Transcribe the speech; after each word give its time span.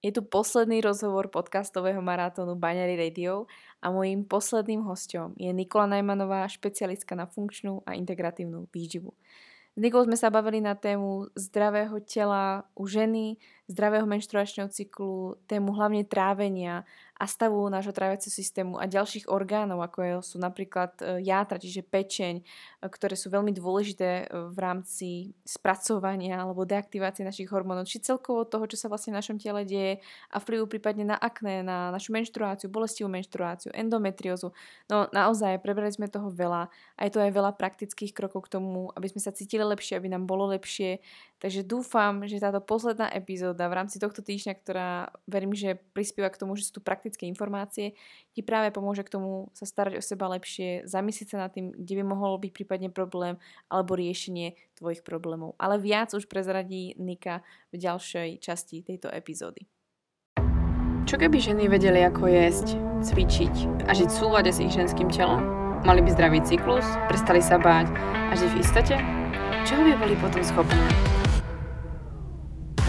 Je 0.00 0.16
tu 0.16 0.24
posledný 0.24 0.80
rozhovor 0.80 1.28
podcastového 1.28 2.00
maratónu 2.00 2.56
Baňary 2.56 2.96
Radio 2.96 3.44
a 3.84 3.92
mojím 3.92 4.24
posledným 4.24 4.80
hostom 4.88 5.36
je 5.36 5.52
Nikola 5.52 5.92
Najmanová, 5.92 6.48
špecialistka 6.48 7.12
na 7.12 7.28
funkčnú 7.28 7.84
a 7.84 7.92
integratívnu 7.92 8.64
výživu. 8.72 9.12
S 9.76 9.80
Nikolou 9.84 10.08
sme 10.08 10.16
sa 10.16 10.32
bavili 10.32 10.64
na 10.64 10.72
tému 10.72 11.28
zdravého 11.36 12.00
tela 12.00 12.64
u 12.72 12.88
ženy, 12.88 13.36
zdravého 13.70 14.02
menštruačného 14.02 14.66
cyklu, 14.74 15.38
tému 15.46 15.70
hlavne 15.78 16.02
trávenia 16.02 16.82
a 17.20 17.28
stavu 17.28 17.68
nášho 17.68 17.92
tráviaceho 17.92 18.32
systému 18.32 18.80
a 18.80 18.88
ďalších 18.88 19.28
orgánov, 19.28 19.84
ako 19.84 20.24
sú 20.24 20.40
napríklad 20.40 20.96
e, 21.04 21.20
játra, 21.20 21.60
čiže 21.60 21.84
pečeň, 21.84 22.40
e, 22.40 22.44
ktoré 22.88 23.12
sú 23.12 23.28
veľmi 23.28 23.52
dôležité 23.52 24.24
e, 24.24 24.48
v 24.48 24.56
rámci 24.56 25.36
spracovania 25.44 26.40
alebo 26.40 26.64
deaktivácie 26.64 27.20
našich 27.20 27.52
hormónov, 27.52 27.84
či 27.84 28.00
celkovo 28.00 28.48
toho, 28.48 28.64
čo 28.64 28.80
sa 28.80 28.88
vlastne 28.88 29.12
v 29.12 29.20
našom 29.20 29.36
tele 29.36 29.68
deje 29.68 30.00
a 30.32 30.40
vplyvu 30.40 30.64
prípadne 30.64 31.12
na 31.12 31.16
akné, 31.20 31.60
na 31.60 31.92
našu 31.92 32.16
menštruáciu, 32.16 32.72
bolestivú 32.72 33.12
menštruáciu, 33.12 33.68
endometriózu. 33.76 34.56
No 34.88 35.04
naozaj, 35.12 35.60
prebrali 35.60 35.92
sme 35.92 36.08
toho 36.08 36.32
veľa 36.32 36.72
a 36.72 37.00
je 37.04 37.12
to 37.12 37.20
aj 37.20 37.36
veľa 37.36 37.52
praktických 37.52 38.16
krokov 38.16 38.48
k 38.48 38.56
tomu, 38.56 38.96
aby 38.96 39.12
sme 39.12 39.20
sa 39.20 39.28
cítili 39.28 39.60
lepšie, 39.60 40.00
aby 40.00 40.08
nám 40.08 40.24
bolo 40.24 40.48
lepšie. 40.56 41.04
Takže 41.40 41.64
dúfam, 41.64 42.20
že 42.28 42.36
táto 42.36 42.60
posledná 42.60 43.08
epizóda 43.08 43.64
v 43.72 43.80
rámci 43.80 43.96
tohto 43.96 44.20
týždňa, 44.20 44.54
ktorá 44.60 45.08
verím, 45.24 45.56
že 45.56 45.80
prispieva 45.96 46.28
k 46.28 46.36
tomu, 46.36 46.52
že 46.52 46.68
sú 46.68 46.78
tu 46.78 46.80
praktické 46.84 47.24
informácie, 47.24 47.96
ti 48.36 48.44
práve 48.44 48.68
pomôže 48.76 49.00
k 49.00 49.16
tomu 49.16 49.48
sa 49.56 49.64
starať 49.64 49.96
o 49.96 50.02
seba 50.04 50.28
lepšie, 50.36 50.84
zamyslieť 50.84 51.28
sa 51.32 51.48
nad 51.48 51.50
tým, 51.50 51.72
kde 51.72 51.94
by 51.96 52.04
mohol 52.04 52.36
byť 52.36 52.52
prípadne 52.52 52.92
problém 52.92 53.40
alebo 53.72 53.96
riešenie 53.96 54.52
tvojich 54.76 55.00
problémov. 55.00 55.56
Ale 55.56 55.80
viac 55.80 56.12
už 56.12 56.28
prezradí 56.28 56.92
Nika 57.00 57.40
v 57.72 57.88
ďalšej 57.88 58.44
časti 58.44 58.84
tejto 58.84 59.08
epizódy. 59.08 59.64
Čo 61.08 61.16
keby 61.16 61.40
ženy 61.40 61.72
vedeli, 61.72 62.04
ako 62.04 62.28
jesť, 62.28 62.76
cvičiť 63.00 63.88
a 63.88 63.96
žiť 63.96 64.08
v 64.12 64.18
súlade 64.20 64.52
s 64.52 64.60
ich 64.60 64.76
ženským 64.76 65.08
telom? 65.08 65.40
Mali 65.88 66.04
by 66.04 66.12
zdravý 66.12 66.44
cyklus, 66.44 66.84
prestali 67.08 67.40
sa 67.40 67.56
báť 67.56 67.88
a 68.28 68.36
žiť 68.36 68.50
v 68.52 68.60
istote? 68.60 68.96
Čoho 69.64 69.88
by 69.88 69.92
boli 69.96 70.14
potom 70.20 70.44
schopné? 70.44 71.19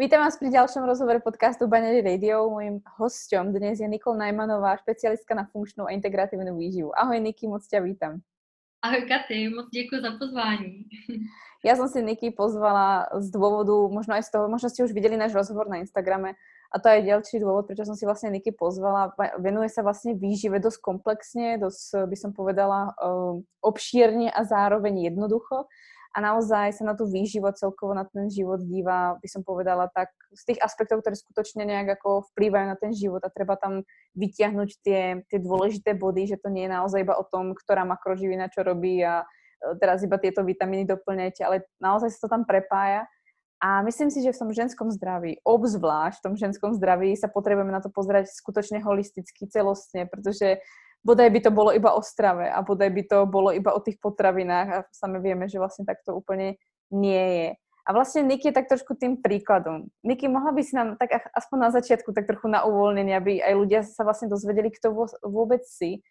Vítam 0.00 0.24
vás 0.24 0.40
pri 0.40 0.48
ďalšom 0.48 0.88
rozhovore 0.88 1.20
podcastu 1.20 1.68
Banery 1.68 2.00
Radio. 2.00 2.48
Mojím 2.48 2.80
hosťom 2.96 3.52
dnes 3.52 3.84
je 3.84 3.88
Nikol 3.88 4.16
Najmanová, 4.16 4.80
špecialistka 4.80 5.36
na 5.36 5.44
funkčnou 5.44 5.84
a 5.84 5.92
integratívnu 5.92 6.56
výživu. 6.56 6.88
Ahoj 6.96 7.20
Niky, 7.20 7.44
moc 7.44 7.60
ťa 7.68 7.84
vítam. 7.84 8.24
Ahoj 8.80 9.04
Katy, 9.04 9.52
moc 9.52 9.68
děkuji 9.68 10.00
za 10.00 10.16
pozvání. 10.16 10.88
Ja 11.60 11.76
som 11.76 11.92
si 11.92 12.00
Niky 12.00 12.32
pozvala 12.32 13.12
z 13.20 13.28
dôvodu, 13.36 13.76
možno 13.92 14.16
aj 14.16 14.24
z 14.24 14.32
toho, 14.32 14.48
možno 14.48 14.72
ste 14.72 14.80
už 14.80 14.96
videli 14.96 15.20
náš 15.20 15.36
rozhovor 15.36 15.68
na 15.68 15.84
Instagrame, 15.84 16.32
a 16.72 16.76
to 16.80 16.88
je 16.88 17.04
ďalší 17.04 17.36
dôvod, 17.36 17.68
prečo 17.68 17.84
som 17.84 17.92
si 17.92 18.08
vlastne 18.08 18.32
Niky 18.32 18.56
pozvala. 18.56 19.12
Venuje 19.36 19.68
sa 19.68 19.84
vlastne 19.84 20.16
výžive 20.16 20.56
dosť 20.56 20.80
komplexne, 20.80 21.60
dosť 21.60 22.08
by 22.08 22.16
som 22.16 22.32
povedala 22.32 22.96
um, 22.96 23.44
obšírne 23.60 24.32
a 24.32 24.40
zároveň 24.48 25.12
jednoducho 25.12 25.68
a 26.10 26.18
naozaj 26.18 26.74
sa 26.74 26.82
na 26.82 26.98
tú 26.98 27.06
výživu 27.06 27.46
celkovo 27.54 27.94
na 27.94 28.02
ten 28.02 28.26
život 28.26 28.58
díva, 28.66 29.14
by 29.22 29.28
som 29.30 29.46
povedala, 29.46 29.86
tak 29.94 30.10
z 30.34 30.42
tých 30.54 30.60
aspektov, 30.62 31.06
ktoré 31.06 31.14
skutočne 31.14 31.62
nejak 31.62 32.02
ako 32.02 32.26
vplývajú 32.34 32.66
na 32.66 32.74
ten 32.74 32.90
život 32.90 33.22
a 33.22 33.30
treba 33.30 33.54
tam 33.54 33.86
vytiahnuť 34.18 34.70
tie, 34.82 35.22
tie 35.30 35.38
dôležité 35.38 35.94
body, 35.94 36.34
že 36.34 36.42
to 36.42 36.50
nie 36.50 36.66
je 36.66 36.74
naozaj 36.74 37.06
iba 37.06 37.14
o 37.14 37.22
tom, 37.22 37.54
ktorá 37.54 37.86
makroživina 37.86 38.50
čo 38.50 38.66
robí 38.66 38.98
a 39.06 39.22
e, 39.22 39.78
teraz 39.78 40.02
iba 40.02 40.18
tieto 40.18 40.42
vitamíny 40.42 40.82
doplňajte, 40.90 41.46
ale 41.46 41.62
naozaj 41.78 42.10
sa 42.10 42.26
to 42.26 42.28
tam 42.34 42.42
prepája. 42.42 43.06
A 43.60 43.84
myslím 43.84 44.08
si, 44.08 44.24
že 44.24 44.32
v 44.32 44.40
tom 44.40 44.50
ženskom 44.56 44.88
zdraví, 44.88 45.38
obzvlášť 45.44 46.18
v 46.18 46.24
tom 46.26 46.34
ženskom 46.34 46.72
zdraví, 46.74 47.12
sa 47.14 47.28
potrebujeme 47.28 47.70
na 47.70 47.84
to 47.84 47.92
pozerať 47.92 48.32
skutočne 48.32 48.80
holisticky, 48.80 49.46
celostne, 49.46 50.08
pretože 50.08 50.64
bodaj 51.04 51.28
by 51.32 51.40
to 51.40 51.50
bolo 51.50 51.70
iba 51.72 51.92
o 51.96 52.00
strave 52.04 52.48
a 52.48 52.60
bodaj 52.60 52.90
by 52.92 53.02
to 53.08 53.18
bolo 53.24 53.50
iba 53.52 53.72
o 53.72 53.80
tých 53.80 53.96
potravinách 54.00 54.68
a 54.68 54.78
sami 54.92 55.20
vieme, 55.20 55.48
že 55.48 55.60
vlastne 55.60 55.88
tak 55.88 56.04
to 56.04 56.12
úplne 56.12 56.60
nie 56.92 57.24
je. 57.40 57.48
A 57.88 57.96
vlastne 57.96 58.22
Niky 58.22 58.52
je 58.52 58.58
tak 58.60 58.68
trošku 58.68 58.94
tým 58.94 59.18
príkladom. 59.18 59.88
Niky, 60.04 60.28
mohla 60.28 60.52
by 60.52 60.62
si 60.62 60.76
nám 60.76 61.00
tak 61.00 61.26
aspoň 61.32 61.58
na 61.58 61.70
začiatku 61.72 62.12
tak 62.12 62.28
trochu 62.28 62.46
na 62.46 62.62
uvoľnenie, 62.62 63.16
aby 63.16 63.40
aj 63.40 63.54
ľudia 63.56 63.80
sa 63.82 64.04
vlastne 64.04 64.28
dozvedeli, 64.28 64.68
kto 64.68 64.92
vôbec 65.24 65.64
si. 65.64 66.04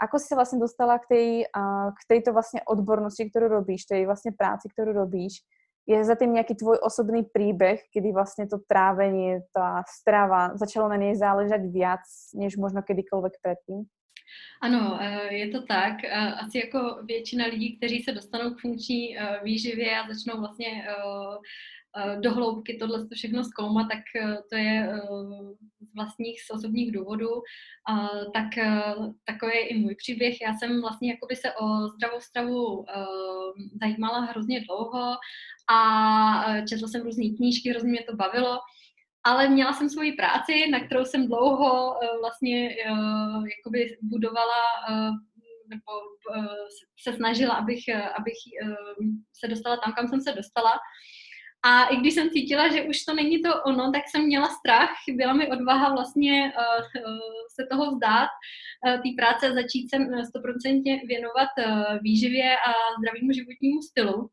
Ako 0.00 0.16
si 0.16 0.32
sa 0.32 0.34
vlastne 0.40 0.56
dostala 0.56 0.96
k, 0.96 1.06
tej, 1.12 1.26
k 1.92 2.00
tejto 2.08 2.32
vlastne 2.32 2.64
odbornosti, 2.64 3.28
ktorú 3.28 3.52
robíš, 3.52 3.84
tej 3.84 4.08
vlastne 4.08 4.32
práci, 4.32 4.72
ktorú 4.72 4.96
robíš? 4.96 5.44
Je 5.84 6.00
za 6.00 6.16
tým 6.16 6.32
nejaký 6.32 6.56
tvoj 6.56 6.80
osobný 6.80 7.22
príbeh, 7.28 7.84
kedy 7.92 8.16
vlastne 8.16 8.48
to 8.48 8.58
trávenie, 8.64 9.44
tá 9.52 9.84
strava, 9.92 10.56
začalo 10.56 10.88
na 10.88 10.96
nej 10.96 11.12
záležať 11.20 11.68
viac, 11.68 12.04
než 12.32 12.56
možno 12.56 12.80
kedykoľvek 12.80 13.44
predtým? 13.44 13.84
Ano, 14.60 14.98
eh, 15.00 15.34
je 15.34 15.48
to 15.48 15.62
tak. 15.62 16.04
Eh, 16.04 16.32
asi 16.32 16.58
jako 16.58 16.98
většina 17.04 17.46
lidí, 17.46 17.76
kteří 17.76 18.02
se 18.02 18.12
dostanou 18.12 18.50
k 18.54 18.60
funkční 18.60 19.18
eh, 19.18 19.40
výživě 19.44 20.00
a 20.00 20.08
začnou 20.08 20.38
vlastně 20.40 20.86
do 22.20 22.34
hloubky 22.34 22.76
tohle 22.78 23.06
všechno 23.14 23.44
zkoumat, 23.44 23.88
tak 23.88 23.98
to 24.50 24.56
je 24.56 24.92
z 25.80 25.94
vlastních, 25.94 26.42
z 26.42 26.50
osobních 26.50 26.92
důvodů. 26.92 27.42
Tak 28.34 28.46
takový 29.24 29.52
je 29.52 29.68
i 29.68 29.78
můj 29.78 29.94
příběh. 29.94 30.40
Já 30.40 30.54
jsem 30.54 30.80
vlastně 30.80 31.10
jakoby 31.10 31.36
se 31.36 31.52
o 31.52 31.88
zdravou 31.88 32.20
stravu 32.20 32.84
zajímala 33.82 34.20
hrozně 34.20 34.60
dlouho 34.60 35.16
a 35.72 36.66
četla 36.68 36.88
jsem 36.88 37.02
různé 37.02 37.24
knížky, 37.36 37.70
hrozně 37.70 37.90
mě 37.90 38.02
to 38.02 38.16
bavilo 38.16 38.58
ale 39.24 39.48
měla 39.48 39.72
jsem 39.72 39.90
svoji 39.90 40.12
práci, 40.12 40.70
na 40.70 40.80
kterou 40.80 41.04
jsem 41.04 41.26
dlouho 41.26 41.88
uh, 41.88 42.20
vlastně 42.20 42.76
uh, 42.90 43.44
jakoby 43.58 43.98
budovala 44.02 44.62
uh, 44.90 45.14
nebo 45.68 45.92
se 47.02 47.12
snažila, 47.12 47.54
abych, 47.54 47.84
abych 48.18 48.36
se 49.32 49.48
dostala 49.48 49.76
tam, 49.76 49.92
kam 49.92 50.08
jsem 50.08 50.20
se 50.20 50.32
dostala. 50.32 50.70
A 51.62 51.86
i 51.86 51.96
když 51.96 52.14
jsem 52.14 52.30
cítila, 52.30 52.72
že 52.72 52.82
už 52.82 53.04
to 53.04 53.14
není 53.14 53.42
to 53.42 53.62
ono, 53.62 53.92
tak 53.92 54.02
jsem 54.08 54.24
měla 54.24 54.48
strach, 54.48 54.90
byla 55.08 55.32
mi 55.32 55.50
odvaha 55.50 55.92
vlastně 55.92 56.52
se 57.54 57.66
toho 57.70 57.90
vzdát, 57.90 58.28
té 58.84 59.08
práce 59.16 59.48
a 59.48 59.54
začít 59.54 59.90
se 59.90 59.98
stoprocentně 60.28 61.00
věnovat 61.06 61.48
výživě 62.02 62.56
a 62.56 62.72
zdravému 62.98 63.32
životnímu 63.32 63.82
stylu. 63.82 64.30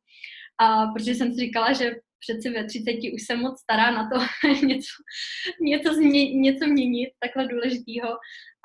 A 0.58 0.88
protože 0.88 1.16
jsem 1.16 1.34
si 1.34 1.40
říkala, 1.40 1.74
že 1.74 1.96
přeci 2.20 2.50
ve 2.50 2.64
30 2.64 2.92
už 3.14 3.22
jsem 3.26 3.40
moc 3.40 3.60
stará 3.60 3.92
na 3.92 4.10
to 4.10 4.48
něco, 4.66 4.94
něco, 5.62 5.94
změ, 5.94 6.34
něco 6.34 6.68
měnit, 6.68 7.10
takhle 7.20 7.48
důležitýho. 7.48 8.10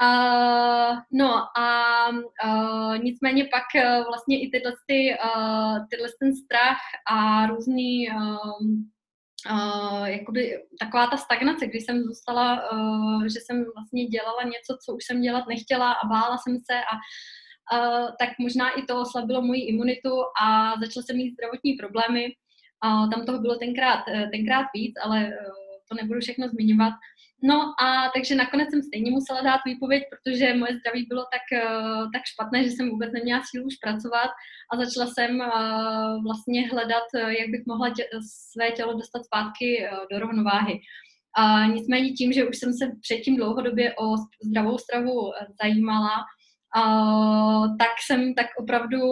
Uh, 0.02 0.98
no 1.12 1.58
a 1.58 2.08
uh, 2.08 2.98
nicméně 2.98 3.44
pak 3.44 3.64
uh, 3.74 4.04
vlastně 4.06 4.42
i 4.42 4.50
tyhle, 4.50 4.72
ty, 4.86 5.16
uh, 5.24 5.78
tyhle 5.90 6.08
ten 6.20 6.36
strach 6.36 6.78
a 7.10 7.46
různý 7.46 8.08
uh, 8.10 8.66
Uh, 9.50 10.04
jakoby 10.04 10.62
taková 10.80 11.06
ta 11.06 11.16
stagnace, 11.16 11.66
kdy 11.66 11.80
jsem 11.80 12.02
zůstala, 12.02 12.72
uh, 12.72 13.24
že 13.24 13.40
jsem 13.40 13.64
vlastně 13.74 14.06
dělala 14.06 14.42
něco, 14.42 14.78
co 14.84 14.94
už 14.94 15.04
jsem 15.04 15.20
dělat 15.20 15.46
nechtěla 15.48 15.92
a 15.92 16.06
bála 16.06 16.38
jsem 16.38 16.58
se 16.70 16.74
a 16.74 16.94
uh, 17.76 18.08
tak 18.18 18.28
možná 18.40 18.70
i 18.70 18.82
to 18.82 19.00
oslabilo 19.00 19.42
moji 19.42 19.62
imunitu 19.62 20.10
a 20.42 20.74
začala 20.80 21.04
jsem 21.04 21.16
mít 21.16 21.32
zdravotní 21.32 21.72
problémy 21.72 22.26
a 22.82 23.06
tam 23.06 23.26
toho 23.26 23.38
bylo 23.38 23.56
tenkrát, 23.56 24.04
eh, 24.08 24.28
tenkrát 24.32 24.66
víc, 24.74 24.94
ale 25.02 25.26
eh, 25.26 25.36
to 25.88 25.94
nebudu 25.96 26.20
všechno 26.20 26.48
zmiňovat. 26.48 26.92
No 27.44 27.74
a 27.84 28.10
takže 28.14 28.34
nakonec 28.34 28.70
jsem 28.70 28.82
stejně 28.82 29.10
musela 29.10 29.40
dát 29.40 29.60
výpověď, 29.66 30.02
protože 30.10 30.54
moje 30.54 30.76
zdraví 30.76 31.06
bylo 31.08 31.24
tak, 31.32 31.46
eh, 31.52 32.06
tak 32.14 32.22
špatné, 32.24 32.64
že 32.64 32.70
jsem 32.70 32.90
vůbec 32.90 33.12
neměla 33.12 33.42
sílu 33.50 33.66
už 33.66 33.76
pracovat 33.76 34.30
a 34.72 34.76
začala 34.76 35.06
jsem 35.06 35.38
vlastně 36.22 36.68
hledat, 36.68 37.06
jak 37.14 37.48
bych 37.50 37.62
mohla 37.66 37.90
tě, 37.90 38.04
své 38.52 38.70
tělo 38.70 38.92
dostat 38.92 39.24
zpátky 39.24 39.86
do 40.12 40.18
rovnováhy. 40.18 40.80
A 41.36 41.66
nicméně 41.66 42.10
tím, 42.12 42.32
že 42.32 42.48
už 42.48 42.56
jsem 42.56 42.72
se 42.72 42.92
předtím 43.00 43.36
dlouhodobě 43.36 43.94
o 43.94 44.16
zdravou 44.42 44.78
stravu 44.78 45.32
zajímala, 45.62 46.24
tak 47.78 47.92
jsem 48.06 48.34
tak 48.34 48.46
opravdu, 48.58 49.02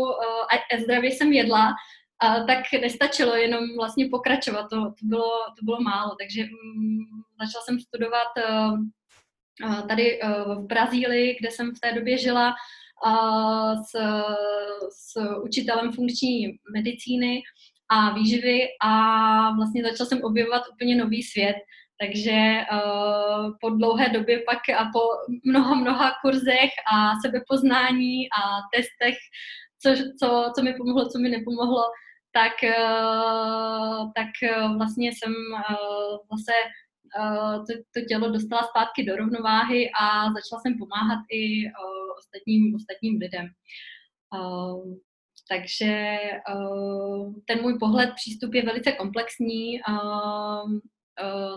a 0.53 0.81
zdravě 0.83 1.11
jsem 1.11 1.33
jedla, 1.33 1.73
a 2.21 2.45
tak 2.45 2.59
nestačilo 2.81 3.35
jenom 3.35 3.61
vlastně 3.77 4.09
pokračovat, 4.11 4.67
to, 4.71 4.77
to, 4.77 5.03
bylo, 5.03 5.31
to 5.59 5.65
bylo 5.65 5.81
málo, 5.81 6.17
takže 6.21 6.43
um, 6.43 6.99
začala 7.41 7.65
jsem 7.65 7.81
studovat 7.81 8.29
uh, 8.51 9.87
tady 9.89 10.21
uh, 10.23 10.65
v 10.65 10.67
Brazílii, 10.67 11.37
kde 11.41 11.51
jsem 11.51 11.71
v 11.75 11.81
té 11.81 11.93
době 11.93 12.19
žila 12.19 12.55
uh, 13.07 13.83
s, 13.83 13.91
s 14.91 15.41
učitelem 15.45 15.93
funkční 15.93 16.59
medicíny 16.73 17.43
a 17.89 18.15
výživy 18.15 18.61
a 18.85 18.93
vlastně 19.57 19.83
začala 19.83 20.09
jsem 20.09 20.23
objevovat 20.23 20.63
úplně 20.73 20.97
nový 20.97 21.23
svět, 21.23 21.57
takže 22.01 22.61
uh, 22.73 23.53
po 23.61 23.71
dlouhé 23.71 24.09
době 24.09 24.43
pak 24.47 24.59
a 24.79 24.85
po 24.93 25.01
mnoha, 25.45 25.75
mnoha 25.75 26.13
kurzech 26.23 26.71
a 26.93 27.21
sebepoznání 27.21 28.29
a 28.29 28.43
testech, 28.75 29.15
co, 29.83 29.91
co, 30.21 30.53
co 30.55 30.63
mi 30.63 30.75
pomohlo, 30.75 31.09
co 31.09 31.19
mi 31.19 31.29
nepomohlo, 31.29 31.83
tak, 32.33 32.53
uh, 32.63 34.13
tak 34.17 34.33
uh, 34.57 34.77
vlastně 34.77 35.09
jsem 35.09 35.35
uh, 35.53 36.19
zase 36.31 36.53
to, 37.67 37.83
to 37.95 38.07
tělo 38.09 38.31
dostala 38.31 38.63
zpátky 38.63 39.05
do 39.05 39.17
rovnováhy 39.17 39.91
a 40.01 40.25
začala 40.25 40.61
jsem 40.63 40.79
pomáhat 40.79 41.19
i 41.33 41.65
ostatním, 42.19 42.75
ostatním 42.75 43.19
lidem. 43.19 43.47
Takže 45.49 46.19
ten 47.47 47.63
můj 47.63 47.79
pohled, 47.79 48.13
přístup 48.15 48.55
je 48.55 48.63
velice 48.63 48.93
komplexní. 48.93 49.81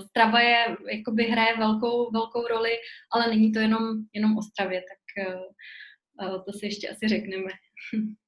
Strava 0.09 0.39
je, 0.39 0.77
jakoby 0.91 1.23
hraje 1.23 1.57
velkou, 1.57 2.11
velkou 2.11 2.47
roli, 2.47 2.71
ale 3.11 3.27
není 3.27 3.51
to 3.51 3.59
jenom, 3.59 3.81
jenom 4.13 4.37
o 4.37 4.41
stravě, 4.41 4.81
tak 4.81 5.25
to 6.45 6.53
si 6.53 6.65
ještě 6.65 6.89
asi 6.89 7.07
řekneme. 7.07 7.49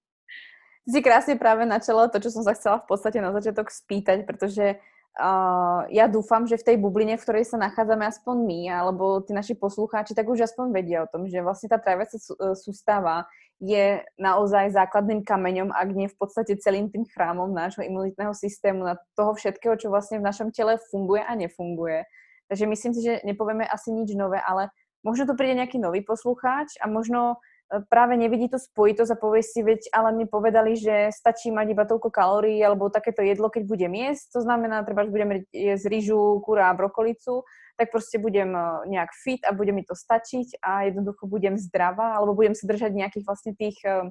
si 0.86 1.00
krásne 1.02 1.36
práve 1.36 1.66
načala 1.66 2.08
to, 2.08 2.22
čo 2.22 2.30
som 2.30 2.46
sa 2.46 2.54
chcela 2.54 2.82
v 2.82 2.88
podstate 2.90 3.18
na 3.22 3.34
začiatok 3.34 3.74
spýtať, 3.74 4.24
pretože 4.30 4.78
uh, 5.18 5.82
ja 5.90 6.06
dúfam, 6.06 6.46
že 6.46 6.62
v 6.62 6.68
tej 6.74 6.78
bubline, 6.78 7.18
v 7.18 7.26
ktorej 7.26 7.46
sa 7.50 7.58
nachádzame 7.58 8.06
aspoň 8.06 8.36
my, 8.46 8.60
alebo 8.70 9.26
tí 9.26 9.34
naši 9.34 9.58
poslucháči, 9.58 10.14
tak 10.14 10.30
už 10.30 10.46
aspoň 10.46 10.66
vedia 10.70 11.04
o 11.04 11.10
tom, 11.10 11.26
že 11.26 11.42
vlastne 11.42 11.74
tá 11.74 11.82
tráviaca 11.82 12.18
sústava 12.54 13.26
je 13.64 14.04
naozaj 14.20 14.76
základným 14.76 15.24
kameňom, 15.24 15.72
ak 15.72 15.90
nie 15.96 16.12
v 16.12 16.18
podstate 16.20 16.60
celým 16.60 16.92
tým 16.92 17.08
chrámom 17.08 17.48
nášho 17.56 17.88
imunitného 17.88 18.36
systému, 18.36 18.84
na 18.84 19.00
toho 19.16 19.32
všetkého, 19.32 19.80
čo 19.80 19.88
vlastne 19.88 20.20
v 20.20 20.28
našom 20.28 20.52
tele 20.52 20.76
funguje 20.92 21.24
a 21.24 21.32
nefunguje. 21.40 22.04
Takže 22.52 22.66
myslím 22.68 22.94
si, 22.94 23.02
že 23.02 23.14
nepovieme 23.24 23.64
asi 23.66 23.96
nič 23.96 24.12
nové, 24.14 24.44
ale 24.44 24.70
možno 25.08 25.26
tu 25.26 25.34
príde 25.40 25.56
nejaký 25.56 25.80
nový 25.80 26.04
poslucháč 26.04 26.76
a 26.84 26.86
možno 26.92 27.34
e, 27.34 27.38
práve 27.90 28.18
nevidí 28.18 28.50
tú 28.50 28.62
spojitosť 28.62 29.12
a 29.12 29.22
povie 29.22 29.44
si, 29.44 29.64
veď 29.64 29.90
ale 29.94 30.14
mi 30.14 30.26
povedali, 30.30 30.78
že 30.78 31.10
stačí 31.10 31.52
mať 31.52 31.68
iba 31.74 31.84
toľko 31.86 32.10
kalórií 32.14 32.62
alebo 32.62 32.94
takéto 32.94 33.26
jedlo, 33.26 33.50
keď 33.50 33.64
budem 33.66 33.94
jesť. 33.94 34.26
To 34.38 34.42
znamená, 34.46 34.86
treba, 34.86 35.06
že 35.06 35.12
budem 35.12 35.44
jesť 35.50 35.86
rýžu, 35.90 36.40
kura 36.46 36.70
a 36.70 36.78
brokolicu 36.78 37.42
tak 37.78 37.92
prostě 37.92 38.18
budem 38.20 38.56
eh, 38.56 38.88
nějak 38.88 39.10
fit 39.24 39.40
a 39.50 39.54
bude 39.54 39.72
mi 39.72 39.84
to 39.84 39.96
stačiť 39.96 40.48
a 40.64 40.82
jednoducho 40.82 41.28
budem 41.28 41.58
zdravá, 41.58 42.16
alebo 42.16 42.34
budem 42.34 42.56
se 42.56 42.68
držať 42.68 42.92
nějakých 42.94 43.26
vlastně 43.26 43.54
tých 43.58 43.76
eh, 43.86 44.10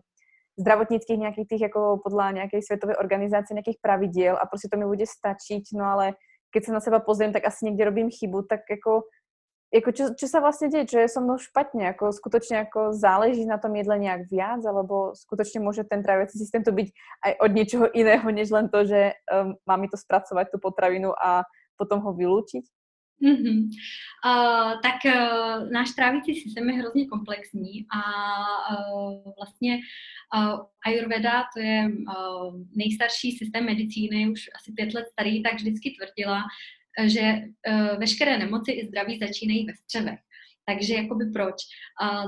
zdravotnických 0.59 1.19
nějakých 1.19 1.49
tých 1.49 1.61
jako 1.61 2.01
podľa 2.05 2.31
nějakej 2.31 2.63
světové 2.63 2.97
organizace, 2.97 3.55
nějakých 3.55 3.79
pravidiel 3.83 4.37
a 4.37 4.47
prostě 4.47 4.69
to 4.73 4.77
mi 4.77 4.85
bude 4.85 5.07
stačiť, 5.07 5.65
no 5.75 5.85
ale 5.85 6.13
keď 6.55 6.65
se 6.65 6.73
na 6.73 6.81
seba 6.81 7.01
pozriem, 7.01 7.33
tak 7.33 7.45
asi 7.45 7.65
někde 7.65 7.85
robím 7.85 8.09
chybu, 8.11 8.43
tak 8.43 8.61
jako 8.71 9.03
jako 9.75 9.91
čo, 9.91 10.05
čo 10.15 10.27
sa 10.31 10.39
vlastne 10.39 10.71
deje, 10.71 10.87
čo 10.87 10.99
je 11.03 11.11
so 11.11 11.19
mnou 11.19 11.35
špatne, 11.35 11.91
ako 11.91 12.15
skutočne 12.15 12.63
ako 12.71 12.95
záleží 12.95 13.43
na 13.43 13.59
tom 13.59 13.75
jedle 13.75 13.99
nejak 13.99 14.31
viac, 14.31 14.63
alebo 14.63 15.19
skutočne 15.19 15.59
môže 15.59 15.83
ten 15.83 15.99
tráviací 15.99 16.39
systém 16.39 16.63
to 16.63 16.71
byť 16.71 16.89
aj 17.27 17.33
od 17.43 17.51
niečoho 17.51 17.87
iného, 17.91 18.27
než 18.31 18.55
len 18.55 18.71
to, 18.71 18.87
že 18.87 19.19
um, 19.35 19.59
má 19.67 19.75
mi 19.75 19.91
to 19.91 19.99
spracovať 19.99 20.55
tú 20.55 20.63
potravinu 20.63 21.11
a 21.19 21.43
potom 21.75 21.99
ho 22.07 22.15
vylúčiť? 22.15 22.63
Mm-hmm. 23.15 23.59
Uh, 24.27 24.83
tak 24.83 25.07
uh, 25.07 25.71
náš 25.71 25.95
trávící 25.95 26.35
systém 26.35 26.71
je 26.71 26.75
hrozně 26.75 27.07
komplexní 27.07 27.87
a 27.91 28.03
uh, 28.75 29.33
vlastně 29.39 29.79
uh, 30.37 30.61
Ayurveda, 30.87 31.45
to 31.55 31.61
je 31.61 31.89
uh, 31.89 32.55
nejstarší 32.77 33.33
systém 33.33 33.65
medicíny, 33.65 34.31
už 34.31 34.41
asi 34.61 34.73
pět 34.73 34.95
let 34.95 35.07
starý, 35.13 35.43
tak 35.43 35.55
vždycky 35.55 35.91
tvrdila, 35.91 36.43
že 37.05 37.23
uh, 37.23 37.99
veškeré 37.99 38.39
nemoci 38.39 38.73
i 38.73 38.87
zdraví 38.87 39.19
začínají 39.19 39.67
ve 39.67 39.75
střevech. 39.75 40.19
Takže 40.67 40.95
jakoby 40.95 41.25
proč? 41.25 41.55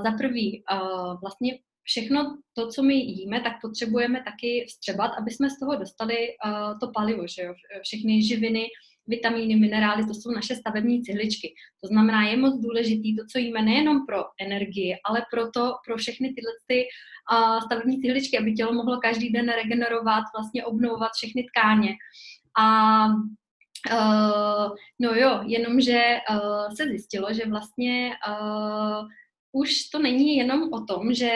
Za 0.03 0.11
prvý, 0.11 0.63
uh, 0.71 1.19
vlastně 1.21 1.59
všechno 1.83 2.37
to, 2.53 2.67
co 2.67 2.83
my 2.83 2.93
jíme, 2.93 3.41
tak 3.41 3.53
potřebujeme 3.61 4.23
taky 4.23 4.65
vstřebat, 4.67 5.11
aby 5.19 5.31
jsme 5.31 5.49
z 5.49 5.59
toho 5.59 5.75
dostali 5.75 6.15
uh, 6.17 6.79
to 6.79 6.91
palivo, 6.95 7.27
že 7.27 7.41
jo? 7.41 7.53
všechny 7.83 8.23
živiny, 8.23 8.65
vitamíny, 9.07 9.55
minerály, 9.55 10.05
to 10.05 10.13
jsou 10.13 10.31
naše 10.31 10.55
stavební 10.55 11.03
cihličky. 11.03 11.53
To 11.81 11.87
znamená, 11.87 12.27
je 12.27 12.37
moc 12.37 12.59
důležitý 12.61 13.15
to, 13.15 13.23
co 13.31 13.39
jíme 13.39 13.61
nejenom 13.61 14.05
pro 14.05 14.23
energii, 14.41 14.95
ale 15.05 15.25
pro, 15.31 15.51
to, 15.51 15.73
pro 15.85 15.97
všechny 15.97 16.33
tyhle 16.33 16.51
ty, 16.67 16.83
stavební 17.65 18.01
cihličky, 18.01 18.37
aby 18.37 18.53
tělo 18.53 18.73
mohlo 18.73 18.97
každý 18.97 19.29
den 19.29 19.49
regenerovat, 19.49 20.23
vlastně 20.37 20.65
obnovovat 20.65 21.11
všechny 21.15 21.43
tkáně. 21.43 21.95
A 22.59 23.07
Uh, 23.91 24.75
no 24.99 25.13
jo, 25.13 25.41
jenomže 25.45 26.17
uh, 26.31 26.75
se 26.75 26.87
zjistilo, 26.87 27.33
že 27.33 27.45
vlastně 27.45 28.11
uh, 28.27 29.07
už 29.51 29.89
to 29.89 29.99
není 29.99 30.37
jenom 30.37 30.73
o 30.73 30.85
tom, 30.85 31.13
že 31.13 31.31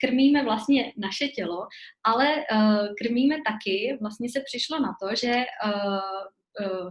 krmíme 0.00 0.44
vlastně 0.44 0.92
naše 0.96 1.28
tělo, 1.28 1.66
ale 2.04 2.34
uh, 2.36 2.86
krmíme 3.02 3.36
taky, 3.46 3.98
vlastně 4.00 4.28
se 4.30 4.40
přišlo 4.44 4.80
na 4.80 4.94
to, 5.02 5.16
že 5.16 5.44
uh, 5.66 6.28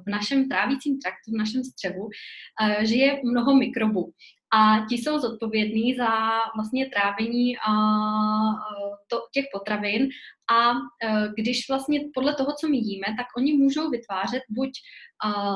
v 0.06 0.10
našem 0.10 0.50
trávícím 0.50 1.00
traktu, 1.00 1.32
v 1.32 1.38
našem 1.38 1.64
střevu, 1.64 2.10
eh, 2.62 2.86
žije 2.86 3.22
mnoho 3.24 3.56
mikrobů. 3.56 4.12
A 4.54 4.86
ti 4.90 4.96
jsou 4.96 5.20
zodpovědní 5.20 5.96
za 5.96 6.10
vlastně 6.56 6.90
trávení 6.90 7.58
a, 7.58 7.72
to, 9.08 9.22
těch 9.34 9.46
potravin. 9.54 10.10
A 10.52 10.72
eh, 11.04 11.28
když 11.38 11.70
vlastně 11.70 12.00
podle 12.14 12.36
toho, 12.36 12.54
co 12.60 12.70
my 12.70 12.78
jíme, 12.78 13.08
tak 13.18 13.28
oni 13.38 13.54
můžou 13.54 13.90
vytvářet 13.90 14.44
buď 14.50 14.72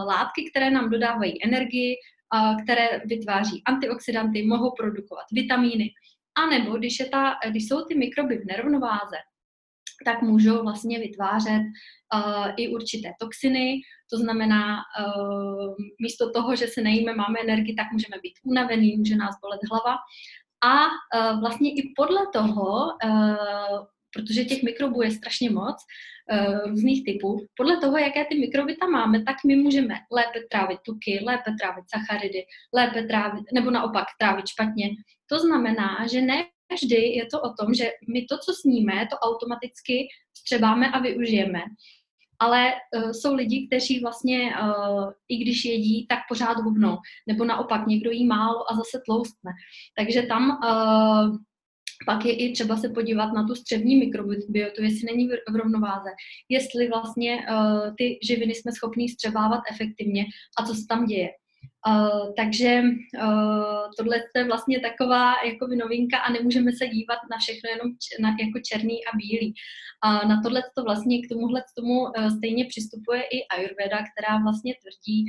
látky, 0.08 0.50
které 0.50 0.72
nám 0.72 0.90
dodávají 0.90 1.44
energii, 1.44 1.96
které 2.64 3.02
vytváří 3.06 3.62
antioxidanty, 3.66 4.46
mohou 4.46 4.72
produkovat 4.72 5.26
vitamíny, 5.32 5.90
a 6.38 6.46
nebo 6.46 6.78
když, 6.78 7.00
je 7.00 7.10
ta, 7.10 7.36
když 7.50 7.68
jsou 7.68 7.86
ty 7.86 7.96
mikroby 7.96 8.38
v 8.38 8.46
nerovnováze, 8.46 9.18
tak 10.06 10.22
můžou 10.22 10.64
vlastně 10.64 11.00
vytvářet 11.00 11.62
uh, 11.62 12.48
i 12.58 12.68
určité 12.68 13.14
toxiny, 13.20 13.82
to 14.12 14.18
znamená, 14.18 14.78
uh, 14.78 15.76
místo 16.02 16.32
toho, 16.32 16.56
že 16.56 16.68
se 16.68 16.82
nejíme, 16.82 17.16
máme 17.16 17.40
energii, 17.40 17.76
tak 17.76 17.88
můžeme 17.92 18.18
být 18.24 18.34
unavený, 18.44 18.98
může 18.98 19.16
nás 19.16 19.36
bolet 19.42 19.60
hlava. 19.72 19.98
A 20.64 20.86
uh, 20.86 21.40
vlastně 21.40 21.72
i 21.72 21.94
podle 21.96 22.22
toho, 22.34 22.88
uh, 23.06 23.86
protože 24.16 24.46
těch 24.46 24.64
mikrobů 24.64 25.02
je 25.02 25.12
strašně 25.12 25.50
moc, 25.50 25.76
různých 26.66 27.06
typů, 27.06 27.46
podle 27.58 27.78
toho, 27.78 27.98
jaké 27.98 28.26
ty 28.26 28.40
mikroby 28.40 28.76
tam 28.76 28.92
máme, 28.92 29.24
tak 29.24 29.36
my 29.46 29.56
můžeme 29.56 29.96
lépe 30.12 30.40
trávit 30.52 30.80
tuky, 30.86 31.20
lépe 31.26 31.52
trávit 31.62 31.86
sacharidy, 31.96 32.44
lépe 32.74 33.04
trávit, 33.04 33.44
nebo 33.54 33.72
naopak 33.72 34.06
trávit 34.20 34.48
špatně. 34.48 34.90
To 35.30 35.40
znamená, 35.40 36.08
že 36.08 36.22
ne 36.22 36.46
vždy 36.76 36.96
je 36.96 37.26
to 37.26 37.42
o 37.42 37.54
tom, 37.54 37.74
že 37.74 37.92
my 38.14 38.26
to, 38.26 38.38
co 38.38 38.54
sníme, 38.62 39.08
to 39.12 39.18
automaticky 39.18 40.08
střebáme 40.38 40.92
a 40.92 41.00
využijeme. 41.00 41.62
Ale 42.40 42.74
uh, 42.74 43.12
jsou 43.12 43.36
lidi, 43.36 43.68
kteří 43.68 44.00
vlastně, 44.00 44.54
uh, 44.62 45.12
i 45.30 45.38
když 45.38 45.66
jedí, 45.66 46.08
tak 46.08 46.20
pořád 46.30 46.58
hubnou. 46.58 46.98
Nebo 47.28 47.46
naopak, 47.46 47.88
někdo 47.88 48.12
jí 48.12 48.26
málo 48.26 48.72
a 48.72 48.76
zase 48.76 49.02
tloustne. 49.06 49.52
Takže 49.98 50.22
tam 50.22 50.50
uh, 50.50 51.38
pak 52.06 52.26
je 52.26 52.36
i 52.36 52.54
třeba 52.54 52.78
se 52.78 52.90
podívat 52.90 53.34
na 53.34 53.48
tu 53.48 53.56
střevní 53.56 53.96
mikrobiotu, 53.96 54.84
jestli 54.84 55.06
není 55.06 55.28
v 55.28 55.56
rovnováze, 55.56 56.10
jestli 56.50 56.88
vlastně 56.88 57.38
uh, 57.38 57.96
ty 57.98 58.20
živiny 58.24 58.56
jsme 58.56 58.72
schopni 58.72 59.10
střebávat 59.10 59.62
efektivně 59.72 60.26
a 60.60 60.66
co 60.66 60.74
se 60.74 60.86
tam 60.90 61.06
děje. 61.06 61.30
Uh, 61.88 62.34
takže 62.38 62.82
uh, 63.24 63.92
tohle 63.98 64.18
je 64.36 64.44
vlastně 64.44 64.80
taková 64.80 65.34
jakoby 65.46 65.76
novinka 65.76 66.18
a 66.18 66.32
nemůžeme 66.32 66.72
se 66.72 66.88
dívat 66.88 67.20
na 67.32 67.38
všechno 67.38 67.70
jenom 67.70 67.88
č- 67.92 68.22
na, 68.22 68.30
jako 68.30 68.60
černý 68.60 69.06
a 69.06 69.18
bílý. 69.18 69.54
Uh, 70.06 70.30
na 70.30 70.42
tohle 70.44 70.64
to 70.76 70.84
vlastně 70.84 71.22
k 71.22 71.30
tomuhle 71.30 71.64
tomu 71.78 72.00
uh, 72.02 72.38
stejně 72.38 72.66
přistupuje 72.66 73.22
i 73.24 73.48
Ayurveda, 73.48 73.98
která 73.98 74.38
vlastně 74.44 74.74
tvrdí, 74.82 75.26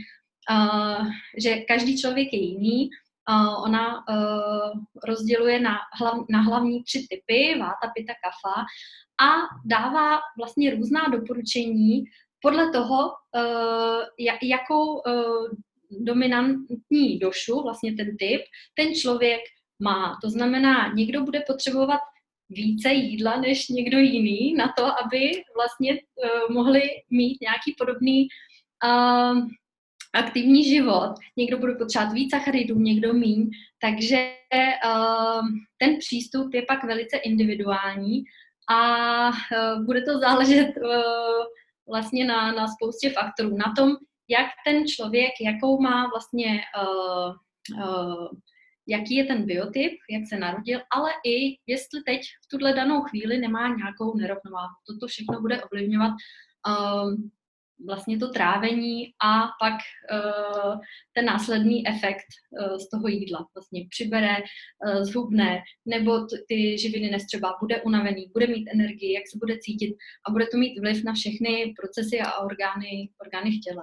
uh, 0.51 1.07
že 1.39 1.57
každý 1.57 2.01
člověk 2.01 2.33
je 2.33 2.41
jiný, 2.41 2.91
Uh, 3.31 3.65
ona 3.65 4.05
uh, 4.09 4.71
rozděluje 5.05 5.61
na, 5.61 5.77
hlav, 6.01 6.15
na 6.31 6.41
hlavní 6.41 6.83
tři 6.83 7.07
typy, 7.11 7.59
váta, 7.59 7.93
pita, 7.95 8.13
kafa 8.25 8.61
a 9.29 9.31
dává 9.65 10.19
vlastně 10.39 10.71
různá 10.71 11.09
doporučení 11.09 12.05
podle 12.43 12.71
toho, 12.71 12.97
uh, 13.37 14.03
jakou 14.43 14.95
uh, 14.95 15.49
dominantní 15.91 17.19
došu, 17.19 17.63
vlastně 17.63 17.95
ten 17.95 18.17
typ, 18.17 18.41
ten 18.75 18.95
člověk 18.95 19.41
má. 19.83 20.19
To 20.23 20.31
znamená, 20.31 20.93
někdo 20.93 21.23
bude 21.23 21.43
potřebovat 21.47 22.01
více 22.51 22.93
jídla 22.93 23.41
než 23.41 23.69
někdo 23.69 23.99
jiný 23.99 24.55
na 24.55 24.73
to, 24.77 24.85
aby 25.05 25.43
vlastně 25.55 25.93
uh, 25.93 26.55
mohli 26.55 26.83
mít 27.11 27.39
nějaký 27.41 27.75
podobný 27.79 28.29
uh, 28.85 29.49
aktivní 30.15 30.65
život. 30.65 31.15
Někdo 31.37 31.59
bude 31.59 31.75
potřebovat 31.75 32.13
víc 32.13 32.31
sacharidů, 32.31 32.79
někdo 32.79 33.15
míň, 33.15 33.51
takže 33.81 34.33
uh, 34.87 35.49
ten 35.79 35.99
přístup 35.99 36.55
je 36.55 36.63
pak 36.63 36.85
velice 36.85 37.17
individuální 37.17 38.23
a 38.71 39.29
uh, 39.29 39.85
bude 39.85 40.03
to 40.03 40.19
záležet 40.19 40.69
uh, 40.77 41.45
vlastně 41.89 42.25
na, 42.25 42.53
na 42.53 42.69
spoustě 42.69 43.11
faktorů. 43.11 43.57
Na 43.57 43.75
tom, 43.77 43.97
jak 44.29 44.47
ten 44.65 44.87
člověk, 44.87 45.33
jakou 45.41 45.81
má 45.81 46.07
vlastně 46.07 46.61
uh, 46.83 47.35
uh, 47.85 48.29
jaký 48.89 49.15
je 49.15 49.25
ten 49.25 49.47
biotyp, 49.47 49.93
jak 50.11 50.23
se 50.29 50.37
narodil, 50.37 50.81
ale 50.91 51.11
i 51.27 51.57
jestli 51.67 52.03
teď 52.07 52.21
v 52.45 52.49
tuhle 52.51 52.73
danou 52.73 53.03
chvíli 53.03 53.39
nemá 53.39 53.69
nějakou 53.69 54.17
nerovnováhu. 54.17 54.75
Toto 54.87 55.07
všechno 55.07 55.41
bude 55.41 55.63
ovlivňovat 55.63 56.13
uh, 56.69 57.15
vlastně 57.87 58.19
to 58.19 58.29
trávení 58.29 59.15
a 59.25 59.49
pak 59.61 59.75
uh, 59.75 60.81
ten 61.13 61.25
následný 61.25 61.89
efekt 61.89 62.27
uh, 62.51 62.77
z 62.77 62.89
toho 62.89 63.09
jídla. 63.09 63.47
Vlastně 63.55 63.87
přibere, 63.91 64.37
uh, 64.37 65.03
zhubne, 65.03 65.63
nebo 65.87 66.19
t- 66.19 66.37
ty 66.49 66.79
živiny 66.79 67.11
nestřeba, 67.11 67.57
bude 67.61 67.83
unavený, 67.83 68.31
bude 68.33 68.47
mít 68.47 68.69
energii, 68.75 69.13
jak 69.13 69.25
se 69.33 69.39
bude 69.39 69.59
cítit 69.59 69.97
a 70.29 70.31
bude 70.31 70.47
to 70.47 70.57
mít 70.57 70.81
vliv 70.81 71.05
na 71.05 71.13
všechny 71.13 71.75
procesy 71.81 72.21
a 72.21 72.39
orgány, 72.39 73.11
orgány 73.21 73.51
v 73.51 73.61
těle. 73.61 73.83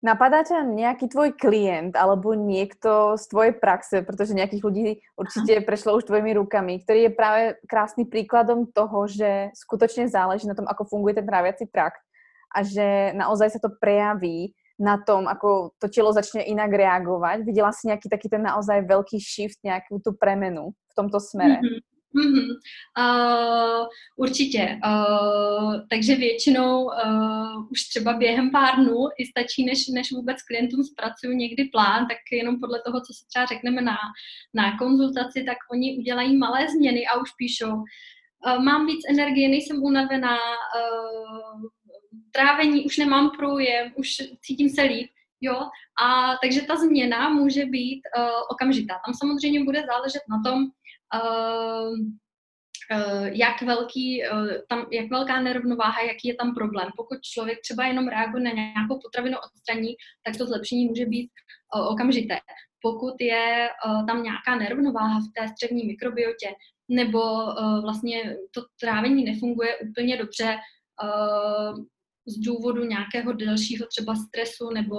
Napadá 0.00 0.40
ťa 0.40 0.64
nejaký 0.64 1.12
tvoj 1.12 1.36
klient 1.36 1.92
alebo 1.92 2.32
niekto 2.32 3.20
z 3.20 3.24
tvojej 3.28 3.52
praxe, 3.52 4.00
pretože 4.00 4.32
nejakých 4.32 4.64
ľudí 4.64 4.84
určite 5.12 5.60
prešlo 5.60 6.00
už 6.00 6.08
tvojimi 6.08 6.32
rukami, 6.40 6.80
ktorý 6.80 7.00
je 7.04 7.12
práve 7.12 7.42
krásny 7.68 8.08
príkladom 8.08 8.64
toho, 8.72 9.04
že 9.04 9.52
skutočne 9.52 10.08
záleží 10.08 10.48
na 10.48 10.56
tom, 10.56 10.64
ako 10.64 10.88
funguje 10.88 11.20
ten 11.20 11.28
tráviaci 11.28 11.68
trakt 11.68 12.00
a 12.48 12.64
že 12.64 13.12
naozaj 13.12 13.52
sa 13.52 13.60
to 13.60 13.76
prejaví 13.76 14.56
na 14.80 14.96
tom, 14.96 15.28
ako 15.28 15.76
to 15.76 15.92
telo 15.92 16.08
začne 16.16 16.48
inak 16.48 16.72
reagovať. 16.72 17.44
Videla 17.44 17.68
si 17.68 17.92
nejaký 17.92 18.08
taký 18.08 18.32
ten 18.32 18.40
naozaj 18.40 18.88
veľký 18.88 19.20
shift, 19.20 19.60
nejakú 19.60 20.00
tú 20.00 20.16
premenu 20.16 20.72
v 20.72 20.92
tomto 20.96 21.20
smere? 21.20 21.60
Mm-hmm. 21.60 21.89
Mm-hmm. 22.14 22.48
Uh, 22.98 23.86
určitě. 24.16 24.80
Uh, 24.86 25.74
takže 25.90 26.14
většinou 26.16 26.84
uh, 26.84 27.70
už 27.70 27.82
třeba 27.88 28.12
během 28.12 28.50
pár 28.50 28.76
dnů 28.76 28.96
i 29.18 29.26
stačí, 29.26 29.64
než, 29.64 29.88
než 29.88 30.12
vůbec 30.12 30.42
klientům 30.42 30.84
zpracuju 30.84 31.32
někdy 31.32 31.64
plán, 31.64 32.06
tak 32.06 32.18
jenom 32.32 32.60
podle 32.60 32.82
toho, 32.86 33.00
co 33.00 33.12
se 33.12 33.24
třeba 33.28 33.46
řekneme 33.46 33.82
na, 33.82 33.96
na 34.54 34.78
konzultaci, 34.78 35.44
tak 35.44 35.56
oni 35.72 35.98
udělají 35.98 36.36
malé 36.36 36.68
změny 36.68 37.06
a 37.06 37.20
už 37.20 37.30
píšou, 37.38 37.74
uh, 37.74 38.64
mám 38.64 38.86
víc 38.86 39.00
energie, 39.10 39.48
nejsem 39.48 39.82
unavená, 39.82 40.36
uh, 40.36 41.62
trávení 42.32 42.84
už 42.84 42.98
nemám 42.98 43.30
průjem, 43.38 43.92
už 43.96 44.08
cítím 44.42 44.68
se 44.68 44.82
líp. 44.82 45.10
Jo, 45.42 45.60
a 46.02 46.36
takže 46.42 46.62
ta 46.62 46.76
změna 46.76 47.28
může 47.28 47.64
být 47.64 48.00
uh, 48.16 48.24
okamžitá. 48.50 48.94
Tam 49.06 49.14
samozřejmě 49.14 49.64
bude 49.64 49.82
záležet 49.86 50.22
na 50.30 50.50
tom, 50.50 50.64
jak, 53.32 53.62
velký, 53.62 54.22
uh, 54.32 54.48
tam, 54.68 54.86
jak 54.92 55.10
velká 55.10 55.40
nerovnováha, 55.40 56.00
jaký 56.02 56.28
je 56.28 56.34
tam 56.34 56.54
problém. 56.54 56.88
Pokud 56.96 57.18
člověk 57.22 57.60
třeba 57.60 57.86
jenom 57.86 58.08
reaguje 58.08 58.44
na 58.44 58.50
nějakou 58.50 58.98
potravinu 59.02 59.38
odstraní, 59.38 59.94
tak 60.24 60.36
to 60.36 60.46
zlepšení 60.46 60.86
může 60.86 61.06
být 61.06 61.30
uh, 61.76 61.86
okamžité. 61.86 62.38
Pokud 62.82 63.14
je 63.20 63.68
tam 64.06 64.22
nějaká 64.22 64.56
nerovnováha 64.58 65.20
v 65.20 65.32
té 65.40 65.48
střevní 65.48 65.84
mikrobiotě, 65.84 66.48
nebo 66.88 67.20
vlastně 67.82 68.36
to 68.54 68.62
trávení 68.80 69.24
nefunguje 69.24 69.78
úplně 69.78 70.16
dobře, 70.16 70.56
z 72.26 72.38
důvodu 72.38 72.84
nějakého 72.84 73.32
delšího 73.32 73.86
třeba 73.86 74.14
stresu 74.14 74.70
nebo 74.70 74.96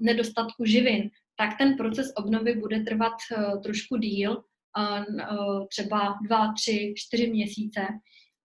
nedostatku 0.00 0.64
živin, 0.64 1.10
tak 1.36 1.58
ten 1.58 1.76
proces 1.76 2.12
obnovy 2.16 2.54
bude 2.54 2.80
trvat 2.80 3.12
trošku 3.62 3.96
díl, 3.96 4.42
třeba 5.70 6.18
dva, 6.26 6.52
tři, 6.52 6.94
čtyři 6.96 7.30
měsíce. 7.30 7.80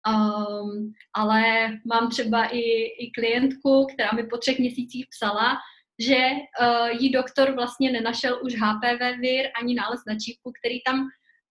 Um, 0.08 0.94
ale 1.14 1.68
mám 1.86 2.10
třeba 2.10 2.46
i, 2.46 2.60
i 3.00 3.12
klientku, 3.12 3.88
která 3.94 4.12
mi 4.12 4.24
po 4.24 4.38
třech 4.38 4.60
měsících 4.60 5.06
psala, 5.10 5.58
že 6.00 6.16
uh, 6.16 6.88
jí 6.88 7.12
doktor 7.12 7.52
vlastně 7.52 7.92
nenašel 7.92 8.40
už 8.44 8.54
HPV 8.54 9.20
vir 9.20 9.46
ani 9.62 9.76
nález 9.76 10.00
na 10.08 10.16
čípku, 10.20 10.52
který 10.60 10.84
tam 10.84 11.00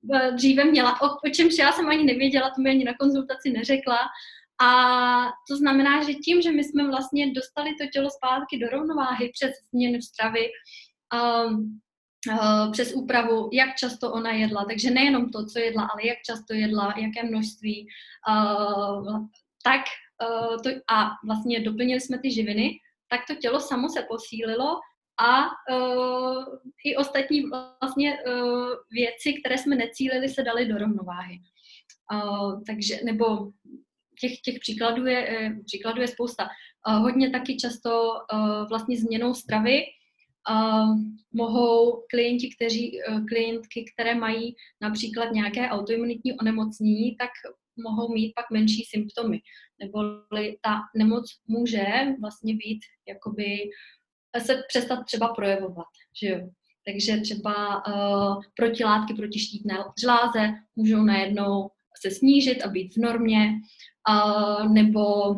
uh, 0.02 0.36
dříve 0.36 0.64
měla, 0.64 1.02
o, 1.02 1.06
o 1.06 1.30
čemž 1.30 1.58
já 1.58 1.72
jsem 1.72 1.88
ani 1.88 2.04
nevěděla, 2.04 2.50
to 2.50 2.62
mi 2.62 2.70
ani 2.70 2.84
na 2.84 2.94
konzultaci 3.00 3.50
neřekla. 3.50 3.98
A 4.62 4.70
to 5.48 5.56
znamená, 5.56 6.02
že 6.02 6.14
tím, 6.14 6.42
že 6.42 6.52
my 6.52 6.64
jsme 6.64 6.88
vlastně 6.88 7.32
dostali 7.32 7.70
to 7.80 7.86
tělo 7.92 8.10
zpátky 8.10 8.58
do 8.58 8.68
rovnováhy 8.68 9.30
přes 9.34 9.50
změnu 9.72 10.00
stravy, 10.00 10.50
um, 11.14 11.80
přes 12.72 12.92
úpravu, 12.92 13.50
jak 13.52 13.76
často 13.76 14.12
ona 14.12 14.32
jedla, 14.32 14.64
takže 14.64 14.90
nejenom 14.90 15.30
to, 15.30 15.46
co 15.46 15.58
jedla, 15.58 15.82
ale 15.82 16.06
jak 16.06 16.18
často 16.26 16.54
jedla, 16.54 16.94
jaké 16.96 17.28
množství, 17.28 17.86
uh, 18.28 19.26
tak 19.64 19.80
uh, 20.22 20.56
to, 20.62 20.70
a 20.90 21.10
vlastně 21.26 21.60
doplnili 21.60 22.00
jsme 22.00 22.18
ty 22.18 22.30
živiny, 22.30 22.78
tak 23.08 23.20
to 23.28 23.34
tělo 23.34 23.60
samo 23.60 23.88
se 23.88 24.02
posílilo 24.08 24.80
a 25.20 25.44
uh, 25.44 26.44
i 26.84 26.96
ostatní 26.96 27.44
vlastně 27.82 28.18
uh, 28.26 28.68
věci, 28.90 29.32
které 29.40 29.58
jsme 29.58 29.76
necílili, 29.76 30.28
se 30.28 30.42
daly 30.42 30.66
do 30.66 30.78
rovnováhy. 30.78 31.38
Uh, 32.12 32.62
takže, 32.66 33.00
nebo 33.04 33.52
těch, 34.20 34.40
těch 34.40 34.58
příkladů, 34.60 35.06
je, 35.06 35.28
eh, 35.28 35.56
příkladů 35.66 36.00
je 36.00 36.08
spousta. 36.08 36.48
Hodně 36.86 37.30
taky 37.30 37.56
často 37.56 38.12
eh, 38.32 38.36
vlastně 38.68 38.96
změnou 38.96 39.34
stravy 39.34 39.82
mohou 41.32 42.04
klienti, 42.10 42.48
kteří, 42.56 43.00
eh, 43.00 43.20
klientky, 43.28 43.84
které 43.94 44.14
mají 44.14 44.54
například 44.80 45.32
nějaké 45.32 45.68
autoimunitní 45.68 46.38
onemocnění, 46.38 47.16
tak 47.16 47.30
mohou 47.76 48.14
mít 48.14 48.32
pak 48.34 48.50
menší 48.52 48.84
symptomy. 48.84 49.40
Nebo 49.80 49.98
ta 50.60 50.80
nemoc 50.96 51.24
může 51.48 51.84
vlastně 52.20 52.54
být, 52.54 52.80
jakoby, 53.08 53.70
se 54.38 54.62
přestat 54.68 55.04
třeba 55.04 55.34
projevovat, 55.34 55.86
že 56.22 56.28
jo. 56.28 56.48
Takže 56.86 57.20
třeba 57.20 57.86
uh, 57.86 58.42
protilátky 58.56 59.14
proti 59.14 59.38
štítné 59.38 59.78
žláze 60.00 60.52
můžou 60.76 61.02
najednou 61.02 61.70
se 62.00 62.10
snížit 62.10 62.62
a 62.62 62.68
být 62.68 62.94
v 62.96 63.00
normě 63.00 63.52
nebo 64.72 65.34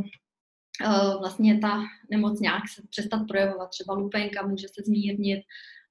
vlastně 1.19 1.59
ta 1.59 1.83
nemoc 2.11 2.41
nějak 2.41 2.63
se 2.69 2.83
přestat 2.91 3.21
projevovat, 3.29 3.71
třeba 3.71 3.95
lupenka 3.95 4.47
může 4.47 4.69
se 4.69 4.83
zmírnit 4.87 5.41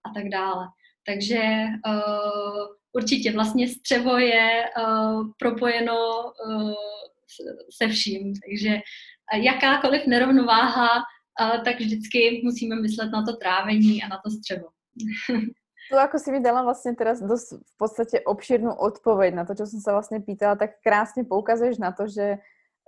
a 0.05 0.13
tak 0.13 0.29
dále. 0.29 0.67
Takže 1.05 1.41
uh, 1.87 2.65
určitě 2.93 3.31
vlastně 3.31 3.67
střevo 3.67 4.17
je 4.17 4.63
uh, 4.77 5.27
propojeno 5.39 5.97
se 7.77 7.87
vším, 7.87 8.33
takže 8.45 8.79
jakákoliv 9.33 10.07
nerovnováha, 10.07 10.89
tak 11.65 11.79
vždycky 11.79 12.41
musíme 12.43 12.75
myslet 12.75 13.11
na 13.11 13.23
to 13.23 13.35
trávení 13.35 14.03
a 14.03 14.07
na 14.07 14.19
to 14.23 14.31
střevo. 14.31 14.67
Tu 15.85 15.93
ako 15.93 16.17
si 16.17 16.33
mi 16.33 16.41
dala 16.41 16.65
vlastne 16.65 16.97
teraz 16.97 17.21
dosť 17.21 17.61
v 17.61 17.75
podstate 17.77 18.17
obšírnu 18.25 18.73
odpoveď 18.73 19.37
na 19.37 19.45
to, 19.45 19.53
čo 19.53 19.69
som 19.69 19.77
sa 19.77 19.93
vlastne 19.93 20.17
pýtala, 20.17 20.57
tak 20.57 20.81
krásne 20.81 21.29
poukazuješ 21.29 21.77
na 21.77 21.93
to, 21.93 22.09
že 22.09 22.41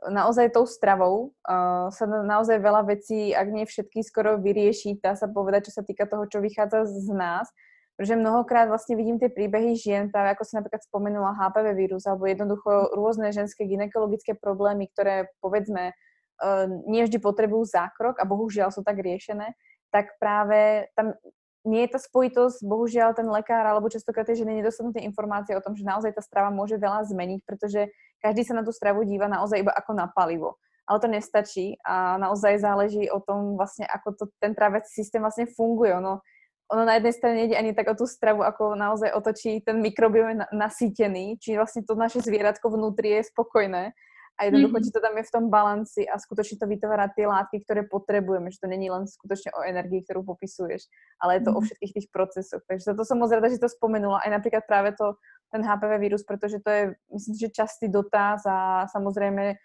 naozaj 0.06 0.54
tou 0.54 0.70
stravou 0.70 1.34
uh, 1.42 1.89
sa 1.89 2.06
naozaj 2.06 2.62
veľa 2.62 2.86
vecí, 2.86 3.34
ak 3.34 3.48
nie 3.50 3.66
všetky, 3.66 4.06
skoro 4.06 4.38
vyrieši, 4.38 5.01
dá 5.01 5.18
sa 5.18 5.25
povedať, 5.25 5.74
čo 5.74 5.82
sa 5.82 5.84
týka 5.84 6.06
toho, 6.06 6.30
čo 6.30 6.38
vychádza 6.38 6.86
z 6.86 7.10
nás. 7.18 7.50
Protože 7.98 8.13
mnohokrát 8.13 8.70
vlastne 8.70 8.94
vidím 8.94 9.18
tie 9.18 9.25
príbehy 9.25 9.74
žien, 9.74 10.13
práve 10.13 10.38
ako 10.38 10.46
si 10.46 10.54
napríklad 10.54 10.86
spomenula 10.86 11.34
HPV 11.34 11.74
vírus, 11.74 12.06
alebo 12.06 12.30
jednoducho 12.30 12.94
rôzne 12.94 13.34
ženské 13.34 13.66
gynekologické 13.66 14.38
problémy, 14.38 14.86
ktoré 14.94 15.34
povedzme 15.42 15.98
uh, 15.98 16.70
nie 16.86 17.01
vždy 17.01 17.18
potrebujú 17.18 17.66
zákrok 17.66 18.22
a 18.22 18.30
bohužiaľ 18.30 18.70
sú 18.70 18.86
tak 18.86 19.01
riešené, 19.01 19.58
tak 19.89 20.13
práve 20.22 20.94
tam 20.94 21.18
nie 21.66 21.84
je 21.84 21.98
tá 21.98 22.00
spojitosť, 22.00 22.63
bohužiaľ 22.63 23.18
ten 23.18 23.27
lekár 23.27 23.66
alebo 23.68 23.92
častokrát 23.92 24.30
tie 24.30 24.39
ženy 24.39 24.63
nedostanú 24.63 24.96
tie 24.96 25.04
informácie 25.04 25.58
o 25.58 25.63
tom, 25.63 25.75
že 25.75 25.84
naozaj 25.84 26.16
tá 26.16 26.24
strava 26.24 26.54
môže 26.54 26.80
veľa 26.80 27.04
zmeniť, 27.12 27.44
pretože 27.44 27.92
každý 28.22 28.46
sa 28.46 28.58
na 28.58 28.64
tú 28.66 28.74
stravu 28.74 29.06
díva 29.06 29.30
naozaj 29.30 29.62
iba 29.62 29.74
ako 29.74 29.92
na 29.94 30.08
palivo. 30.10 30.58
Ale 30.88 31.04
to 31.04 31.08
nestačí 31.12 31.76
a 31.84 32.16
naozaj 32.16 32.64
záleží 32.64 33.12
o 33.12 33.20
tom 33.20 33.60
vlastne, 33.60 33.84
ako 33.84 34.08
to, 34.16 34.24
ten 34.40 34.56
trávací 34.56 34.88
systém 34.88 35.20
vlastne 35.20 35.44
funguje. 35.52 35.92
Ono, 36.00 36.24
ono 36.72 36.82
na 36.88 36.96
jednej 36.96 37.14
strane 37.16 37.36
nejde 37.44 37.60
ani 37.60 37.76
tak 37.76 37.92
o 37.92 37.96
tú 38.00 38.08
stravu, 38.08 38.44
ako 38.44 38.80
naozaj 38.80 39.12
o 39.12 39.20
to, 39.20 39.36
či 39.36 39.60
ten 39.60 39.84
mikrobiom 39.84 40.28
je 40.32 40.38
nasýtený, 40.56 41.44
či 41.44 41.60
vlastne 41.60 41.84
to 41.84 41.92
naše 41.96 42.24
zvieratko 42.24 42.72
vnútri 42.72 43.20
je 43.20 43.28
spokojné 43.28 43.92
a 44.38 44.46
jednoducho 44.46 44.77
mm-hmm. 44.77 44.86
ti 44.86 44.94
to 44.94 45.01
tam 45.01 45.17
je 45.17 45.25
v 45.25 45.34
tom 45.34 45.46
balanci 45.50 46.01
a 46.06 46.22
skutočne 46.22 46.62
to 46.62 46.70
vytvára 46.70 47.10
tie 47.10 47.25
látky, 47.25 47.65
ktoré 47.65 47.82
potrebujeme, 47.89 48.53
že 48.53 48.62
to 48.62 48.70
není 48.70 48.86
len 48.86 49.10
skutočne 49.10 49.50
o 49.58 49.65
energii, 49.65 50.06
ktorú 50.06 50.22
popisuješ, 50.22 50.86
ale 51.17 51.38
je 51.38 51.41
to 51.41 51.50
mm-hmm. 51.50 51.58
o 51.58 51.62
mhm. 51.62 51.65
všetkých 51.65 51.94
tých 51.98 52.08
procesoch. 52.13 52.62
Takže 52.70 52.94
to 52.94 53.03
som 53.03 53.17
moc 53.17 53.34
rada, 53.34 53.50
že 53.50 53.58
to 53.58 53.70
spomenula. 53.70 54.22
Aj 54.22 54.29
napríklad 54.29 54.63
práve 54.70 54.94
to, 54.94 55.17
ten 55.50 55.65
HPV 55.65 55.91
vírus, 55.98 56.22
pretože 56.22 56.62
to 56.62 56.70
je, 56.70 56.84
myslím, 57.10 57.36
že 57.36 57.50
častý 57.50 57.89
dotaz 57.89 58.46
a 58.46 58.86
samozrejme 58.94 59.58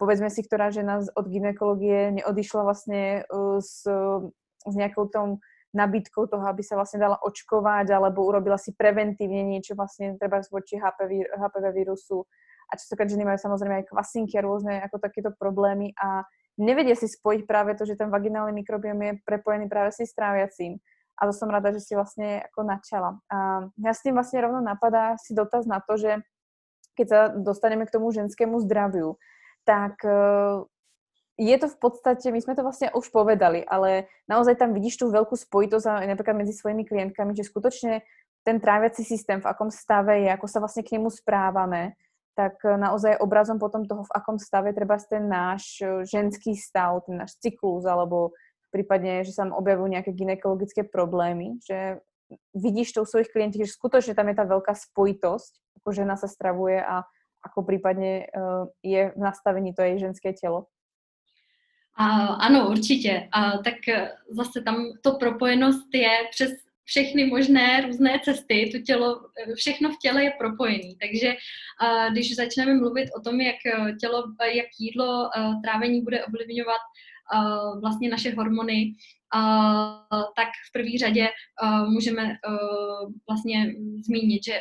povedzme 0.00 0.32
si, 0.32 0.40
ktorá 0.40 0.72
žena 0.72 1.04
od 1.04 1.26
ginekologie 1.28 2.16
neodišla 2.16 2.62
vlastne 2.64 3.28
s, 3.60 3.84
s 4.64 4.74
nejakou 4.74 5.12
tom 5.12 5.44
nabídkou 5.74 6.30
toho, 6.30 6.46
aby 6.46 6.62
sa 6.62 6.78
vlastne 6.78 7.02
dala 7.02 7.18
očkovať 7.20 7.92
alebo 7.92 8.24
urobila 8.24 8.56
si 8.56 8.72
preventívne 8.72 9.42
niečo 9.42 9.74
vlastne 9.74 10.14
treba 10.16 10.40
voči 10.46 10.78
HPV, 10.78 11.34
HPV 11.34 11.64
vírusu 11.74 12.24
a 12.68 12.72
častokrát 12.76 13.08
ženy 13.10 13.24
majú 13.26 13.38
samozrejme 13.38 13.84
aj 13.84 13.88
kvasinky 13.90 14.34
a 14.38 14.44
rôzne 14.46 14.74
ako 14.84 14.96
takéto 15.02 15.30
problémy 15.36 15.92
a 15.98 16.24
nevedia 16.58 16.94
si 16.94 17.10
spojiť 17.10 17.44
práve 17.44 17.74
to, 17.74 17.86
že 17.86 17.98
ten 17.98 18.10
vaginálny 18.10 18.54
mikrobiom 18.62 18.98
je 19.00 19.12
prepojený 19.26 19.66
práve 19.66 19.94
s 19.94 20.14
tráviacím. 20.14 20.78
A 21.14 21.30
to 21.30 21.32
som 21.34 21.46
rada, 21.46 21.70
že 21.70 21.78
si 21.78 21.94
vlastne 21.94 22.42
ako 22.50 22.66
načala. 22.66 23.22
A 23.30 23.70
ja 23.78 23.92
s 23.94 24.02
tým 24.02 24.18
vlastne 24.18 24.42
rovno 24.42 24.58
napadá 24.58 25.14
si 25.22 25.30
dotaz 25.30 25.62
na 25.62 25.78
to, 25.78 25.94
že 25.94 26.26
keď 26.98 27.06
sa 27.06 27.20
dostaneme 27.30 27.86
k 27.86 27.94
tomu 27.94 28.10
ženskému 28.10 28.58
zdraviu, 28.66 29.18
tak 29.62 29.98
e, 30.02 30.18
je 31.38 31.56
to 31.58 31.66
v 31.66 31.76
podstate, 31.78 32.26
my 32.30 32.38
sme 32.42 32.54
to 32.54 32.62
vlastne 32.62 32.90
už 32.94 33.10
povedali, 33.10 33.66
ale 33.66 34.06
naozaj 34.30 34.58
tam 34.58 34.74
vidíš 34.74 35.02
tú 35.02 35.10
veľkú 35.10 35.34
spojitosť 35.34 36.06
napríklad 36.06 36.38
medzi 36.38 36.54
svojimi 36.54 36.86
klientkami, 36.86 37.34
že 37.34 37.46
skutočne 37.46 38.06
ten 38.46 38.60
tráviací 38.60 39.02
systém, 39.02 39.40
v 39.40 39.48
akom 39.50 39.72
stave 39.72 40.20
je, 40.22 40.30
ako 40.30 40.46
sa 40.46 40.60
vlastne 40.60 40.84
k 40.84 41.00
nemu 41.00 41.10
správame, 41.10 41.96
tak 42.34 42.60
e, 42.66 42.76
naozaj 42.76 43.22
obrazom 43.22 43.62
potom 43.62 43.86
toho, 43.86 44.04
v 44.04 44.14
akom 44.14 44.36
stave 44.38 44.74
treba 44.74 44.98
ten 44.98 45.30
náš 45.30 45.78
e, 45.80 46.02
ženský 46.04 46.58
stav, 46.58 47.06
ten 47.06 47.22
náš 47.22 47.38
cyklus, 47.38 47.86
alebo 47.86 48.34
prípadne, 48.74 49.22
že 49.22 49.32
sa 49.32 49.46
objavujú 49.46 49.88
nejaké 49.94 50.10
ginekologické 50.10 50.82
problémy, 50.82 51.62
že 51.62 52.02
vidíš 52.54 52.98
to 52.98 53.02
u 53.02 53.06
svojich 53.06 53.30
klientov, 53.30 53.62
že 53.62 53.70
skutočne 53.70 54.18
tam 54.18 54.26
je 54.26 54.36
tá 54.36 54.44
veľká 54.44 54.74
spojitosť, 54.74 55.78
ako 55.80 55.88
žena 55.94 56.18
sa 56.18 56.26
stravuje 56.26 56.82
a 56.82 57.06
ako 57.44 57.60
prípadne 57.62 58.24
uh, 58.32 58.66
je 58.80 59.12
v 59.12 59.20
nastavení 59.20 59.76
to 59.76 59.84
jej 59.84 60.00
ženské 60.00 60.32
tělo? 60.32 60.66
Ano, 62.40 62.70
určitě. 62.70 63.28
A, 63.32 63.58
tak 63.58 63.74
zase 64.30 64.62
tam 64.62 64.76
to 65.02 65.12
propojenost 65.12 65.94
je 65.94 66.10
přes 66.30 66.50
všechny 66.84 67.26
možné 67.26 67.80
různé 67.86 68.20
cesty, 68.24 68.70
to 68.72 68.78
tělo, 68.78 69.20
všechno 69.54 69.90
v 69.90 69.98
těle 70.02 70.24
je 70.24 70.32
propojené. 70.38 70.94
Takže 71.00 71.34
když 72.12 72.36
začneme 72.36 72.74
mluvit 72.74 73.08
o 73.18 73.20
tom, 73.20 73.40
jak 73.40 73.56
tělo, 74.00 74.24
jak 74.54 74.66
jídlo, 74.78 75.30
trávení 75.64 76.02
bude 76.02 76.24
ovlivňovat 76.24 76.80
vlastně 77.80 78.08
naše 78.08 78.34
hormony, 78.34 78.92
tak 80.36 80.48
v 80.68 80.72
první 80.72 80.98
řadě 80.98 81.28
můžeme 81.88 82.36
vlastně 83.28 83.74
zmínit, 84.06 84.44
že 84.44 84.60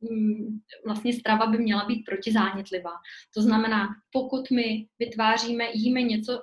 mm, 0.00 0.58
vlastně 0.86 1.12
strava 1.12 1.46
by 1.46 1.58
měla 1.58 1.84
být 1.84 2.04
protizánětlivá. 2.04 2.92
To 3.34 3.42
znamená, 3.42 3.88
pokud 4.12 4.50
my 4.50 4.86
vytváříme, 4.98 5.64
jíme 5.74 6.02
něco, 6.02 6.42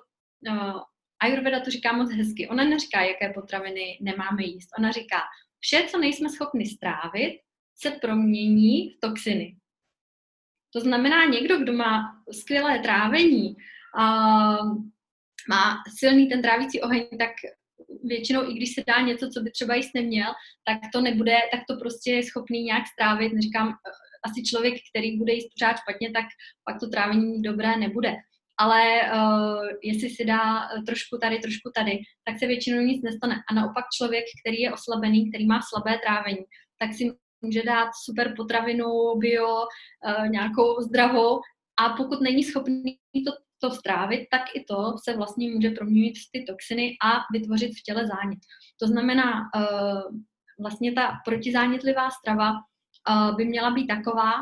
Ayurveda 1.23 1.59
to 1.59 1.71
říká 1.71 1.93
moc 1.93 2.11
hezky. 2.11 2.47
Ona 2.47 2.63
neříká, 2.63 3.01
jaké 3.01 3.33
potraviny 3.33 3.97
nemáme 4.01 4.43
jíst. 4.43 4.69
Ona 4.79 4.91
říká, 4.91 5.17
vše, 5.59 5.83
co 5.91 5.97
nejsme 5.97 6.29
schopni 6.29 6.65
strávit, 6.65 7.39
se 7.75 7.91
promění 7.91 8.89
v 8.89 8.99
toxiny. 8.99 9.55
To 10.73 10.79
znamená, 10.79 11.25
někdo, 11.25 11.57
kdo 11.57 11.73
má 11.73 12.23
skvělé 12.31 12.79
trávení, 12.79 13.55
a 13.97 14.05
má 15.49 15.83
silný 15.99 16.29
ten 16.29 16.41
trávící 16.41 16.81
oheň, 16.81 17.07
tak 17.19 17.31
většinou, 18.03 18.49
i 18.49 18.53
když 18.53 18.73
se 18.73 18.83
dá 18.87 19.01
něco, 19.01 19.29
co 19.29 19.41
by 19.41 19.51
třeba 19.51 19.75
jíst 19.75 19.95
neměl, 19.95 20.31
tak 20.65 20.77
to 20.93 21.01
nebude, 21.01 21.37
tak 21.51 21.61
to 21.69 21.77
prostě 21.77 22.11
je 22.11 22.23
schopný 22.23 22.63
nějak 22.63 22.83
strávit. 22.87 23.33
Neříkám, 23.33 23.69
eh, 23.69 23.91
asi 24.25 24.43
člověk, 24.43 24.73
který 24.89 25.17
bude 25.17 25.33
jíst 25.33 25.49
pořád 25.53 25.77
špatně, 25.77 26.11
tak 26.11 26.25
pak 26.69 26.79
to 26.79 26.87
trávení 26.87 27.41
dobré 27.41 27.77
nebude 27.77 28.15
ale 28.57 29.01
uh, 29.01 29.67
jestli 29.83 30.09
si 30.09 30.25
dá 30.25 30.69
eh, 30.69 30.81
trošku 30.81 31.17
tady, 31.21 31.39
trošku 31.39 31.71
tady, 31.75 31.99
tak 32.23 32.39
se 32.39 32.47
většinou 32.47 32.81
nic 32.81 33.03
nestane. 33.03 33.35
A 33.49 33.53
naopak 33.53 33.85
člověk, 33.97 34.25
který 34.41 34.61
je 34.61 34.73
oslabený, 34.73 35.29
který 35.29 35.45
má 35.45 35.59
slabé 35.61 35.99
trávení, 36.05 36.43
tak 36.79 36.93
si 36.93 37.11
může 37.41 37.63
dát 37.63 37.89
super 38.05 38.33
potravinu, 38.37 39.15
bio, 39.17 39.47
uh, 39.47 40.27
nějakou 40.27 40.81
zdravou 40.81 41.39
a 41.79 41.89
pokud 41.89 42.21
není 42.21 42.43
schopný 42.43 42.97
to, 43.25 43.31
to 43.61 43.71
strávit, 43.71 44.27
tak 44.31 44.41
i 44.55 44.63
to 44.63 44.95
se 45.03 45.17
vlastně 45.17 45.49
může 45.51 45.69
proměnit 45.69 46.15
v 46.17 46.29
ty 46.31 46.43
toxiny 46.43 46.97
a 47.05 47.19
vytvořit 47.33 47.71
v 47.71 47.83
těle 47.83 48.07
zánět. 48.07 48.39
To 48.79 48.87
znamená, 48.87 49.33
uh, 49.55 50.01
vlastně 50.59 50.91
ta 50.91 51.11
protizánětlivá 51.25 52.09
strava 52.11 52.51
uh, 52.51 53.35
by 53.35 53.45
měla 53.45 53.71
být 53.71 53.87
taková, 53.87 54.33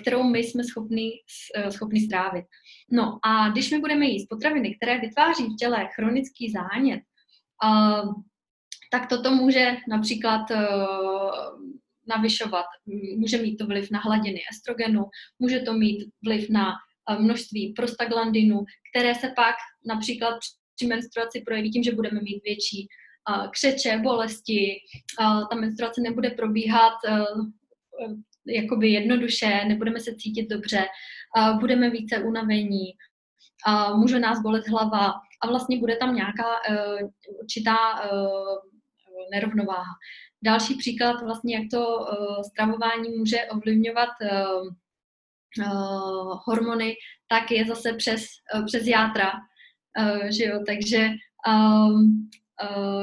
kterou 0.00 0.22
my 0.22 0.38
jsme 0.38 0.64
schopni, 0.64 1.10
uh, 1.58 1.70
schopni 1.70 2.00
strávit. 2.00 2.44
No 2.90 3.18
a 3.22 3.48
když 3.48 3.70
my 3.70 3.80
budeme 3.80 4.06
jíst 4.06 4.26
potraviny, 4.26 4.74
které 4.74 4.98
vytváří 5.00 5.44
v 5.44 5.56
těle 5.58 5.88
chronický 5.94 6.52
zánět, 6.52 7.00
uh, 7.64 8.12
tak 8.92 9.08
toto 9.08 9.30
může 9.30 9.76
například 9.88 10.40
navyšovat, 12.08 12.64
může 13.16 13.38
mít 13.38 13.56
to 13.56 13.66
vliv 13.66 13.90
na 13.90 14.00
hladiny 14.00 14.40
estrogenu, 14.52 15.04
může 15.38 15.60
to 15.60 15.72
mít 15.72 16.08
vliv 16.24 16.50
na 16.50 16.72
množství 17.18 17.72
prostaglandinu, 17.72 18.64
které 18.90 19.14
se 19.14 19.32
pak 19.36 19.54
například 19.86 20.34
při 20.76 20.86
menstruaci 20.86 21.40
projeví 21.40 21.70
tím, 21.70 21.82
že 21.82 21.94
budeme 21.94 22.20
mít 22.20 22.42
větší 22.44 22.88
křeče, 23.50 23.98
bolesti, 24.02 24.76
ta 25.50 25.56
menstruace 25.56 26.00
nebude 26.00 26.30
probíhat 26.30 26.94
jakoby 28.46 28.88
jednoduše, 28.88 29.64
nebudeme 29.64 30.00
se 30.00 30.14
cítit 30.14 30.48
dobře, 30.50 30.84
budeme 31.60 31.90
více 31.90 32.18
unavení, 32.18 32.84
může 33.94 34.18
nás 34.18 34.42
bolet 34.42 34.68
hlava 34.68 35.12
a 35.42 35.46
vlastně 35.46 35.78
bude 35.78 35.96
tam 35.96 36.14
nějaká 36.14 36.44
uh, 36.70 37.10
určitá 37.40 37.76
uh, 38.12 38.58
nerovnováha. 39.32 39.92
Další 40.42 40.74
příklad 40.74 41.22
vlastně, 41.22 41.56
jak 41.56 41.64
to 41.70 41.98
uh, 41.98 42.42
stravování 42.50 43.08
může 43.18 43.44
ovlivňovat 43.44 44.08
hormony, 46.46 46.94
tak 47.28 47.50
je 47.50 47.64
zase 47.64 47.92
přes, 47.92 48.24
přes 48.66 48.86
játra, 48.86 49.32
že 50.38 50.44
jo, 50.44 50.60
takže 50.66 51.08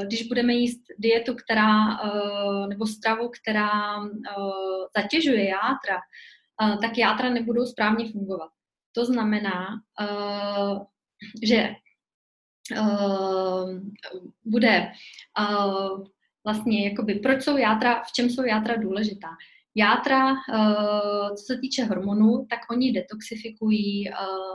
když 0.06 0.28
budeme 0.28 0.54
jíst 0.54 0.82
dietu, 0.98 1.36
která, 1.36 2.04
uh, 2.04 2.68
nebo 2.68 2.88
stravu, 2.88 3.30
která 3.42 4.00
uh, 4.02 4.12
zatěžuje 4.98 5.50
játra, 5.50 6.00
tak 6.82 6.98
játra 6.98 7.30
nebudou 7.30 7.66
správně 7.66 8.12
fungovat. 8.12 8.50
To 8.92 9.06
znamená, 9.06 9.68
že 11.44 11.76
bude 14.46 14.92
vlastně, 16.46 16.90
jakoby, 16.90 17.16
proč 17.16 17.44
jsou 17.44 17.58
játra, 17.58 18.04
v 18.04 18.12
čem 18.12 18.30
jsou 18.30 18.44
játra 18.44 18.76
důležitá. 18.76 19.28
Játra, 19.76 20.34
co 21.38 21.44
se 21.46 21.58
týče 21.58 21.84
hormonů, 21.84 22.46
tak 22.50 22.60
oni 22.72 22.92
detoxifikují 22.92 24.10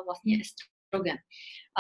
vlastně 0.04 0.38
estrogen. 0.40 1.16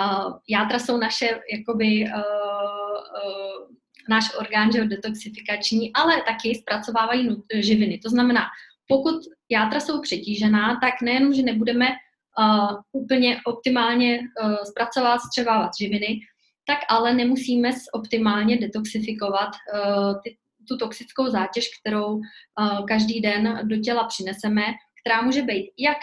Uh, 0.00 0.32
játra 0.48 0.78
jsou 0.78 0.96
naše, 0.96 1.40
jakoby, 1.52 2.04
uh, 2.04 2.16
uh, 2.16 3.66
náš 4.08 4.36
orgán 4.38 4.72
že 4.72 4.84
detoxifikační, 4.84 5.92
ale 5.92 6.22
taky 6.22 6.54
zpracovávají 6.54 7.42
živiny. 7.54 7.98
To 7.98 8.10
znamená, 8.10 8.42
pokud 8.88 9.14
játra 9.50 9.80
jsou 9.80 10.00
přetížená, 10.00 10.78
tak 10.80 11.02
nejenom, 11.02 11.34
že 11.34 11.42
nebudeme 11.42 11.86
uh, 11.88 12.76
úplně 12.92 13.40
optimálně 13.46 14.18
uh, 14.18 14.56
zpracovat, 14.64 15.18
střevávat 15.18 15.70
živiny, 15.80 16.20
tak 16.66 16.78
ale 16.88 17.14
nemusíme 17.14 17.70
optimálně 17.92 18.58
detoxifikovat 18.58 19.48
uh, 19.48 20.14
ty, 20.24 20.36
tu 20.68 20.76
toxickou 20.76 21.30
zátěž, 21.30 21.68
kterou 21.80 22.14
uh, 22.14 22.86
každý 22.88 23.20
den 23.20 23.60
do 23.62 23.76
těla 23.76 24.04
přineseme, 24.04 24.62
která 25.06 25.22
může 25.22 25.42
být 25.42 25.70
jak 25.78 25.96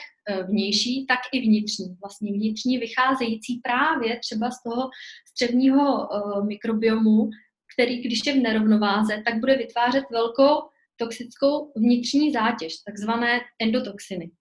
vnější, 0.48 1.06
tak 1.08 1.20
i 1.34 1.42
vnitřní. 1.42 1.98
Vlastně 2.02 2.34
vnitřní 2.34 2.78
vycházející 2.78 3.60
právě 3.63 4.20
třeba 4.20 4.52
z 4.52 4.63
toho 4.63 4.89
střevního 5.28 6.08
uh, 6.08 6.46
mikrobiomu, 6.46 7.30
který, 7.74 8.02
když 8.02 8.26
je 8.26 8.34
v 8.34 8.44
nerovnováze, 8.44 9.24
tak 9.26 9.39
bude 9.39 9.56
vytvářet 9.56 10.04
velkou 10.12 10.70
toxickou 10.96 11.72
vnitřní 11.76 12.32
zátěž, 12.32 12.78
takzvané 12.78 13.39
endotoxiny. 13.62 14.32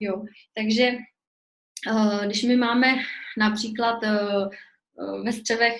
Jo. 0.00 0.24
Takže 0.54 0.92
uh, 1.92 2.24
když 2.24 2.42
my 2.42 2.56
máme 2.56 2.94
například 3.38 3.98
ve 5.24 5.32
střevech 5.32 5.76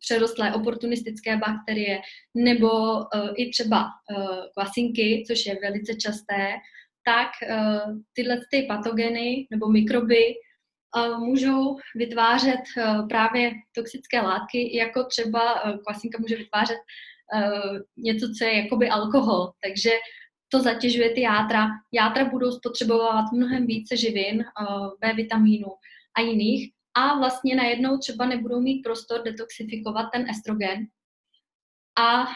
přerostlé 0.00 0.54
oportunistické 0.54 1.36
bakterie 1.36 2.00
nebo 2.34 2.68
i 3.36 3.50
třeba 3.50 3.84
kvasinky, 4.54 5.24
což 5.26 5.46
je 5.46 5.58
velice 5.62 5.94
časté, 5.94 6.52
tak 7.06 7.30
uh, 7.42 7.98
tyhle 8.12 8.40
ty 8.50 8.62
patogeny 8.62 9.46
nebo 9.50 9.68
mikroby 9.68 10.34
můžou 11.18 11.76
vytvářet 11.94 12.60
právě 13.08 13.52
toxické 13.74 14.20
látky, 14.20 14.76
jako 14.76 15.04
třeba 15.04 15.62
kvasinka 15.84 16.18
může 16.20 16.36
vytvářet 16.36 16.78
něco, 17.96 18.26
co 18.38 18.44
je 18.44 18.62
jakoby 18.62 18.88
alkohol. 18.88 19.52
Takže 19.62 19.90
to 20.48 20.60
zatěžuje 20.60 21.10
ty 21.10 21.20
játra. 21.20 21.68
Játra 21.92 22.24
budou 22.24 22.52
spotřebovat 22.52 23.24
mnohem 23.32 23.66
více 23.66 23.96
živin, 23.96 24.44
B 25.00 25.12
vitamínu 25.14 25.66
a 26.16 26.20
jiných 26.20 26.72
a 26.94 27.18
vlastně 27.18 27.56
najednou 27.56 27.98
třeba 27.98 28.26
nebudou 28.26 28.60
mít 28.60 28.82
prostor 28.82 29.22
detoxifikovat 29.22 30.06
ten 30.12 30.30
estrogen 30.30 30.86
a 31.98 32.26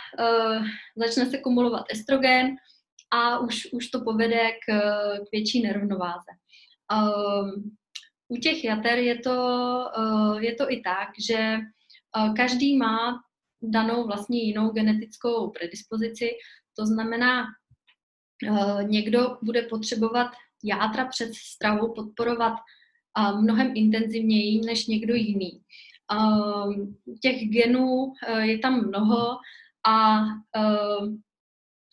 začne 0.97 1.27
se 1.27 1.39
kumulovat 1.39 1.85
estrogen 1.91 2.57
a 3.11 3.39
už, 3.39 3.69
už 3.73 3.89
to 3.89 4.01
povede 4.01 4.51
k, 4.51 4.73
k 5.17 5.33
větší 5.33 5.63
nerovnováze. 5.63 6.31
Uh, 6.93 7.51
u 8.29 8.37
těch 8.37 8.65
jater 8.65 8.99
je 8.99 9.19
to, 9.19 9.37
uh, 9.99 10.39
je 10.39 10.55
to 10.55 10.73
i 10.73 10.81
tak, 10.81 11.09
že 11.27 11.59
uh, 12.17 12.35
každý 12.35 12.77
má 12.77 13.23
danou 13.63 14.07
vlastně 14.07 14.43
jinou 14.43 14.71
genetickou 14.71 15.51
predispozici, 15.51 16.31
to 16.79 16.87
znamená, 16.87 17.45
uh, 18.51 18.83
někdo 18.83 19.39
bude 19.43 19.63
potřebovat 19.63 20.31
játra 20.65 21.05
před 21.05 21.35
stravou 21.35 21.95
podporovat 21.95 22.55
mnohem 23.41 23.73
intenzivněji 23.75 24.61
než 24.61 24.87
někdo 24.87 25.15
jiný. 25.15 25.61
Uh, 26.13 26.75
těch 27.23 27.49
genů 27.49 28.13
je 28.41 28.59
tam 28.59 28.89
mnoho 28.89 29.39
a 29.87 30.21
uh, 30.21 31.15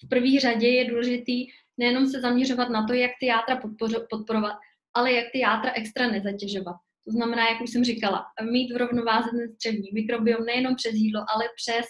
v 0.06 0.10
první 0.10 0.40
řadě 0.40 0.68
je 0.68 0.86
důležitý 0.86 1.48
nejenom 1.78 2.08
se 2.08 2.22
zaměřovat 2.22 2.70
na 2.70 2.88
to, 2.88 2.94
jak 2.94 3.12
ty 3.20 3.26
játra 3.26 3.62
podporovat, 4.10 4.56
ale 4.94 5.14
jak 5.14 5.26
ty 5.32 5.40
játra 5.40 5.72
extra 5.72 6.08
nezatěžovat. 6.08 6.76
To 7.06 7.12
znamená, 7.12 7.50
jak 7.50 7.62
už 7.62 7.70
jsem 7.70 7.84
říkala, 7.84 8.26
mít 8.52 8.74
v 8.74 8.78
rovnováze 8.78 9.30
ten 9.30 9.54
střevní 9.54 9.90
mikrobiom 9.94 10.46
nejenom 10.46 10.76
přes 10.76 10.94
jídlo, 10.94 11.26
ale 11.36 11.44
přes 11.56 11.86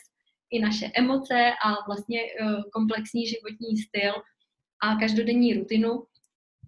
i 0.51 0.59
naše 0.59 0.91
emoce 0.93 1.51
a 1.65 1.85
vlastně 1.87 2.19
uh, 2.21 2.61
komplexní 2.73 3.27
životní 3.27 3.77
styl 3.77 4.13
a 4.83 4.95
každodenní 4.95 5.53
rutinu. 5.53 6.03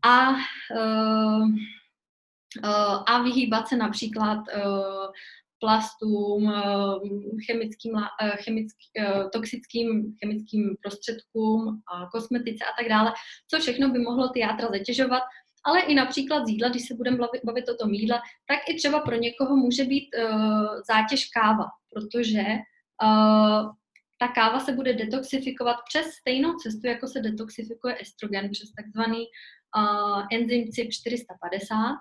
A, 0.06 0.30
uh, 0.30 1.47
uh, 2.63 3.04
a 3.08 3.21
vyhýbat 3.23 3.67
se 3.67 3.78
například 3.78 4.43
plastům, 5.60 6.54
chemickým, 7.45 7.93
chemický, 8.43 8.86
toxickým 9.34 10.15
chemickým 10.24 10.76
prostředkům, 10.82 11.82
kosmetice 12.12 12.65
a 12.65 12.82
tak 12.82 12.89
dále, 12.89 13.13
co 13.48 13.60
všechno 13.60 13.89
by 13.89 14.00
mohlo 14.00 14.30
ty 14.30 14.39
játra 14.39 14.67
zatěžovat 14.67 15.24
ale 15.65 15.82
i 15.82 15.93
například 15.93 16.45
z 16.45 16.50
jídla, 16.50 16.69
když 16.69 16.88
se 16.88 16.93
budeme 16.93 17.17
bavit 17.43 17.69
o 17.69 17.76
tom 17.76 17.93
jídle, 17.93 18.22
tak 18.48 18.60
i 18.69 18.76
třeba 18.76 19.00
pro 19.00 19.15
někoho 19.15 19.56
může 19.56 19.84
být 19.84 20.08
zátěž 20.88 21.30
káva, 21.30 21.65
protože 21.93 22.43
ta 24.19 24.28
káva 24.36 24.60
se 24.60 24.72
bude 24.72 24.93
detoxifikovat 24.93 25.76
přes 25.89 26.06
stejnou 26.08 26.54
cestu, 26.54 26.88
jako 26.88 27.08
se 27.08 27.19
detoxifikuje 27.19 27.98
estrogen, 28.02 28.50
přes 28.52 28.72
takzvaný 28.72 29.26
uh, 29.78 30.28
enzym 30.32 30.72
CYP 30.72 30.91
450 30.91 31.95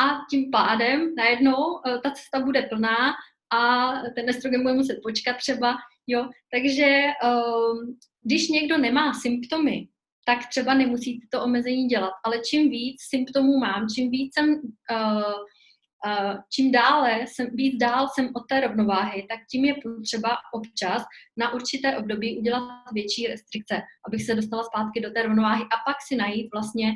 a 0.00 0.18
tím 0.30 0.50
pádem 0.50 1.14
najednou 1.14 1.56
uh, 1.56 2.00
ta 2.02 2.10
cesta 2.10 2.40
bude 2.40 2.62
plná 2.62 3.14
a 3.52 3.92
ten 4.14 4.28
estrogen 4.28 4.62
bude 4.62 4.74
muset 4.74 4.98
počkat 5.02 5.36
třeba, 5.36 5.76
jo, 6.06 6.28
takže 6.52 7.06
uh, 7.24 7.78
když 8.22 8.48
někdo 8.48 8.78
nemá 8.78 9.14
symptomy 9.14 9.88
tak 10.26 10.48
třeba 10.48 10.74
nemusí 10.74 11.20
to 11.30 11.42
omezení 11.42 11.86
dělat. 11.86 12.12
Ale 12.24 12.38
čím 12.38 12.70
víc 12.70 12.96
symptomů 13.10 13.58
mám, 13.58 13.86
čím 13.94 14.10
víc 14.10 14.34
jsem, 14.34 14.60
uh, 14.92 16.34
čím 16.52 16.72
dále 16.72 17.20
jsem, 17.26 17.46
víc 17.52 17.78
dál 17.78 18.08
jsem 18.08 18.30
od 18.34 18.42
té 18.48 18.60
rovnováhy, 18.60 19.26
tak 19.28 19.38
tím 19.50 19.64
je 19.64 19.74
potřeba 19.74 20.36
občas 20.54 21.02
na 21.36 21.54
určité 21.54 21.98
období 21.98 22.38
udělat 22.38 22.84
větší 22.92 23.26
restrikce, 23.26 23.82
abych 24.08 24.24
se 24.24 24.34
dostala 24.34 24.62
zpátky 24.64 25.00
do 25.00 25.10
té 25.10 25.22
rovnováhy 25.22 25.62
a 25.62 25.76
pak 25.86 25.96
si 26.08 26.16
najít 26.16 26.48
vlastně 26.52 26.92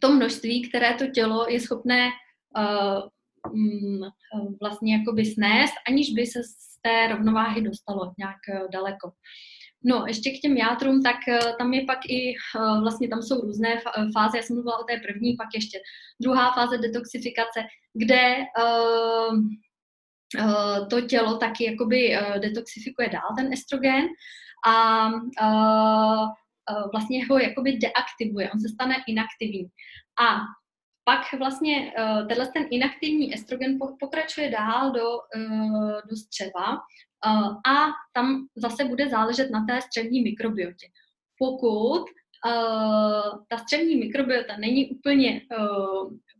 to 0.00 0.12
množství, 0.12 0.68
které 0.68 0.94
to 0.94 1.06
tělo 1.06 1.46
je 1.48 1.60
schopné 1.60 2.10
uh, 2.56 3.08
vlastně 4.60 4.96
jakoby 4.96 5.24
snést, 5.24 5.74
aniž 5.88 6.10
by 6.10 6.26
se 6.26 6.42
z 6.42 6.80
té 6.82 7.08
rovnováhy 7.08 7.62
dostalo 7.62 8.12
nějak 8.18 8.70
daleko. 8.72 9.10
No, 9.84 10.04
ještě 10.06 10.30
k 10.30 10.40
těm 10.40 10.56
játrům, 10.56 11.02
tak 11.02 11.16
tam 11.58 11.72
je 11.72 11.84
pak 11.84 11.98
i, 12.08 12.34
vlastně 12.80 13.08
tam 13.08 13.22
jsou 13.22 13.40
různé 13.40 13.74
eh, 13.74 14.06
fáze, 14.14 14.36
já 14.36 14.42
jsem 14.42 14.56
mluvila 14.56 14.78
o 14.78 14.84
té 14.84 15.00
první, 15.06 15.36
pak 15.36 15.48
ještě 15.54 15.78
druhá 16.22 16.52
fáze 16.52 16.78
detoxifikace, 16.78 17.60
kde 17.94 18.36
uh, 18.62 19.38
uh, 20.44 20.88
to 20.88 21.00
tělo 21.00 21.36
taky 21.36 21.64
jakoby 21.64 22.16
detoxifikuje 22.38 23.08
dál 23.08 23.28
ten 23.36 23.52
estrogen 23.52 24.04
a 24.66 25.08
uh, 25.08 26.28
vlastně 26.92 27.26
ho 27.26 27.38
jakoby 27.38 27.72
deaktivuje, 27.72 28.50
on 28.50 28.60
se 28.60 28.68
stane 28.68 28.94
inaktivní. 29.08 29.66
A 30.28 30.40
pak 31.04 31.20
vlastně 31.38 31.92
uh, 31.98 32.28
tenhle 32.28 32.46
ten 32.46 32.66
inaktivní 32.70 33.34
estrogen 33.34 33.78
pokračuje 34.00 34.50
dál 34.50 34.92
do, 34.92 35.08
uh, 35.36 36.00
do 36.10 36.16
střeva 36.16 36.78
a 37.68 37.86
tam 38.12 38.46
zase 38.56 38.84
bude 38.84 39.08
záležet 39.08 39.50
na 39.50 39.64
té 39.68 39.80
střevní 39.80 40.22
mikrobiotě. 40.22 40.86
Pokud 41.38 42.04
ta 43.48 43.58
střevní 43.58 43.96
mikrobiota 43.96 44.56
není 44.56 44.90
úplně 44.90 45.40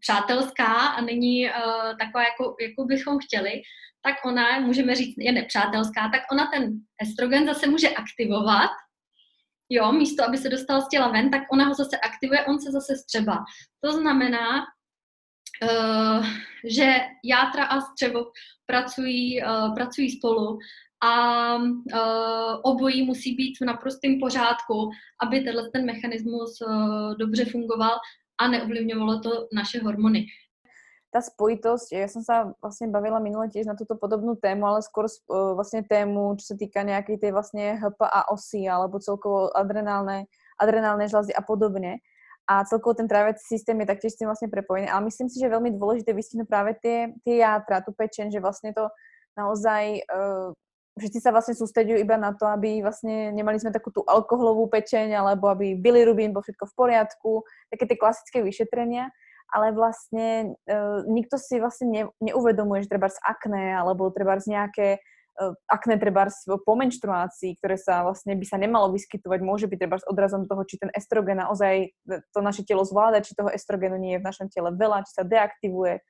přátelská 0.00 0.74
a 0.74 1.00
není 1.00 1.48
taková, 2.00 2.24
jako, 2.24 2.56
jako 2.60 2.84
bychom 2.84 3.18
chtěli, 3.18 3.62
tak 4.02 4.14
ona, 4.24 4.60
můžeme 4.60 4.94
říct, 4.94 5.14
je 5.18 5.32
nepřátelská, 5.32 6.08
tak 6.12 6.22
ona 6.32 6.50
ten 6.54 6.72
estrogen 7.02 7.46
zase 7.46 7.66
může 7.66 7.88
aktivovat, 7.88 8.70
jo, 9.70 9.92
místo, 9.92 10.24
aby 10.24 10.38
se 10.38 10.48
dostal 10.48 10.82
z 10.82 10.88
těla 10.88 11.08
ven, 11.08 11.30
tak 11.30 11.42
ona 11.52 11.64
ho 11.64 11.74
zase 11.74 11.96
aktivuje, 11.98 12.44
on 12.44 12.60
se 12.60 12.72
zase 12.72 12.96
střeba. 12.96 13.44
To 13.84 13.92
znamená, 13.92 14.64
uh, 15.62 16.26
že 16.64 16.96
játra 17.24 17.64
a 17.64 17.80
střevo 17.80 18.24
pracují, 18.66 19.42
uh, 19.42 19.74
pracují 19.74 20.10
spolu 20.10 20.58
a 21.04 21.54
uh, 21.56 22.60
obojí 22.62 23.02
musí 23.02 23.34
být 23.34 23.58
v 23.60 23.64
naprostém 23.64 24.20
pořádku, 24.20 24.90
aby 25.22 25.40
tenhle 25.40 25.70
ten 25.70 25.86
mechanismus 25.86 26.60
uh, 26.60 27.14
dobře 27.14 27.44
fungoval 27.44 27.98
a 28.38 28.48
neovlivňovalo 28.48 29.20
to 29.20 29.48
naše 29.52 29.82
hormony. 29.82 30.26
Ta 31.14 31.22
spojitosť, 31.22 31.94
ja 31.94 32.10
som 32.10 32.26
sa 32.26 32.50
vlastne 32.58 32.90
bavila 32.90 33.22
minule 33.22 33.46
tiež 33.46 33.70
na 33.70 33.78
túto 33.78 33.94
podobnú 33.94 34.34
tému, 34.34 34.66
ale 34.66 34.82
skôr 34.82 35.06
uh, 35.06 35.54
vlastne 35.54 35.86
tému, 35.86 36.34
čo 36.42 36.52
sa 36.52 36.56
týka 36.58 36.82
nejakej 36.82 37.22
tej 37.22 37.30
vlastne 37.30 37.78
HPA 37.78 38.34
osy 38.34 38.66
alebo 38.66 38.98
celkovo 38.98 39.54
adrenálne, 39.54 40.26
adrenálne 40.58 41.06
žľazy 41.06 41.30
a 41.30 41.42
podobne 41.46 42.02
a 42.44 42.64
celkovo 42.68 42.92
ten 42.92 43.08
tráviací 43.08 43.40
systém 43.40 43.78
je 43.80 43.88
taktiež 43.88 44.12
s 44.12 44.18
tým 44.20 44.28
vlastne 44.28 44.52
prepojený. 44.52 44.92
Ale 44.92 45.08
myslím 45.08 45.32
si, 45.32 45.40
že 45.40 45.48
je 45.48 45.54
veľmi 45.56 45.70
dôležité 45.80 46.12
vystihnúť 46.12 46.48
práve 46.48 46.76
tie, 46.76 47.16
tie 47.24 47.40
játra, 47.40 47.80
tu 47.80 47.96
pečen, 47.96 48.28
že 48.28 48.42
vlastne 48.42 48.76
to 48.76 48.92
naozaj 49.32 50.04
uh, 50.12 50.52
všetci 51.00 51.18
sa 51.24 51.32
vlastne 51.32 51.56
sústredujú 51.56 51.98
iba 51.98 52.20
na 52.20 52.36
to, 52.36 52.44
aby 52.46 52.84
vlastne 52.84 53.32
nemali 53.32 53.56
sme 53.56 53.72
takú 53.72 53.88
tú 53.90 54.04
alkoholovú 54.04 54.68
pečeň, 54.68 55.16
alebo 55.16 55.48
aby 55.50 55.74
bilirubín 55.74 56.36
bol 56.36 56.44
všetko 56.44 56.68
v 56.68 56.76
poriadku, 56.76 57.30
také 57.72 57.84
tie 57.88 57.98
klasické 57.98 58.38
vyšetrenia, 58.44 59.08
ale 59.50 59.74
vlastne 59.76 60.56
uh, 60.68 61.04
nikto 61.08 61.36
si 61.36 61.60
vlastne 61.60 61.86
ne, 61.88 62.02
neuvedomuje, 62.20 62.84
že 62.84 62.92
treba 62.92 63.08
z 63.12 63.18
akné, 63.22 63.76
alebo 63.76 64.08
treba 64.14 64.38
z 64.40 64.54
nejaké 64.54 64.88
uh, 65.40 65.54
akné 65.68 66.00
treba 66.00 66.30
po 66.44 66.72
menštruácii, 66.74 67.58
ktoré 67.60 67.76
sa 67.76 68.02
vlastne 68.06 68.34
by 68.34 68.46
sa 68.46 68.56
nemalo 68.56 68.90
vyskytovať, 68.94 69.40
môže 69.44 69.66
byť 69.68 69.78
treba 69.78 69.96
odrazom 70.08 70.48
toho, 70.48 70.62
či 70.64 70.80
ten 70.80 70.90
estrogen 70.94 71.42
naozaj 71.42 71.92
to 72.06 72.38
naše 72.40 72.64
telo 72.64 72.82
zvláda, 72.82 73.22
či 73.22 73.36
toho 73.36 73.52
estrogenu 73.52 74.00
nie 74.00 74.16
je 74.16 74.22
v 74.22 74.26
našom 74.26 74.48
tele 74.50 74.72
veľa, 74.74 75.04
či 75.06 75.12
sa 75.18 75.24
deaktivuje, 75.26 76.00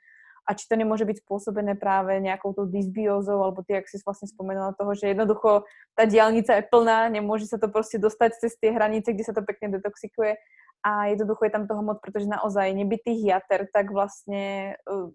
a 0.45 0.51
či 0.53 0.69
to 0.69 0.77
nemôže 0.77 1.09
byť 1.09 1.25
spôsobené 1.25 1.73
práve 1.73 2.21
nejakou 2.21 2.53
tou 2.53 2.69
dysbiózou, 2.69 3.41
alebo 3.41 3.65
ty, 3.65 3.81
ak 3.81 3.89
si 3.89 3.97
vlastne 4.05 4.29
spomenula 4.29 4.77
toho, 4.77 4.93
že 4.93 5.17
jednoducho 5.17 5.65
tá 5.97 6.05
diálnica 6.05 6.61
je 6.61 6.69
plná, 6.69 7.09
nemôže 7.09 7.49
sa 7.49 7.57
to 7.57 7.73
proste 7.73 7.97
dostať 7.97 8.45
cez 8.45 8.53
tie 8.61 8.77
hranice, 8.77 9.17
kde 9.17 9.25
sa 9.25 9.33
to 9.33 9.41
pekne 9.41 9.73
detoxikuje 9.73 10.37
a 10.85 11.09
jednoducho 11.09 11.49
je 11.49 11.55
tam 11.57 11.65
toho 11.65 11.81
moc, 11.81 12.05
pretože 12.05 12.29
naozaj 12.29 12.77
nebytých 12.77 13.25
jater, 13.25 13.65
tak 13.73 13.89
vlastne 13.89 14.77
uh, 14.85 15.09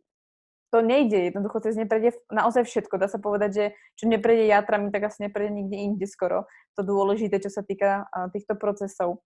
to 0.74 0.82
nejde, 0.82 1.30
jednoducho 1.30 1.62
cez 1.62 1.78
ne 1.78 1.86
prejde 1.86 2.18
naozaj 2.34 2.66
všetko. 2.66 2.98
Dá 2.98 3.06
sa 3.06 3.22
povedať, 3.22 3.52
že 3.54 3.66
čo 3.94 4.10
neprejde 4.10 4.50
játrami, 4.50 4.90
tak 4.90 5.14
asi 5.14 5.30
neprejde 5.30 5.54
nikde 5.54 5.78
inde 5.78 6.06
skoro. 6.10 6.50
To 6.78 6.82
dôležité, 6.82 7.38
čo 7.38 7.54
sa 7.54 7.62
týka 7.62 8.10
uh, 8.10 8.34
týchto 8.34 8.58
procesov. 8.58 9.22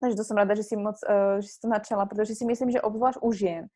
Takže 0.00 0.16
to 0.16 0.24
som 0.24 0.36
rada, 0.40 0.56
že 0.56 0.64
si 0.64 0.76
moc, 0.80 0.96
uh, 1.04 1.44
že 1.44 1.48
si 1.48 1.58
to 1.60 1.68
načala, 1.68 2.08
protože 2.08 2.32
si 2.32 2.44
myslím, 2.48 2.72
že 2.72 2.80
obzvlášť 2.80 3.20
u 3.20 3.30
žien 3.32 3.68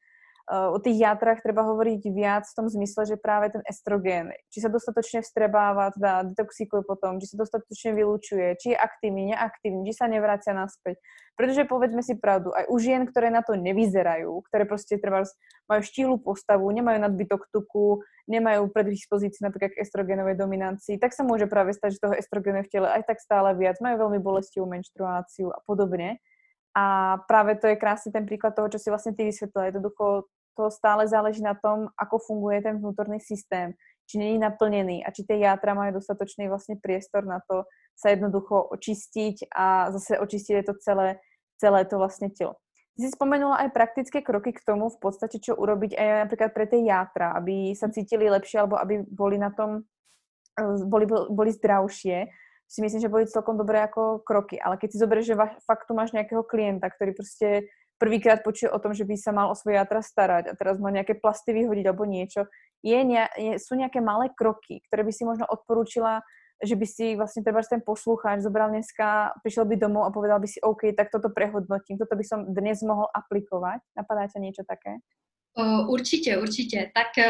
o 0.50 0.78
tých 0.82 0.98
játrach 0.98 1.38
treba 1.46 1.62
hovoriť 1.62 2.10
viac 2.10 2.42
v 2.42 2.56
tom 2.58 2.66
zmysle, 2.66 3.06
že 3.06 3.14
práve 3.14 3.54
ten 3.54 3.62
estrogen, 3.70 4.34
či 4.50 4.58
sa 4.58 4.66
dostatočne 4.66 5.22
vstrebáva, 5.22 5.94
teda 5.94 6.26
detoxikuje 6.34 6.82
potom, 6.82 7.22
či 7.22 7.30
sa 7.30 7.38
dostatočne 7.38 7.94
vylúčuje, 7.94 8.58
či 8.58 8.74
je 8.74 8.76
aktívny, 8.76 9.30
neaktívny, 9.30 9.86
či 9.86 9.94
sa 9.94 10.10
nevracia 10.10 10.50
naspäť. 10.50 10.98
Pretože 11.38 11.70
povedzme 11.70 12.02
si 12.02 12.18
pravdu, 12.18 12.50
aj 12.50 12.66
u 12.66 12.76
žien, 12.82 13.06
ktoré 13.06 13.30
na 13.30 13.46
to 13.46 13.54
nevyzerajú, 13.54 14.42
ktoré 14.50 14.66
proste 14.66 14.98
treba 14.98 15.22
majú 15.70 15.82
štílu 15.86 16.18
postavu, 16.18 16.66
nemajú 16.66 16.98
nadbytok 16.98 17.46
tuku, 17.54 18.02
nemajú 18.26 18.74
predispozícii 18.74 19.46
napríklad 19.46 19.78
k 19.78 19.86
estrogenovej 19.86 20.34
dominancii, 20.34 20.98
tak 20.98 21.14
sa 21.14 21.22
môže 21.22 21.46
práve 21.46 21.78
stať, 21.78 21.94
že 21.94 22.02
toho 22.02 22.18
estrogenu 22.18 22.66
v 22.66 22.70
tele 22.74 22.90
aj 22.90 23.06
tak 23.06 23.22
stále 23.22 23.54
viac, 23.54 23.78
majú 23.78 24.10
veľmi 24.10 24.18
bolestivú 24.18 24.66
menštruáciu 24.66 25.54
a 25.54 25.62
podobne. 25.62 26.18
A 26.70 27.18
práve 27.26 27.58
to 27.58 27.66
je 27.66 27.80
krásny 27.80 28.14
ten 28.14 28.22
príklad 28.26 28.54
toho, 28.54 28.70
čo 28.70 28.78
si 28.78 28.94
vlastne 28.94 29.10
ty 29.10 29.26
vysvetlila. 29.26 29.74
Jednoducho 29.74 30.30
to 30.56 30.70
stále 30.70 31.06
záleží 31.08 31.42
na 31.42 31.54
tom, 31.54 31.88
ako 31.98 32.18
funguje 32.18 32.62
ten 32.62 32.78
vnútorný 32.78 33.20
systém, 33.20 33.74
či 34.10 34.18
není 34.18 34.38
naplnený 34.38 35.06
a 35.06 35.14
či 35.14 35.22
tie 35.22 35.38
játra 35.42 35.74
majú 35.74 36.02
dostatočný 36.02 36.50
vlastne 36.50 36.78
priestor 36.78 37.22
na 37.22 37.38
to 37.46 37.64
sa 37.94 38.10
jednoducho 38.10 38.72
očistiť 38.72 39.52
a 39.52 39.92
zase 39.92 40.16
očistiť 40.16 40.54
je 40.56 40.64
to 40.66 40.74
celé, 40.80 41.08
celé 41.60 41.84
to 41.84 42.00
vlastne 42.00 42.32
telo. 42.32 42.56
Ty 42.96 43.06
si 43.06 43.10
spomenula 43.12 43.60
aj 43.62 43.76
praktické 43.76 44.18
kroky 44.24 44.50
k 44.56 44.64
tomu 44.64 44.90
v 44.90 44.98
podstate, 44.98 45.38
čo 45.38 45.54
urobiť 45.54 45.94
aj 45.94 46.08
napríklad 46.26 46.50
pre 46.50 46.66
tie 46.66 46.80
játra, 46.84 47.36
aby 47.36 47.76
sa 47.76 47.92
cítili 47.92 48.26
lepšie 48.26 48.64
alebo 48.64 48.80
aby 48.80 49.04
boli 49.06 49.36
na 49.38 49.52
tom, 49.52 49.84
eh, 50.58 50.80
boli, 50.84 51.06
boli 51.08 51.50
zdravšie 51.54 52.28
si 52.70 52.78
myslím, 52.86 53.02
že 53.02 53.10
boli 53.10 53.26
celkom 53.26 53.58
dobré 53.58 53.82
ako 53.82 54.22
kroky. 54.22 54.54
Ale 54.54 54.78
keď 54.78 54.88
si 54.94 55.02
zoberieš, 55.02 55.26
že 55.34 55.40
fakt 55.66 55.90
tu 55.90 55.92
máš 55.98 56.14
nejakého 56.14 56.46
klienta, 56.46 56.86
ktorý 56.86 57.18
prostě 57.18 57.66
prvýkrát 58.00 58.40
počuje 58.40 58.72
o 58.72 58.80
tom, 58.80 58.96
že 58.96 59.04
by 59.04 59.14
sa 59.20 59.30
mal 59.36 59.52
o 59.52 59.58
svoje 59.58 59.76
játra 59.76 60.00
starať 60.00 60.48
a 60.48 60.56
teraz 60.56 60.80
má 60.80 60.88
nejaké 60.88 61.20
plasty 61.20 61.52
vyhodiť 61.52 61.84
alebo 61.84 62.08
niečo, 62.08 62.48
je, 62.80 62.96
je, 63.36 63.52
sú 63.60 63.76
nejaké 63.76 64.00
malé 64.00 64.32
kroky, 64.32 64.80
ktoré 64.88 65.04
by 65.04 65.12
si 65.12 65.28
možno 65.28 65.44
odporúčila, 65.44 66.24
že 66.64 66.80
by 66.80 66.86
si 66.88 67.12
vlastne 67.12 67.44
treba 67.44 67.60
ten 67.60 67.84
poslucháč 67.84 68.40
zobral 68.40 68.72
dneska, 68.72 69.36
prišiel 69.44 69.68
by 69.68 69.76
domov 69.76 70.08
a 70.08 70.14
povedal 70.16 70.40
by 70.40 70.48
si, 70.48 70.56
OK, 70.64 70.96
tak 70.96 71.12
toto 71.12 71.28
prehodnotím, 71.28 72.00
toto 72.00 72.16
by 72.16 72.24
som 72.24 72.48
dnes 72.48 72.80
mohl 72.80 73.04
aplikovat. 73.12 73.84
Napadá 73.92 74.28
ťa 74.32 74.40
niečo 74.40 74.64
také? 74.64 75.04
Určitě, 75.88 76.38
určitě. 76.38 76.90
Tak 76.94 77.26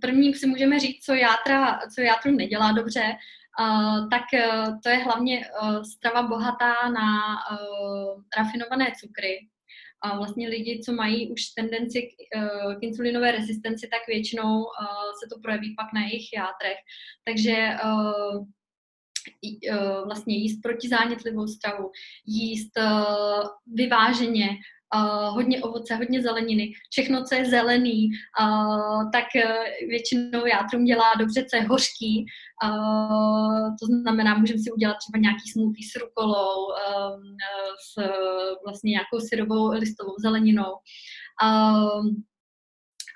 první 0.00 0.34
si 0.34 0.46
můžeme 0.46 0.78
říct, 0.78 1.04
co 1.04 1.14
játra, 1.14 1.78
co 1.94 2.00
játru 2.00 2.30
nedělá 2.30 2.72
dobře 2.72 3.16
Uh, 3.60 4.08
tak 4.10 4.22
uh, 4.34 4.80
to 4.82 4.88
je 4.88 4.96
hlavně 4.96 5.46
strava 5.94 6.22
bohatá 6.22 6.88
na 6.88 7.36
rafinované 8.36 8.92
cukry. 9.00 9.48
A 10.04 10.16
vlastně 10.16 10.48
lidi, 10.48 10.80
co 10.84 10.92
mají 10.92 11.32
už 11.32 11.46
tendenci 11.46 12.02
k, 12.02 12.36
uh, 12.36 12.74
k 12.74 12.82
insulinové 12.82 13.32
rezistenci, 13.32 13.88
tak 13.88 14.06
většinou 14.08 14.58
uh, 14.58 14.66
se 15.22 15.34
to 15.34 15.40
projeví 15.40 15.74
pak 15.76 15.86
na 15.94 16.00
jejich 16.00 16.32
játrech. 16.36 16.78
Takže 17.24 17.68
uh, 17.84 18.46
vlastně 20.04 20.36
jíst 20.36 20.62
protizánětlivou 20.62 21.46
stravu, 21.46 21.90
jíst 22.26 22.70
vyváženě, 23.66 24.48
uh, 24.94 25.34
hodně 25.34 25.62
ovoce, 25.62 25.94
hodně 25.94 26.22
zeleniny, 26.22 26.72
všechno, 26.90 27.24
co 27.24 27.34
je 27.34 27.50
zelený, 27.50 28.08
uh, 28.40 29.10
tak 29.10 29.24
uh, 29.36 29.88
většinou 29.88 30.46
játrum 30.46 30.84
dělá 30.84 31.14
dobře, 31.18 31.44
co 31.44 31.56
je 31.56 31.62
hořký, 31.62 32.26
uh, 32.64 33.68
to 33.80 33.86
znamená, 33.86 34.38
můžeme 34.38 34.58
si 34.58 34.72
udělat 34.72 34.96
třeba 34.98 35.22
nějaký 35.22 35.50
smoothie 35.52 35.88
s 35.92 36.00
rukolou, 36.00 36.66
uh, 36.66 37.22
s 37.86 38.08
vlastně 38.64 38.90
nějakou 38.90 39.20
syrovou 39.28 39.68
listovou 39.68 40.14
zeleninou. 40.18 40.72
Uh, 41.42 42.06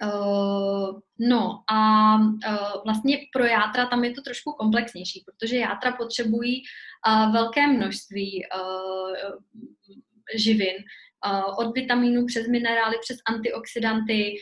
Uh, 0.02 1.00
no 1.18 1.62
a 1.72 2.14
uh, 2.16 2.83
vlastně 2.85 3.18
pro 3.33 3.44
játra 3.44 3.87
tam 3.87 4.04
je 4.04 4.11
to 4.11 4.22
trošku 4.22 4.52
komplexnější, 4.52 5.24
protože 5.26 5.57
játra 5.57 5.92
potřebují 5.92 6.62
uh, 7.09 7.33
velké 7.33 7.66
množství 7.66 8.42
živin, 10.37 10.74
od 11.59 11.74
vitamínů 11.74 12.26
přes 12.26 12.46
minerály, 12.46 12.96
přes 13.00 13.16
antioxidanty, 13.28 14.35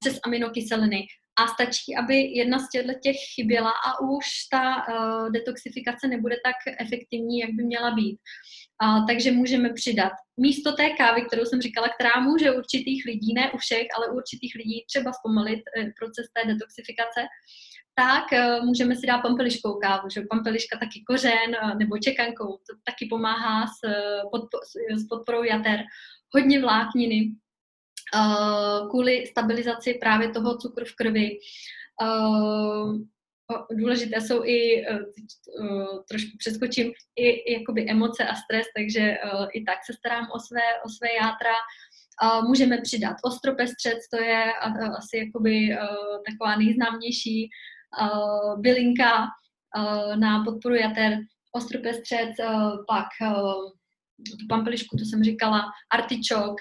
přes 0.00 0.18
aminokyseliny. 0.26 1.06
A 1.38 1.46
stačí, 1.46 1.96
aby 1.96 2.16
jedna 2.16 2.58
z 2.58 2.68
těchto 2.68 2.92
těch 3.02 3.16
chyběla 3.34 3.70
a 3.70 4.00
už 4.00 4.24
ta 4.50 4.84
detoxifikace 5.32 6.08
nebude 6.08 6.36
tak 6.44 6.56
efektivní, 6.80 7.38
jak 7.38 7.50
by 7.50 7.64
měla 7.64 7.90
být. 7.90 8.18
Uh, 8.84 9.06
takže 9.06 9.32
můžeme 9.32 9.72
přidat 9.72 10.12
místo 10.36 10.72
té 10.72 10.90
kávy, 10.90 11.22
kterou 11.22 11.44
jsem 11.44 11.60
říkala, 11.60 11.88
která 11.88 12.20
může 12.20 12.50
určitých 12.50 13.04
lidí, 13.06 13.34
ne 13.34 13.52
u 13.52 13.58
všech, 13.58 13.86
ale 13.96 14.08
u 14.08 14.16
určitých 14.16 14.54
lidí 14.54 14.84
třeba 14.90 15.12
zpomalit 15.12 15.60
e, 15.60 15.84
proces 15.98 16.26
té 16.34 16.52
detoxifikace, 16.52 17.20
tak 17.94 18.24
uh, 18.32 18.64
můžeme 18.64 18.96
si 18.96 19.06
dát 19.06 19.18
pampeliškou 19.18 19.74
kávu, 19.74 20.08
že 20.08 20.22
pampeliška 20.30 20.78
taky 20.78 21.02
kořen 21.06 21.56
uh, 21.62 21.78
nebo 21.78 21.98
čekankou, 21.98 22.46
to 22.46 22.76
taky 22.84 23.06
pomáhá 23.10 23.66
s, 23.66 23.78
podpo, 24.32 24.58
s 24.96 25.08
podporou 25.08 25.42
jater, 25.42 25.80
hodně 26.34 26.60
vlákniny, 26.60 27.30
kvůli 28.90 29.26
stabilizaci 29.26 29.94
právě 29.94 30.28
toho 30.28 30.58
cukru 30.58 30.84
v 30.84 30.96
krvi. 30.96 31.38
Důležité 33.70 34.20
jsou 34.20 34.44
i, 34.44 34.86
trošku 36.08 36.30
přeskočím, 36.38 36.92
i, 37.16 37.52
jakoby 37.52 37.90
emoce 37.90 38.24
a 38.24 38.34
stres, 38.34 38.66
takže 38.76 39.16
i 39.54 39.64
tak 39.64 39.78
se 39.86 39.92
starám 39.92 40.28
o 40.34 40.38
své, 40.40 40.82
o 40.84 40.88
své 40.88 41.08
játra. 41.22 41.54
Můžeme 42.46 42.80
přidat 42.80 43.16
ostropestřec, 43.24 44.08
to 44.08 44.22
je 44.22 44.52
asi 44.98 45.16
jakoby 45.16 45.76
taková 46.30 46.56
nejznámější 46.56 47.50
bylinka 48.56 49.22
uh, 49.22 50.16
na 50.16 50.44
podporu 50.44 50.74
jater. 50.74 51.18
Ostropestřec, 51.52 52.30
uh, 52.40 52.84
pak 52.88 53.06
tu 54.40 54.46
pampelišku, 54.48 54.96
to 54.96 55.04
jsem 55.04 55.24
říkala, 55.24 55.62
artičok, 55.92 56.56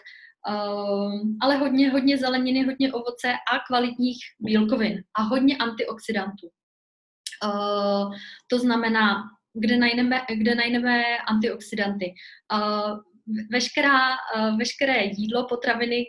ale 1.41 1.58
hodně, 1.58 1.89
hodně 1.89 2.17
zeleniny, 2.17 2.65
hodně 2.65 2.94
ovoce 2.94 3.34
a 3.34 3.60
kvalitních 3.67 4.17
bílkovin 4.39 5.04
a 5.17 5.22
hodně 5.22 5.58
antioxidantů. 5.58 6.50
To 8.48 8.60
znamená, 8.60 9.24
kde 9.54 9.78
najdeme, 9.78 10.22
kde 10.38 10.56
najdeme 10.56 11.17
antioxidanty. 11.17 12.13
Veškerá, 13.52 14.10
veškeré 14.58 15.04
jídlo, 15.04 15.48
potraviny, 15.48 16.06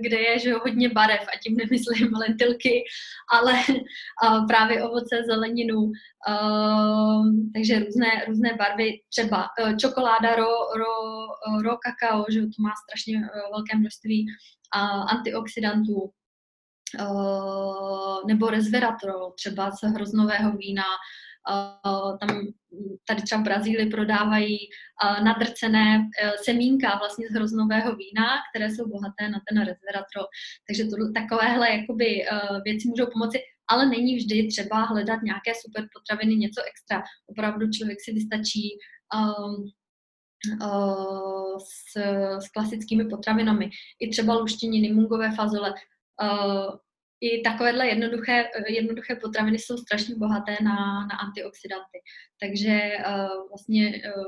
kde 0.00 0.20
je 0.20 0.38
že 0.38 0.52
hodně 0.52 0.88
barev, 0.88 1.20
a 1.20 1.38
tím 1.42 1.56
nemyslím 1.56 2.14
lentilky, 2.14 2.84
ale 3.32 3.54
právě 4.48 4.82
ovoce, 4.82 5.22
zeleninu, 5.26 5.80
uh, 5.80 7.26
takže 7.54 7.78
různé, 7.78 8.24
různé 8.28 8.54
barvy, 8.54 9.00
třeba 9.08 9.48
uh, 9.60 9.76
čokoláda, 9.76 10.36
ro, 10.36 10.48
ro, 10.76 10.94
ro 11.62 11.76
kakao, 11.76 12.24
že 12.30 12.40
to 12.40 12.62
má 12.62 12.72
strašně 12.84 13.16
uh, 13.16 13.24
velké 13.56 13.78
množství 13.78 14.26
antioxidantů, 15.08 16.10
uh, 17.00 18.26
nebo 18.26 18.50
resveratrol, 18.50 19.32
třeba 19.38 19.70
z 19.70 19.82
hroznového 19.82 20.52
vína, 20.52 20.84
tam 22.20 22.40
tady 23.08 23.22
třeba 23.22 23.40
v 23.40 23.44
Brazílii 23.44 23.90
prodávají 23.90 24.58
uh, 24.58 25.24
nadrcené 25.24 25.98
uh, 25.98 26.30
semínka 26.44 26.98
vlastně 26.98 27.26
z 27.30 27.34
hroznového 27.34 27.96
vína, 27.96 28.26
které 28.50 28.70
jsou 28.70 28.88
bohaté 28.88 29.28
na 29.28 29.40
ten 29.48 29.58
resveratrol. 29.58 30.26
Takže 30.66 30.84
to, 30.84 31.12
takovéhle 31.14 31.70
jakoby, 31.70 32.24
věci 32.64 32.88
můžou 32.88 33.06
pomoci, 33.12 33.38
ale 33.70 33.86
není 33.86 34.16
vždy 34.16 34.48
třeba 34.48 34.84
hledat 34.84 35.22
nějaké 35.22 35.52
super 35.62 35.88
potraviny, 35.92 36.36
něco 36.36 36.60
extra. 36.68 37.02
Opravdu 37.26 37.70
člověk 37.70 37.98
si 38.00 38.12
vystačí 38.12 38.68
um, 39.14 39.70
s, 41.58 42.00
s 42.44 42.48
klasickými 42.48 43.04
potravinami. 43.04 43.70
I 44.00 44.08
třeba 44.08 44.34
luštěniny, 44.34 44.92
mungové 44.92 45.34
fazole, 45.34 45.74
i 47.20 47.40
takovéhle 47.40 47.88
jednoduché, 47.88 48.48
jednoduché 48.68 49.16
potraviny 49.16 49.58
jsou 49.58 49.76
strašně 49.76 50.14
bohaté 50.14 50.56
na, 50.62 51.06
na 51.06 51.16
antioxidanty. 51.16 51.98
Takže 52.40 52.92
uh, 53.06 53.48
vlastně 53.48 54.02
uh, 54.16 54.22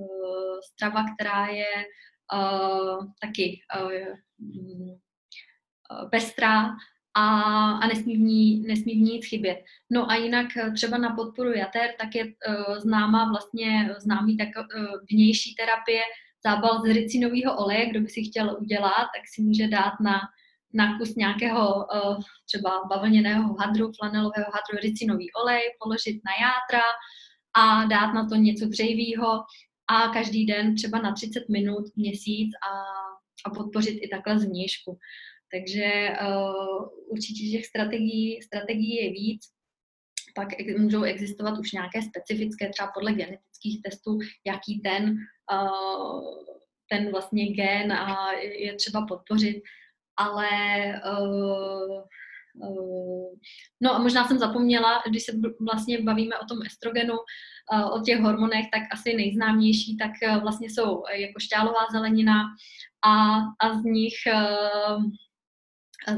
uh, 0.00 0.58
strava, 0.72 1.04
která 1.14 1.46
je 1.46 1.86
uh, 2.34 3.06
taky 3.20 3.60
uh, 3.82 4.14
pestrá 6.10 6.70
a, 7.14 7.26
a 7.72 7.86
nesmí, 7.86 8.16
v 8.16 8.20
ní, 8.20 8.60
nesmí 8.60 8.94
v 8.94 9.02
ní 9.02 9.12
nic 9.12 9.26
chybět. 9.26 9.58
No 9.90 10.10
a 10.10 10.14
jinak 10.14 10.46
třeba 10.74 10.98
na 10.98 11.14
podporu 11.14 11.52
jater, 11.52 11.90
tak 12.00 12.14
je 12.14 12.24
uh, 12.24 12.78
známá 12.78 13.28
vlastně 13.30 13.94
známý 13.98 14.36
tak 14.36 14.48
uh, 14.48 14.86
vnější 15.10 15.54
terapie, 15.54 16.02
zábal 16.46 16.82
z 16.82 16.84
ricinového 16.84 17.56
oleje, 17.56 17.86
kdo 17.86 18.00
by 18.00 18.08
si 18.08 18.22
chtěl 18.22 18.56
udělat, 18.60 19.06
tak 19.14 19.22
si 19.34 19.42
může 19.42 19.68
dát 19.68 19.92
na 20.00 20.20
na 20.74 20.98
kus 20.98 21.14
nějakého 21.14 21.76
uh, 21.76 22.20
třeba 22.46 22.70
bavlněného 22.88 23.54
hadru, 23.54 23.92
flanelového 23.98 24.44
hadru, 24.44 24.78
ricinový 24.82 25.32
olej, 25.32 25.62
položit 25.82 26.20
na 26.24 26.32
játra 26.46 26.82
a 27.56 27.84
dát 27.84 28.12
na 28.12 28.28
to 28.28 28.34
něco 28.34 28.66
dřejivého 28.68 29.44
a 29.90 30.08
každý 30.08 30.46
den 30.46 30.74
třeba 30.74 30.98
na 30.98 31.12
30 31.12 31.48
minut, 31.48 31.84
měsíc 31.96 32.50
a, 32.68 32.72
a 33.46 33.54
podpořit 33.54 33.98
i 34.02 34.08
takhle 34.08 34.38
zvnějšku. 34.38 34.98
Takže 35.52 36.08
uh, 36.26 36.88
určitě 37.08 37.50
těch 37.50 37.66
strategií, 37.66 38.42
strategií 38.42 38.94
je 38.94 39.10
víc. 39.10 39.42
Pak 40.34 40.48
můžou 40.78 41.02
existovat 41.02 41.58
už 41.58 41.72
nějaké 41.72 42.02
specifické, 42.02 42.68
třeba 42.68 42.90
podle 42.94 43.12
genetických 43.12 43.82
testů, 43.82 44.18
jaký 44.46 44.80
ten, 44.80 45.16
uh, 45.52 46.44
ten 46.90 47.10
vlastně 47.10 47.46
gen 47.46 47.92
a 47.92 48.32
je 48.32 48.74
třeba 48.74 49.06
podpořit. 49.06 49.62
Ale 50.16 50.48
uh, 51.18 52.02
No 53.80 53.94
a 53.94 53.98
možná 53.98 54.28
jsem 54.28 54.38
zapomněla, 54.38 55.02
když 55.08 55.22
se 55.22 55.32
vlastně 55.72 56.02
bavíme 56.02 56.38
o 56.38 56.44
tom 56.44 56.58
estrogenu, 56.66 57.14
o 57.92 58.00
těch 58.00 58.20
hormonech, 58.20 58.66
tak 58.72 58.82
asi 58.92 59.16
nejznámější 59.16 59.96
tak 59.96 60.10
vlastně 60.42 60.70
jsou 60.70 61.02
jako 61.12 61.40
šťálová 61.40 61.86
zelenina 61.92 62.42
a, 63.06 63.38
a 63.60 63.78
z 63.78 63.84
nich 63.84 64.14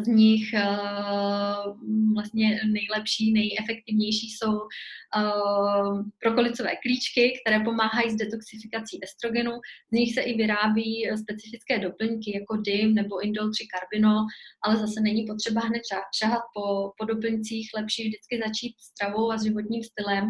z 0.03 0.07
nich 0.07 0.55
uh, 0.55 1.77
vlastně 2.15 2.61
nejlepší, 2.73 3.33
nejefektivnější 3.33 4.31
jsou 4.31 4.53
uh, 4.53 6.03
prokolicové 6.23 6.71
klíčky, 6.83 7.41
které 7.41 7.61
pomáhají 7.61 8.11
s 8.11 8.17
detoxifikací 8.17 9.01
estrogenu. 9.05 9.51
Z 9.91 9.93
nich 9.93 10.15
se 10.15 10.21
i 10.21 10.37
vyrábí 10.37 11.09
specifické 11.23 11.79
doplňky 11.79 12.33
jako 12.35 12.57
DIM 12.57 12.95
nebo 12.95 13.25
indol 13.25 13.51
3 13.51 13.67
karbinol, 13.67 14.19
ale 14.65 14.77
zase 14.77 15.01
není 15.01 15.27
potřeba 15.27 15.61
hned 15.61 15.83
šahat 16.19 16.43
po, 16.55 16.93
po 16.99 17.05
doplňcích, 17.05 17.71
lepší 17.77 18.09
vždycky 18.09 18.39
začít 18.47 18.75
stravou 18.81 19.31
a 19.31 19.43
životním 19.43 19.83
stylem. 19.83 20.25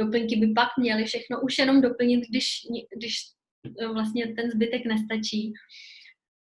Doplňky 0.00 0.36
by 0.36 0.52
pak 0.52 0.68
měly 0.78 1.04
všechno 1.04 1.40
už 1.40 1.58
jenom 1.58 1.80
doplnit, 1.80 2.20
když, 2.30 2.46
když 2.96 3.14
vlastně 3.92 4.34
ten 4.34 4.50
zbytek 4.50 4.86
nestačí. 4.86 5.52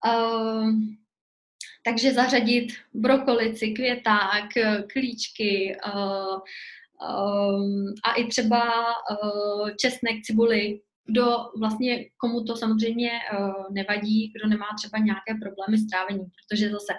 Uh, 0.06 0.70
takže 1.84 2.12
zařadit 2.12 2.72
brokolici, 2.94 3.70
květák, 3.72 4.48
klíčky 4.92 5.76
uh, 5.86 6.38
um, 7.08 7.94
a 8.04 8.12
i 8.16 8.26
třeba 8.26 8.72
česnek, 9.80 10.22
cibuli, 10.22 10.80
kdo 11.06 11.36
vlastně, 11.58 12.04
komu 12.16 12.44
to 12.44 12.56
samozřejmě 12.56 13.10
nevadí, 13.70 14.32
kdo 14.36 14.48
nemá 14.48 14.66
třeba 14.76 15.04
nějaké 15.04 15.34
problémy 15.42 15.78
s 15.78 15.86
trávením, 15.86 16.26
protože 16.26 16.70
zase 16.70 16.92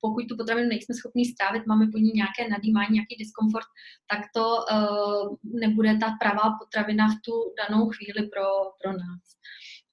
pokud 0.00 0.24
tu 0.28 0.36
potravinu 0.36 0.68
nejsme 0.68 0.94
schopni 0.94 1.24
strávit, 1.24 1.66
máme 1.66 1.86
po 1.92 1.98
ní 1.98 2.12
nějaké 2.14 2.48
nadýmání, 2.48 2.92
nějaký 2.92 3.16
diskomfort, 3.18 3.66
tak 4.10 4.20
to 4.34 4.44
uh, 4.56 5.36
nebude 5.60 5.96
ta 5.96 6.16
pravá 6.20 6.58
potravina 6.60 7.08
v 7.08 7.18
tu 7.24 7.32
danou 7.60 7.90
chvíli 7.90 8.28
pro, 8.28 8.46
pro 8.82 8.92
nás. 8.92 9.33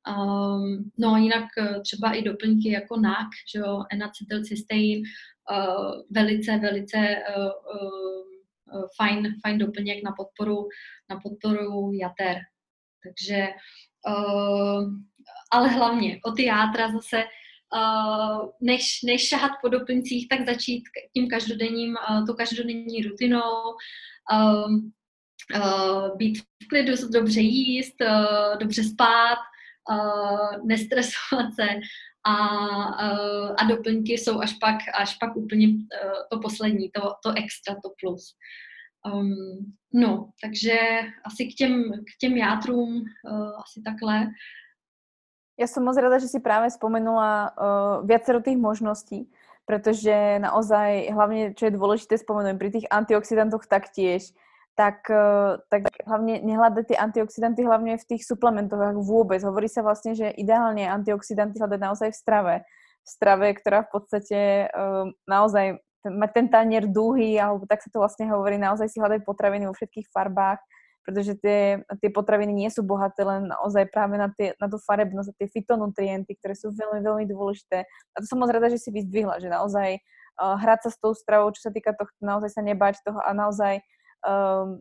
Um, 0.08 0.92
no 0.98 1.18
jinak 1.18 1.46
eh, 1.58 1.80
třeba 1.82 2.12
i 2.14 2.22
doplňky 2.22 2.72
jako 2.72 3.00
NAC, 3.00 3.30
že 3.54 3.60
jo, 3.60 3.84
N-acetylcystein, 3.92 5.02
uh, 5.52 6.02
velice, 6.12 6.58
velice 6.58 6.98
uh, 7.38 7.46
uh, 7.46 8.88
fajn, 8.98 9.36
fajn 9.46 9.58
doplněk 9.58 10.04
na 10.04 10.12
podporu, 10.12 10.68
na 11.10 11.20
podporu 11.24 11.92
jater. 11.94 12.38
Takže, 13.04 13.48
uh, 14.08 14.84
ale 15.52 15.70
hlavně 15.70 16.20
o 16.26 16.32
ty 16.32 16.46
játra 16.46 16.92
zase, 16.92 17.24
uh, 17.76 18.50
než, 18.62 19.02
než 19.06 19.28
šahat 19.28 19.52
po 19.62 19.70
doplňcích, 19.70 20.28
tak 20.30 20.46
začít 20.46 20.84
tím 21.14 21.30
každodenním, 21.30 21.98
uh, 22.10 22.26
tu 22.26 22.34
každodenní 22.34 23.02
rutinou, 23.02 23.62
uh, 24.34 24.74
uh, 25.56 26.18
být 26.18 26.40
v 26.64 26.68
klidu, 26.68 26.94
dobře 27.14 27.42
jíst, 27.42 27.96
uh, 28.02 28.58
dobře 28.58 28.84
spát, 28.84 29.38
uh, 29.92 30.66
nestresovat 30.66 31.54
se 31.56 31.68
a, 32.26 32.36
uh, 33.12 33.56
a 33.60 33.64
doplňky 33.70 34.14
jsou 34.14 34.40
až 34.40 34.54
pak, 34.54 34.76
až 34.96 35.18
pak 35.18 35.36
úplně 35.36 35.68
uh, 35.68 36.24
to 36.32 36.40
poslední, 36.40 36.90
to, 36.92 37.14
to 37.24 37.30
extra, 37.38 37.76
to 37.76 37.90
plus. 38.00 38.36
Um, 39.06 39.74
no, 39.94 40.30
takže 40.42 40.78
asi 41.26 41.46
k 41.46 41.56
těm, 41.56 41.92
k 41.92 42.18
těm 42.20 42.38
játrům 42.38 43.02
uh, 43.02 43.62
asi 43.62 43.82
takhle. 43.82 44.28
Ja 45.60 45.70
som 45.70 45.86
moc 45.86 45.94
rada, 45.94 46.18
že 46.18 46.26
si 46.26 46.42
práve 46.42 46.74
spomenula 46.74 47.54
uh, 47.54 48.02
viacero 48.02 48.42
tých 48.42 48.58
možností, 48.58 49.30
pretože 49.66 50.42
naozaj, 50.42 51.14
hlavne, 51.14 51.54
čo 51.54 51.70
je 51.70 51.78
dôležité 51.78 52.18
spomenúť, 52.18 52.58
pri 52.58 52.70
tých 52.74 52.90
antioxidantoch 52.90 53.70
taktiež, 53.70 54.34
tak, 54.76 55.04
eh, 55.12 55.60
tak 55.68 55.92
hlavne 56.08 56.40
nehľadať 56.42 56.84
tie 56.94 56.98
antioxidanty 56.98 57.62
hlavne 57.68 58.00
v 58.00 58.08
tých 58.08 58.24
suplementoch 58.24 58.98
vôbec. 59.04 59.44
Hovorí 59.44 59.68
sa 59.68 59.84
vlastne, 59.84 60.16
že 60.16 60.32
ideálne 60.32 60.88
antioxidanty 60.88 61.60
hľadať 61.60 61.80
naozaj 61.80 62.10
v 62.12 62.18
strave. 62.18 62.56
V 63.02 63.10
strave, 63.10 63.48
ktorá 63.58 63.84
v 63.84 63.92
podstate 63.92 64.40
um, 64.72 65.10
naozaj 65.26 65.82
mať 66.06 66.32
ten 66.34 66.48
tanier 66.50 66.86
dúhy, 66.90 67.38
alebo 67.38 67.66
tak 67.70 67.82
sa 67.82 67.90
to 67.94 68.02
vlastne 68.02 68.26
hovorí, 68.30 68.58
naozaj 68.58 68.90
si 68.90 68.98
hľadať 68.98 69.22
potraviny 69.22 69.70
vo 69.70 69.74
všetkých 69.74 70.10
farbách, 70.10 70.62
pretože 71.06 71.38
tie, 71.42 71.82
tie 71.98 72.10
potraviny 72.14 72.54
nie 72.54 72.70
sú 72.70 72.86
bohaté 72.86 73.26
len 73.26 73.50
naozaj 73.50 73.90
práve 73.90 74.18
na, 74.18 74.30
tie, 74.34 74.54
na 74.62 74.70
tú 74.70 74.78
farebnosť, 74.82 75.34
tie 75.38 75.50
fitonutrienty, 75.50 76.38
ktoré 76.38 76.54
sú 76.54 76.74
veľmi, 76.74 77.02
veľmi 77.02 77.26
dôležité. 77.30 77.86
A 77.86 78.16
to 78.22 78.26
som 78.26 78.38
moc 78.38 78.50
rada, 78.54 78.70
že 78.70 78.82
si 78.82 78.94
vyzdvihla, 78.94 79.42
že 79.42 79.50
naozaj 79.50 79.98
uh, 79.98 80.58
hrať 80.62 80.80
sa 80.86 80.90
s 80.94 80.98
tou 81.02 81.14
stravou, 81.14 81.50
čo 81.54 81.70
sa 81.70 81.72
týka 81.74 81.94
tohto, 81.94 82.18
naozaj 82.22 82.54
sa 82.54 82.62
nebáť 82.62 83.02
toho 83.02 83.18
a 83.22 83.34
naozaj 83.34 83.82
um, 84.26 84.80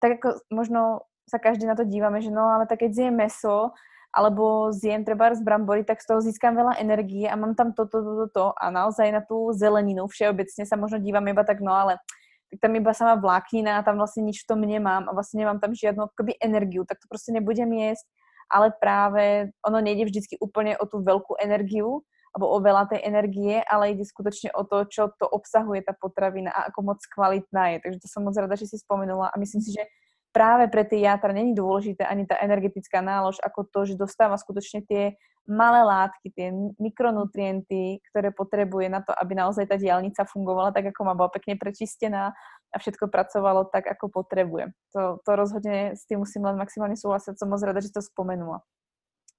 tak 0.00 0.20
ako 0.20 0.40
možno 0.50 1.08
sa 1.28 1.36
každý 1.36 1.68
na 1.68 1.76
to 1.76 1.84
dívame, 1.84 2.24
že 2.24 2.32
no 2.32 2.48
ale 2.48 2.64
tak 2.64 2.80
keď 2.80 2.90
zjem 2.94 3.14
meso, 3.14 3.76
alebo 4.08 4.72
zjem 4.72 5.04
treba 5.04 5.34
z 5.36 5.44
brambory, 5.44 5.84
tak 5.84 6.00
z 6.00 6.08
toho 6.08 6.20
získam 6.24 6.56
veľa 6.56 6.80
energie 6.80 7.28
a 7.28 7.36
mám 7.36 7.52
tam 7.52 7.76
toto, 7.76 8.00
toto, 8.00 8.24
toto. 8.24 8.44
A 8.56 8.72
naozaj 8.72 9.12
na 9.12 9.20
tú 9.20 9.52
zeleninu 9.52 10.08
všeobecne 10.08 10.64
sa 10.64 10.76
možno 10.80 10.96
dívam 10.98 11.24
iba 11.28 11.44
tak, 11.44 11.60
no 11.60 11.76
ale 11.76 12.00
tak 12.48 12.64
tam 12.64 12.72
iba 12.80 12.96
sama 12.96 13.20
vláknina 13.20 13.84
tam 13.84 14.00
vlastne 14.00 14.24
nič 14.24 14.42
v 14.44 14.48
tom 14.48 14.64
nemám 14.64 15.04
a 15.04 15.12
vlastne 15.12 15.44
nemám 15.44 15.60
tam 15.60 15.76
žiadnu 15.76 16.08
akoby 16.08 16.40
energiu, 16.40 16.84
tak 16.88 16.96
to 16.96 17.06
prostě 17.08 17.32
nebudem 17.32 17.72
jesť, 17.72 18.06
ale 18.48 18.72
práve 18.80 19.52
ono 19.60 19.80
nejde 19.80 20.08
vždycky 20.08 20.40
úplne 20.40 20.80
o 20.80 20.88
tú 20.88 21.04
veľkú 21.04 21.36
energiu, 21.36 22.00
alebo 22.34 22.46
o 22.52 22.58
veľa 22.60 22.90
tej 22.92 23.00
energie, 23.04 23.60
ale 23.64 23.96
ide 23.96 24.04
skutočne 24.04 24.52
o 24.52 24.64
to, 24.66 24.84
čo 24.88 25.12
to 25.16 25.24
obsahuje 25.24 25.84
tá 25.84 25.96
potravina 25.96 26.52
a 26.52 26.68
ako 26.68 26.94
moc 26.94 27.00
kvalitná 27.00 27.76
je. 27.76 27.78
Takže 27.84 27.98
to 28.04 28.08
som 28.08 28.24
moc 28.24 28.36
rada, 28.36 28.54
že 28.54 28.68
si 28.68 28.76
spomenula 28.76 29.32
a 29.32 29.36
myslím 29.40 29.64
si, 29.64 29.72
že 29.72 29.84
práve 30.32 30.68
pre 30.68 30.84
tie 30.84 31.02
játra 31.02 31.32
není 31.32 31.56
dôležité 31.56 32.04
ani 32.04 32.28
tá 32.28 32.36
energetická 32.38 33.00
nálož, 33.00 33.40
ako 33.40 33.64
to, 33.72 33.80
že 33.88 33.94
dostáva 33.98 34.36
skutočne 34.36 34.84
tie 34.84 35.16
malé 35.48 35.80
látky, 35.80 36.28
tie 36.36 36.52
mikronutrienty, 36.76 38.04
ktoré 38.12 38.28
potrebuje 38.36 38.92
na 38.92 39.00
to, 39.00 39.16
aby 39.16 39.32
naozaj 39.32 39.64
tá 39.64 39.80
diálnica 39.80 40.28
fungovala 40.28 40.76
tak, 40.76 40.92
ako 40.92 41.00
má, 41.08 41.16
bola 41.16 41.32
pekne 41.32 41.56
prečistená 41.56 42.36
a 42.68 42.76
všetko 42.76 43.08
pracovalo 43.08 43.64
tak, 43.72 43.88
ako 43.88 44.12
potrebuje. 44.12 44.76
To, 44.92 45.24
to 45.24 45.30
rozhodne 45.32 45.96
s 45.96 46.04
tým 46.04 46.20
musím 46.20 46.44
len 46.44 46.60
maximálne 46.60 47.00
súhlasiť, 47.00 47.40
som 47.40 47.48
moc 47.48 47.64
rada, 47.64 47.80
že 47.80 47.88
to 47.88 48.04
spomenula. 48.04 48.60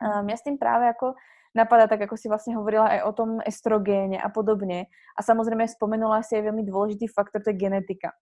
Um, 0.01 0.25
s 0.33 0.41
tým 0.41 0.57
práve 0.57 0.89
ako 0.89 1.13
napadá, 1.53 1.89
tak 1.89 2.05
ako 2.05 2.15
si 2.15 2.29
vlastne 2.29 2.57
hovorila 2.57 2.87
aj 2.87 2.99
o 3.05 3.11
tom 3.15 3.29
estrogéne 3.41 4.17
a 4.21 4.29
podobne. 4.29 4.87
A 5.17 5.19
samozrejme 5.25 5.65
spomenula 5.65 6.21
si 6.21 6.37
aj 6.37 6.49
veľmi 6.49 6.63
dôležitý 6.65 7.09
faktor, 7.09 7.41
to 7.41 7.51
je 7.51 7.61
genetika. 7.61 8.13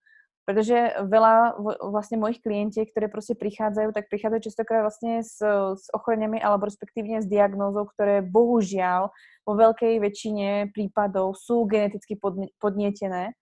Pretože 0.47 1.03
veľa 1.11 1.59
vlastne 1.91 2.23
mojich 2.23 2.39
klientiek, 2.39 2.87
ktoré 2.87 3.11
proste 3.11 3.35
prichádzajú, 3.35 3.91
tak 3.91 4.07
prichádzajú 4.07 4.47
častokrát 4.47 4.79
vlastne 4.79 5.19
s, 5.19 5.43
s 5.43 5.85
ochoreniami 5.91 6.39
alebo 6.39 6.71
respektívne 6.71 7.19
s 7.19 7.27
diagnózou, 7.27 7.83
ktoré 7.91 8.23
bohužiaľ 8.23 9.11
vo 9.43 9.53
veľkej 9.59 9.99
väčšine 9.99 10.71
prípadov 10.71 11.35
sú 11.35 11.67
geneticky 11.67 12.15
podnietené. 12.63 13.35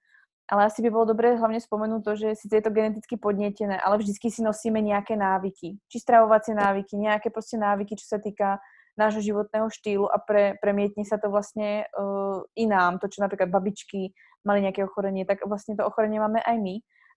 Ale 0.45 0.69
asi 0.69 0.81
by 0.85 0.89
bolo 0.93 1.13
dobré 1.13 1.37
hlavne 1.37 1.57
spomenúť 1.57 2.01
to, 2.05 2.13
že 2.17 2.27
síce 2.37 2.53
je 2.53 2.65
to 2.65 2.73
geneticky 2.73 3.17
podnietené, 3.17 3.81
ale 3.81 4.01
vždycky 4.01 4.29
si 4.29 4.45
nosíme 4.45 4.77
nejaké 4.77 5.17
návyky. 5.17 5.77
Či 5.89 5.97
stravovacie 6.01 6.53
návyky, 6.53 6.97
nejaké 6.97 7.33
proste 7.33 7.57
návyky, 7.57 7.97
čo 7.97 8.05
sa 8.05 8.21
týka 8.21 8.61
nášho 8.95 9.21
životného 9.21 9.67
štýlu 9.71 10.05
a 10.07 10.17
pre, 10.19 10.55
premietne 10.59 11.03
sa 11.03 11.19
to 11.19 11.27
vlastne 11.27 11.87
uh, 11.95 12.39
i 12.55 12.63
nám, 12.67 12.99
to, 12.99 13.11
čo 13.11 13.23
napríklad 13.23 13.51
babičky 13.51 14.15
mali 14.47 14.63
nejaké 14.63 14.85
ochorenie, 14.85 15.27
tak 15.27 15.43
vlastne 15.43 15.75
to 15.75 15.83
ochorenie 15.83 16.21
máme 16.21 16.39
aj 16.39 16.57
my. 16.59 16.75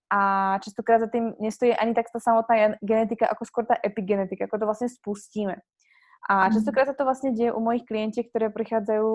A 0.09 0.21
častokrát 0.65 1.05
za 1.05 1.09
tým 1.13 1.37
nestojí 1.37 1.77
ani 1.77 1.93
tak 1.93 2.09
tá 2.09 2.17
samotná 2.17 2.81
genetika, 2.81 3.29
ako 3.29 3.45
skôr 3.45 3.65
tá 3.69 3.77
epigenetika, 3.77 4.49
ako 4.49 4.57
to 4.57 4.69
vlastne 4.69 4.89
spustíme. 4.89 5.61
A 6.27 6.49
mhm. 6.49 6.59
častokrát 6.59 6.91
sa 6.91 6.97
to 6.97 7.07
vlastne 7.07 7.31
deje 7.33 7.55
u 7.55 7.61
mojich 7.63 7.87
klientiek, 7.87 8.27
ktoré 8.27 8.51
prichádzajú 8.51 9.11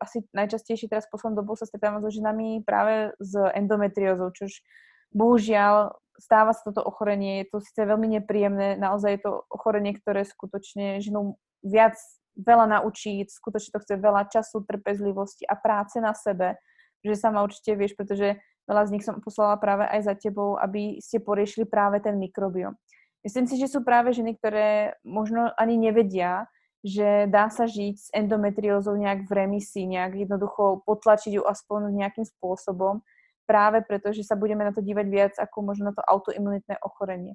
asi 0.00 0.24
najčastejšie 0.32 0.88
teraz 0.88 1.04
v 1.06 1.12
poslednom 1.14 1.44
dobu 1.44 1.58
sa 1.58 1.68
stretávam 1.68 2.00
so 2.00 2.08
ženami 2.08 2.64
práve 2.64 3.12
s 3.20 3.36
endometriózou, 3.36 4.32
čož 4.32 4.64
bohužiaľ 5.12 5.94
stáva 6.16 6.56
sa 6.56 6.64
toto 6.64 6.80
ochorenie, 6.80 7.44
je 7.44 7.46
to 7.52 7.58
síce 7.60 7.76
veľmi 7.76 8.08
nepríjemné, 8.20 8.80
naozaj 8.80 9.20
je 9.20 9.22
to 9.28 9.32
ochorenie, 9.52 9.92
ktoré 9.92 10.24
skutočne 10.24 11.04
ženou 11.04 11.36
viac 11.64 11.96
veľa 12.36 12.80
naučiť, 12.80 13.32
skutočne 13.32 13.72
to 13.72 13.82
chce 13.82 13.94
veľa 13.96 14.28
času, 14.28 14.64
trpezlivosti 14.68 15.48
a 15.48 15.56
práce 15.56 15.96
na 16.00 16.12
sebe, 16.12 16.60
že 17.00 17.16
sama 17.16 17.40
určite 17.40 17.72
vieš, 17.78 17.96
pretože 17.96 18.36
veľa 18.68 18.82
z 18.88 18.92
nich 18.92 19.04
som 19.06 19.22
poslala 19.22 19.56
práve 19.56 19.88
aj 19.88 20.00
za 20.04 20.14
tebou, 20.18 20.60
aby 20.60 21.00
ste 21.00 21.22
poriešili 21.22 21.64
práve 21.64 22.02
ten 22.04 22.20
mikrobiom. 22.20 22.76
Myslím 23.24 23.46
si, 23.48 23.56
že 23.58 23.72
sú 23.72 23.82
práve 23.82 24.12
ženy, 24.12 24.38
ktoré 24.38 24.94
možno 25.02 25.50
ani 25.56 25.80
nevedia, 25.80 26.46
že 26.86 27.26
dá 27.26 27.50
sa 27.50 27.66
žiť 27.66 27.94
s 27.98 28.08
endometriózou 28.14 28.94
nejak 28.94 29.26
v 29.26 29.32
remisii, 29.32 29.90
nejak 29.90 30.28
jednoducho 30.28 30.86
potlačiť 30.86 31.40
ju 31.40 31.42
aspoň 31.42 31.90
nejakým 31.90 32.22
spôsobom, 32.22 33.02
práve 33.46 33.82
preto, 33.82 34.14
že 34.14 34.26
sa 34.26 34.38
budeme 34.38 34.62
na 34.66 34.70
to 34.74 34.82
dívať 34.82 35.06
viac 35.10 35.34
ako 35.38 35.56
možno 35.62 35.90
na 35.90 35.94
to 35.94 36.02
autoimunitné 36.06 36.78
ochorenie. 36.82 37.34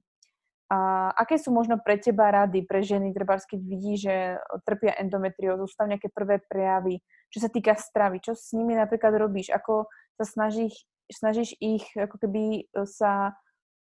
A 0.71 1.11
aké 1.19 1.35
sú 1.35 1.51
možno 1.51 1.75
pre 1.83 1.99
teba 1.99 2.31
rady 2.31 2.63
pre 2.63 2.79
ženy, 2.79 3.11
treba 3.11 3.35
keď 3.35 3.59
vidí, 3.59 3.99
že 3.99 4.39
trpia 4.63 4.95
endometriózu, 5.03 5.67
sú 5.67 5.75
tam 5.75 5.91
nejaké 5.91 6.07
prvé 6.07 6.39
prejavy, 6.47 7.03
čo 7.27 7.43
sa 7.43 7.51
týka 7.51 7.75
stravy, 7.75 8.23
čo 8.23 8.31
s 8.31 8.55
nimi 8.55 8.79
napríklad 8.79 9.11
robíš, 9.19 9.51
ako 9.51 9.91
sa 10.15 10.23
snažíš, 10.23 10.87
snažíš 11.11 11.59
ich 11.59 11.83
ako 11.99 12.15
keby 12.15 12.71
sa 12.87 13.35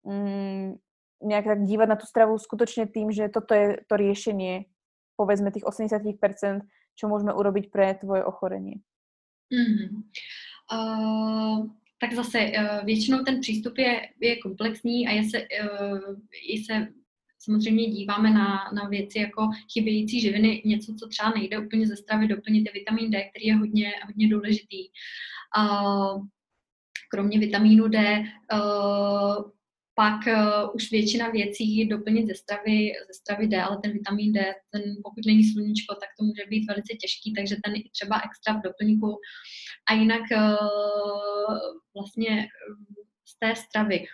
mm, 0.02 0.74
nejak 1.22 1.46
tak 1.54 1.60
dívať 1.70 1.86
na 1.86 1.94
tú 1.94 2.06
stravu 2.10 2.34
skutočne 2.34 2.90
tým, 2.90 3.14
že 3.14 3.30
toto 3.30 3.54
je 3.54 3.78
to 3.86 3.94
riešenie 3.94 4.66
povedzme 5.14 5.54
tých 5.54 5.62
80%, 5.62 6.66
čo 6.98 7.04
môžeme 7.06 7.30
urobiť 7.30 7.70
pre 7.70 7.94
tvoje 7.94 8.26
ochorenie? 8.26 8.82
Mm-hmm. 9.54 9.90
Uh, 10.72 11.68
tak 12.02 12.12
zase 12.12 12.38
uh, 12.38 12.84
většinou 12.84 13.18
ten 13.18 13.40
přístup 13.40 13.78
je, 13.78 14.08
je 14.20 14.36
komplexní 14.36 15.08
a 15.08 15.10
je 15.10 15.24
se, 15.24 15.38
uh, 15.40 16.16
je 16.48 16.64
se 16.64 16.88
samozřejmě 17.38 17.86
díváme 17.86 18.30
na, 18.30 18.70
na 18.74 18.88
věci 18.88 19.18
jako 19.18 19.50
chybějící 19.72 20.20
živiny, 20.20 20.62
něco, 20.64 20.94
co 20.94 21.08
třeba 21.08 21.30
nejde 21.30 21.58
úplně 21.58 21.86
ze 21.86 21.96
stravy 21.96 22.28
doplnit, 22.28 22.64
je 22.66 22.72
vitamin 22.74 23.10
D, 23.10 23.24
který 23.30 23.46
je 23.46 23.56
hodně, 23.56 23.92
hodně 24.06 24.28
důležitý. 24.28 24.88
Kromě 27.10 27.38
vitamínu 27.38 27.88
D 27.88 28.24
uh, 28.52 29.50
pak 29.94 30.20
uh, 30.26 30.74
už 30.74 30.90
většina 30.90 31.30
věcí 31.30 31.88
doplnit 31.88 32.26
ze 32.26 32.34
stravy, 32.34 32.92
ze 33.08 33.14
stravy 33.14 33.46
D, 33.46 33.62
ale 33.62 33.78
ten 33.82 33.92
vitamin 33.92 34.32
D, 34.32 34.54
ten, 34.70 34.82
pokud 35.02 35.26
není 35.26 35.44
sluníčko, 35.44 35.94
tak 35.94 36.08
to 36.18 36.24
může 36.24 36.42
být 36.48 36.66
velice 36.66 36.94
těžký, 36.94 37.32
takže 37.34 37.56
ten 37.64 37.74
i 37.76 37.90
třeba 37.90 38.20
extra 38.24 38.54
v 38.54 38.62
doplňku. 38.62 39.18
A 39.88 39.94
jinak 39.94 40.22
uh, 40.32 41.56
vlastně 41.94 42.48
z 43.28 43.38
té 43.38 43.56
stravy. 43.56 44.06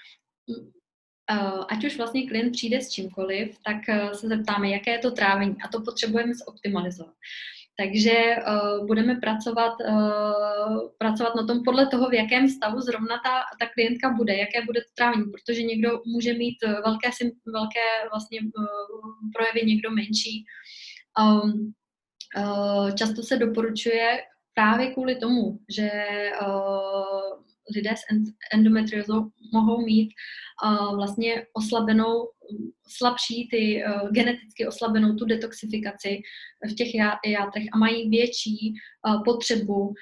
Uh, 1.31 1.65
ať 1.69 1.85
už 1.85 1.97
vlastně 1.97 2.29
klient 2.29 2.53
přijde 2.53 2.81
s 2.81 2.91
čímkoliv, 2.91 3.59
tak 3.65 3.77
uh, 3.89 4.13
se 4.13 4.29
zeptáme, 4.29 4.71
jaké 4.71 4.91
je 4.91 4.99
to 4.99 5.11
trávení 5.11 5.57
a 5.65 5.69
to 5.69 5.81
potřebujeme 5.81 6.35
zoptimalizovat. 6.35 7.15
Takže 7.81 8.37
uh, 8.37 8.87
budeme 8.87 9.15
pracovat, 9.15 9.73
uh, 9.89 10.91
pracovat 10.99 11.35
na 11.35 11.47
tom 11.47 11.63
podle 11.65 11.87
toho, 11.87 12.09
v 12.09 12.15
jakém 12.15 12.49
stavu 12.49 12.81
zrovna 12.81 13.21
ta, 13.25 13.43
ta 13.61 13.67
klientka 13.75 14.11
bude, 14.11 14.37
jaké 14.37 14.65
bude 14.67 14.81
to 14.81 14.91
trávení, 14.95 15.25
protože 15.25 15.63
někdo 15.63 16.01
může 16.07 16.33
mít 16.33 16.57
eh, 16.63 16.69
velké, 16.69 17.11
velké 17.47 18.09
vlastně 18.11 18.41
uh, 18.41 19.31
projevy, 19.35 19.67
někdo 19.67 19.91
menší. 19.91 20.45
Um, 21.21 21.73
uh, 22.37 22.91
často 22.91 23.23
se 23.23 23.37
doporučuje 23.37 24.23
právě 24.55 24.91
kvůli 24.91 25.17
tomu, 25.17 25.59
že 25.69 25.91
uh, 26.43 27.43
lidé 27.77 27.91
s 27.91 28.03
endometriózou 28.53 29.31
mohou 29.53 29.85
mít 29.85 30.11
uh, 30.65 30.97
vlastně 30.97 31.47
oslabenou, 31.53 32.29
slabší 32.89 33.49
ty 33.51 33.83
uh, 33.85 34.11
geneticky 34.11 34.67
oslabenou 34.67 35.15
tu 35.15 35.25
detoxifikaci 35.25 36.21
v 36.71 36.75
těch 36.75 36.95
játrech 37.27 37.65
a 37.73 37.79
mají 37.79 38.11
větší 38.11 38.73
uh, 38.73 39.23
potřebu 39.25 39.81
uh, 39.81 39.95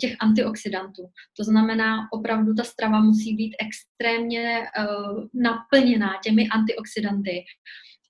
těch 0.00 0.16
antioxidantů. 0.20 1.02
To 1.36 1.44
znamená, 1.44 2.08
opravdu 2.12 2.54
ta 2.54 2.64
strava 2.64 3.00
musí 3.00 3.34
být 3.34 3.56
extrémně 3.66 4.60
uh, 4.60 5.24
naplněná 5.34 6.10
těmi 6.24 6.48
antioxidanty, 6.48 7.44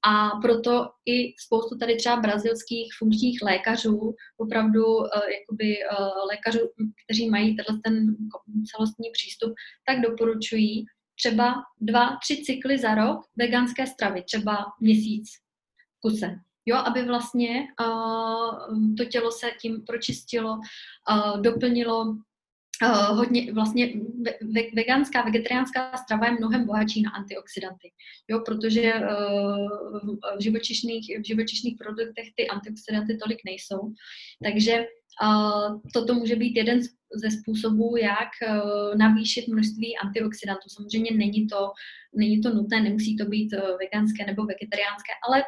a 0.08 0.30
proto 0.42 0.88
i 1.06 1.34
spoustu 1.46 1.78
tady 1.78 1.96
třeba 1.96 2.16
brazilských 2.16 2.88
funkčních 2.98 3.42
lékařů, 3.42 4.14
opravdu 4.36 4.82
jakoby 5.38 5.76
lékařů, 6.30 6.58
kteří 7.04 7.30
mají 7.30 7.56
tenhle 7.56 7.80
ten 7.84 8.16
celostní 8.70 9.10
přístup, 9.12 9.52
tak 9.86 10.00
doporučují 10.00 10.84
třeba 11.18 11.54
dva, 11.80 12.16
tři 12.22 12.42
cykly 12.44 12.78
za 12.78 12.94
rok 12.94 13.20
veganské 13.36 13.86
stravy, 13.86 14.22
třeba 14.22 14.66
měsíc 14.80 15.28
v 15.96 16.00
kuse. 16.00 16.34
Jo, 16.66 16.76
aby 16.76 17.02
vlastně 17.04 17.68
uh, 17.80 18.94
to 18.96 19.04
tělo 19.04 19.32
se 19.32 19.50
tím 19.60 19.84
pročistilo, 19.86 20.58
uh, 21.10 21.40
doplnilo 21.40 22.16
Uh, 22.82 23.16
hodně 23.16 23.52
vlastně 23.52 23.92
ve, 24.54 24.62
veganská, 24.74 25.22
vegetariánská 25.22 25.96
strava 25.96 26.26
je 26.26 26.32
mnohem 26.32 26.66
bohatší 26.66 27.02
na 27.02 27.10
antioxidanty, 27.10 27.92
jo, 28.28 28.40
protože 28.40 28.94
uh, 28.94 29.06
v, 30.36 30.42
živočišných, 30.42 31.18
v 31.20 31.26
živočišných 31.26 31.76
produktech 31.78 32.28
ty 32.36 32.48
antioxidanty 32.48 33.16
tolik 33.16 33.38
nejsou, 33.44 33.92
takže 34.44 34.86
uh, 35.22 35.80
toto 35.92 36.14
může 36.14 36.36
být 36.36 36.56
jeden 36.56 36.80
ze 37.14 37.30
způsobů, 37.30 37.96
jak 37.96 38.28
uh, 38.42 38.98
navýšit 38.98 39.48
množství 39.48 39.98
antioxidantů. 40.04 40.68
Samozřejmě 40.68 41.10
není 41.10 41.46
to, 41.46 41.72
není 42.14 42.40
to 42.40 42.54
nutné, 42.54 42.80
nemusí 42.80 43.16
to 43.16 43.24
být 43.24 43.52
uh, 43.52 43.60
veganské 43.60 44.26
nebo 44.26 44.44
vegetariánské, 44.44 45.12
ale 45.28 45.42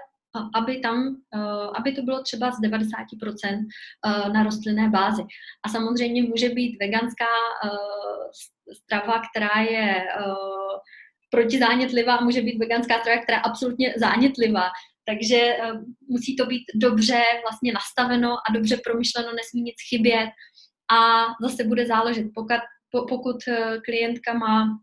aby 0.55 0.79
tam, 0.79 1.17
eh, 1.35 1.69
aby 1.79 1.93
to 1.93 2.03
bylo 2.03 2.23
třeba 2.23 2.51
z 2.51 2.61
90% 2.61 3.67
eh, 4.07 4.29
na 4.29 4.43
rostlinné 4.43 4.89
bázi. 4.89 5.23
A 5.63 5.69
samozřejmě 5.69 6.23
může 6.23 6.49
být 6.49 6.77
veganská 6.81 7.25
eh, 7.65 8.75
strava, 8.75 9.23
která 9.29 9.63
je 9.63 10.05
protizánětlivá, 11.31 12.21
může 12.21 12.43
být 12.43 12.59
veganská 12.59 13.01
strava, 13.01 13.23
která 13.23 13.39
je 13.39 13.43
absolutně 13.43 13.95
zánětlivá. 13.97 14.71
Takže 15.07 15.57
musí 16.09 16.37
to 16.37 16.47
být 16.47 16.65
dobře 16.75 17.23
vlastně 17.43 17.73
nastaveno 17.73 18.33
a 18.33 18.53
dobře 18.53 18.77
promyšleno, 18.85 19.29
nesmí 19.33 19.63
nic 19.63 19.77
chybět. 19.89 20.31
A 20.93 21.27
zase 21.43 21.65
bude 21.65 21.87
záležet, 21.87 22.27
pokud, 22.35 22.57
pokud 23.09 23.37
klientka 23.85 24.35
má 24.35 24.81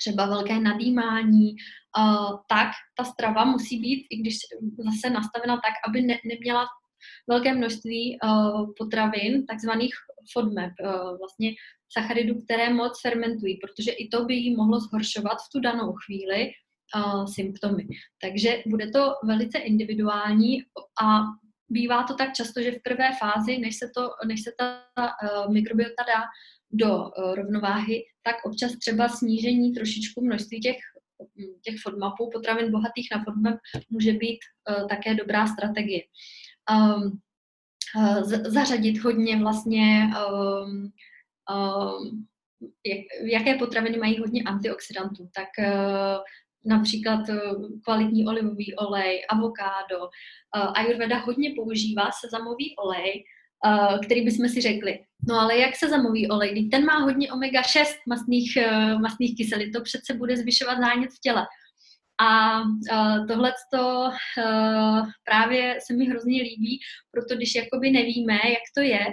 třeba 0.00 0.26
velké 0.26 0.60
nadýmání, 0.60 1.56
uh, 1.98 2.38
tak 2.48 2.68
ta 2.96 3.04
strava 3.04 3.44
musí 3.44 3.80
být, 3.80 4.06
i 4.10 4.16
když 4.16 4.36
zase 4.78 5.10
nastavena 5.14 5.56
tak, 5.56 5.74
aby 5.88 6.02
ne, 6.02 6.18
neměla 6.24 6.66
velké 7.28 7.54
množství 7.54 8.18
uh, 8.24 8.72
potravin, 8.78 9.46
takzvaných 9.46 9.94
FODMAP, 10.32 10.72
vlastně 11.18 11.50
sacharidů, 11.92 12.34
které 12.44 12.74
moc 12.74 13.00
fermentují, 13.00 13.56
protože 13.56 13.92
i 13.92 14.08
to 14.08 14.24
by 14.24 14.34
jí 14.34 14.56
mohlo 14.56 14.80
zhoršovat 14.80 15.38
v 15.38 15.50
tu 15.52 15.60
danou 15.60 15.92
chvíli 15.92 16.50
symptomy. 17.34 17.86
Takže 18.20 18.62
bude 18.66 18.90
to 18.90 19.14
velice 19.24 19.58
individuální 19.58 20.62
a 21.02 21.20
bývá 21.68 22.02
to 22.02 22.14
tak 22.14 22.34
často, 22.34 22.62
že 22.62 22.72
v 22.72 22.82
prvé 22.82 23.10
fázi, 23.20 23.58
než 23.58 23.76
se, 23.76 23.90
to, 23.94 24.10
než 24.26 24.42
se 24.42 24.52
ta 24.58 24.82
uh, 24.96 25.52
mikrobiota 25.52 26.02
dá 26.02 26.22
do 26.70 26.96
uh, 26.96 27.34
rovnováhy, 27.34 28.04
tak 28.22 28.36
občas 28.44 28.72
třeba 28.72 29.08
snížení 29.08 29.72
trošičku 29.72 30.24
množství 30.24 30.60
těch 30.60 30.76
těch 31.62 31.74
FODMAPů, 31.82 32.30
potravin 32.32 32.70
bohatých 32.70 33.08
na 33.16 33.24
FODMAP, 33.24 33.58
může 33.90 34.12
být 34.12 34.38
uh, 34.70 34.88
také 34.88 35.14
dobrá 35.14 35.46
strategie. 35.46 36.00
Um, 36.70 37.20
zařadit 38.46 38.98
hodně 38.98 39.36
vlastně, 39.36 40.10
um, 40.30 40.90
um, 41.56 42.26
jak, 42.86 43.00
jaké 43.32 43.54
potraviny 43.54 43.98
mají 43.98 44.18
hodně 44.18 44.42
antioxidantů, 44.42 45.28
tak 45.34 45.48
například 46.68 47.20
kvalitní 47.84 48.26
olivový 48.26 48.74
olej, 48.76 49.26
avokádo. 49.30 50.08
Ayurveda 50.74 51.18
hodně 51.18 51.52
používá 51.56 52.10
sezamový 52.20 52.76
olej, 52.76 53.24
který 54.04 54.24
bychom 54.24 54.48
si 54.48 54.60
řekli, 54.60 54.98
no 55.28 55.40
ale 55.40 55.58
jak 55.58 55.76
se 55.76 55.88
zamoví 55.88 56.28
olej, 56.28 56.68
ten 56.68 56.84
má 56.84 56.98
hodně 56.98 57.28
omega-6 57.28 57.84
masných, 58.08 58.58
masných 59.02 59.36
kyselin, 59.36 59.72
to 59.72 59.82
přece 59.82 60.14
bude 60.14 60.36
zvyšovat 60.36 60.78
zánět 60.78 61.10
v 61.10 61.20
těle. 61.20 61.46
A 62.20 62.60
tohle 63.28 63.52
uh, 63.74 64.12
právě 65.24 65.78
se 65.86 65.94
mi 65.94 66.04
hrozně 66.04 66.42
líbí, 66.42 66.80
proto 67.10 67.36
když 67.36 67.54
jakoby 67.54 67.90
nevíme, 67.90 68.34
jak 68.34 68.62
to 68.76 68.80
je, 68.80 69.06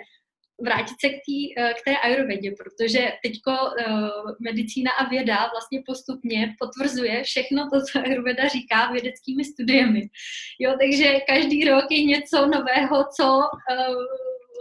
vrátit 0.61 0.95
se 0.99 1.09
k, 1.09 1.19
tý, 1.25 1.53
k 1.55 1.83
té 1.85 1.97
ayurvedě, 1.97 2.51
protože 2.51 3.11
teďko 3.23 3.51
uh, 3.51 4.31
medicína 4.39 4.91
a 4.91 5.09
věda 5.09 5.37
vlastně 5.53 5.81
postupně 5.85 6.55
potvrzuje 6.59 7.23
všechno 7.23 7.69
to, 7.73 7.81
co 7.81 7.99
ayurveda 7.99 8.47
říká 8.47 8.91
vědeckými 8.91 9.45
studiemi. 9.45 10.01
Jo, 10.59 10.75
takže 10.81 11.19
každý 11.27 11.65
rok 11.65 11.85
je 11.91 12.03
něco 12.03 12.47
nového, 12.47 13.05
co 13.17 13.37
uh, 13.37 13.95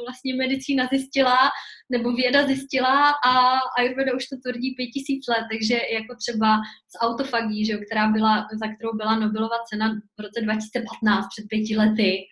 vlastně 0.04 0.34
medicína 0.34 0.86
zjistila, 0.92 1.38
nebo 1.90 2.12
věda 2.12 2.46
zjistila 2.46 3.10
a 3.26 3.58
Ayurveda 3.78 4.14
už 4.14 4.26
to 4.26 4.36
tvrdí 4.36 4.74
pět 4.74 4.86
tisíc 4.86 5.28
let, 5.28 5.44
takže 5.52 5.80
jako 5.92 6.14
třeba 6.16 6.60
s 6.88 6.94
autofagí, 7.00 7.64
že, 7.64 7.76
která 7.76 8.08
byla, 8.08 8.46
za 8.60 8.66
kterou 8.74 8.92
byla 8.96 9.18
Nobelova 9.18 9.56
cena 9.68 9.94
v 10.18 10.22
roce 10.22 10.40
2015, 10.40 11.26
před 11.28 11.44
pěti 11.48 11.76
lety, 11.76 12.26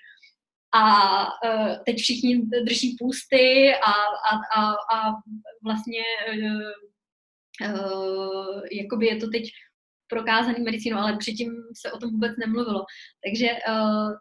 a 0.75 1.25
uh, 1.25 1.77
teď 1.87 1.97
všichni 1.97 2.43
drží 2.65 2.97
půsty 2.99 3.75
a, 3.75 3.93
a, 4.33 4.61
a, 4.61 4.71
a 4.97 5.13
vlastně 5.65 6.03
uh, 6.33 6.61
uh, 7.75 8.61
jakoby 8.73 9.07
je 9.07 9.17
to 9.17 9.29
teď 9.29 9.45
prokázaný 10.09 10.65
medicínou, 10.65 10.99
ale 10.99 11.17
předtím 11.17 11.53
se 11.81 11.93
o 11.93 11.99
tom 11.99 12.11
vůbec 12.11 12.33
nemluvilo. 12.39 12.85
Takže 13.25 13.49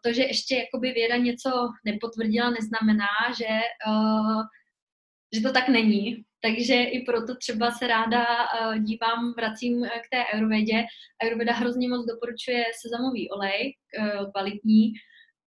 to, 0.04 0.14
že 0.14 0.24
ještě 0.24 0.56
jakoby 0.56 0.91
věda 0.91 1.18
něco 1.18 1.49
nepotvrdila, 1.86 2.49
neznamená, 2.49 3.08
že, 3.38 3.60
že 5.36 5.41
to 5.41 5.52
tak 5.52 5.70
není. 5.70 6.24
Takže 6.41 6.84
i 6.84 7.04
proto 7.06 7.36
třeba 7.36 7.72
se 7.72 7.88
ráda 7.88 8.26
dívám, 8.80 9.34
vracím 9.38 9.84
k 9.84 10.10
té 10.12 10.24
ayurvedě. 10.34 10.84
Ayurveda 11.22 11.54
hrozně 11.54 11.89
moc 11.89 12.06
doporučuje 12.06 12.64
sezamový 12.82 13.30
olej, 13.30 13.76
kvalitní, 14.34 14.93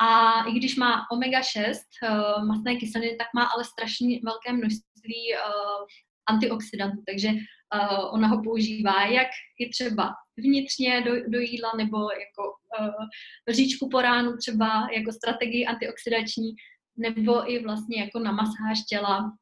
a 0.01 0.43
i 0.45 0.53
když 0.53 0.77
má 0.77 1.07
omega-6 1.13 1.75
uh, 1.75 2.47
masné 2.47 2.77
kyseliny, 2.77 3.17
tak 3.17 3.27
má 3.35 3.45
ale 3.45 3.65
strašně 3.65 4.21
velké 4.25 4.53
množství 4.53 5.35
uh, 5.35 5.87
antioxidantů, 6.29 7.03
takže 7.07 7.29
uh, 7.29 8.15
ona 8.15 8.29
ho 8.29 8.43
používá 8.43 9.03
jak 9.05 9.29
i 9.59 9.69
třeba 9.69 10.15
vnitřně 10.39 11.01
do, 11.01 11.13
do 11.29 11.39
jídla 11.39 11.73
nebo 11.77 11.99
jako 11.99 12.43
uh, 12.81 13.07
říčku 13.49 13.89
po 13.89 14.01
ránu 14.01 14.37
třeba 14.37 14.89
jako 14.97 15.13
strategii 15.13 15.67
antioxidační 15.67 16.55
nebo 16.97 17.51
i 17.51 17.65
vlastně 17.65 18.01
jako 18.01 18.19
na 18.19 18.33
masáž 18.33 18.85
těla 18.89 19.33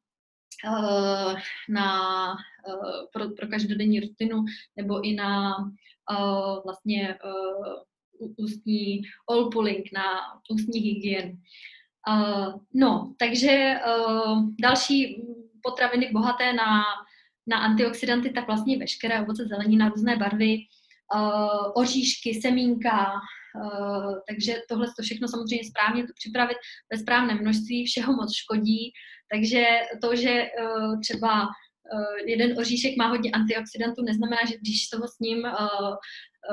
uh, 0.69 1.35
na, 1.69 2.31
uh, 2.69 3.07
pro, 3.13 3.31
pro 3.31 3.49
každodenní 3.49 4.01
rutinu 4.01 4.45
nebo 4.77 5.05
i 5.05 5.15
na 5.15 5.57
uh, 6.11 6.63
vlastně 6.65 7.19
uh, 7.25 7.75
ústní 8.37 9.03
all 9.31 9.51
pulling, 9.51 9.93
na 9.93 10.05
ústní 10.51 10.81
hygienu. 10.81 11.39
Uh, 12.09 12.55
no, 12.75 13.15
takže 13.19 13.75
uh, 13.87 14.43
další 14.61 15.23
potraviny 15.63 16.11
bohaté 16.13 16.53
na, 16.53 16.83
na 17.47 17.59
antioxidanty, 17.59 18.31
tak 18.31 18.47
vlastně 18.47 18.79
veškeré 18.79 19.23
ovoce, 19.23 19.47
zelenina, 19.47 19.89
různé 19.89 20.17
barvy, 20.17 20.59
uh, 21.15 21.73
oříšky, 21.75 22.41
semínka, 22.43 23.13
uh, 23.63 24.15
takže 24.29 24.57
tohle 24.69 24.87
to 24.87 25.03
všechno 25.03 25.29
samozřejmě 25.29 25.65
správně 25.65 26.03
to 26.03 26.13
připravit 26.15 26.57
ve 26.93 26.99
správném 26.99 27.39
množství, 27.39 27.87
všeho 27.87 28.13
moc 28.13 28.35
škodí, 28.35 28.93
takže 29.33 29.65
to, 30.03 30.17
že 30.17 30.47
uh, 30.61 31.01
třeba 31.01 31.49
jeden 32.27 32.59
oříšek 32.59 32.97
má 32.97 33.07
hodně 33.07 33.31
antioxidantů, 33.31 34.03
neznamená, 34.03 34.41
že 34.49 34.59
když 34.59 34.89
toho 34.89 35.09
s 35.09 35.19
ním 35.19 35.39
uh, 35.39 35.95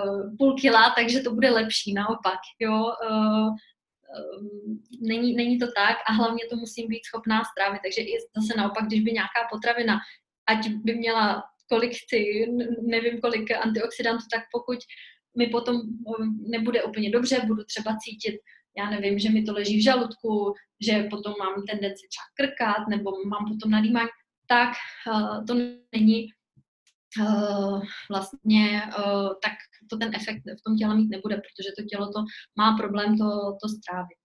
uh, 0.05 0.37
půl 0.37 0.55
kila, 0.61 0.93
takže 0.97 1.19
to 1.19 1.33
bude 1.33 1.49
lepší, 1.49 1.93
naopak, 1.93 2.39
jo. 2.59 2.91
Není, 5.01 5.33
není 5.33 5.59
to 5.59 5.65
tak 5.65 5.97
a 6.09 6.13
hlavně 6.13 6.43
to 6.49 6.55
musím 6.55 6.87
být 6.87 7.05
schopná 7.05 7.43
strávit. 7.43 7.81
Takže 7.83 8.01
i 8.01 8.13
zase 8.37 8.57
naopak, 8.57 8.85
když 8.85 9.01
by 9.01 9.11
nějaká 9.11 9.47
potravina, 9.51 9.97
ať 10.47 10.69
by 10.69 10.95
měla 10.95 11.43
kolik 11.69 11.91
chci, 11.93 12.47
nevím 12.81 13.21
kolik 13.21 13.51
antioxidantů, 13.51 14.23
tak 14.31 14.43
pokud 14.51 14.77
mi 15.37 15.47
potom 15.47 15.81
nebude 16.49 16.83
úplně 16.83 17.09
dobře, 17.09 17.41
budu 17.47 17.63
třeba 17.63 17.97
cítit, 17.99 18.35
já 18.77 18.89
nevím, 18.89 19.19
že 19.19 19.29
mi 19.29 19.43
to 19.43 19.53
leží 19.53 19.79
v 19.79 19.83
žaludku, 19.83 20.53
že 20.81 21.07
potom 21.09 21.33
mám 21.39 21.63
tendenci 21.69 22.07
třeba 22.09 22.27
krkat, 22.37 22.87
nebo 22.89 23.11
mám 23.25 23.45
potom 23.51 23.71
nadýmání, 23.71 24.09
tak 24.47 24.69
uh, 25.07 25.45
to 25.45 25.53
není 25.95 26.27
uh, 27.19 27.81
vlastně, 28.09 28.81
uh, 28.97 29.29
tak 29.43 29.53
to 29.89 29.97
ten 29.97 30.15
efekt 30.15 30.41
v 30.59 30.63
tom 30.65 30.77
těle 30.77 30.95
mít 30.95 31.09
nebude, 31.09 31.35
protože 31.35 31.69
to 31.77 31.83
tělo 31.83 32.05
to 32.11 32.19
má 32.57 32.77
problém 32.77 33.17
to, 33.17 33.57
to 33.61 33.67
strávit. 33.69 34.17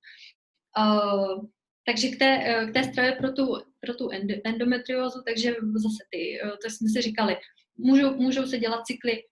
Takže 1.87 2.09
k 2.09 2.19
té, 2.19 2.67
k 2.71 2.73
té 2.75 2.85
stravě 2.85 3.13
pro 3.13 3.33
tu, 3.33 3.57
pro 3.81 3.95
tu 3.95 4.09
endometriózu, 4.45 5.23
takže 5.27 5.51
zase 5.75 6.05
ty, 6.11 6.39
to 6.63 6.71
jsme 6.71 6.89
si 6.89 7.03
říkali, 7.03 7.37
můžou, 7.79 8.17
můžou 8.17 8.47
se 8.47 8.59
dělat 8.59 8.87
cykly 8.87 9.23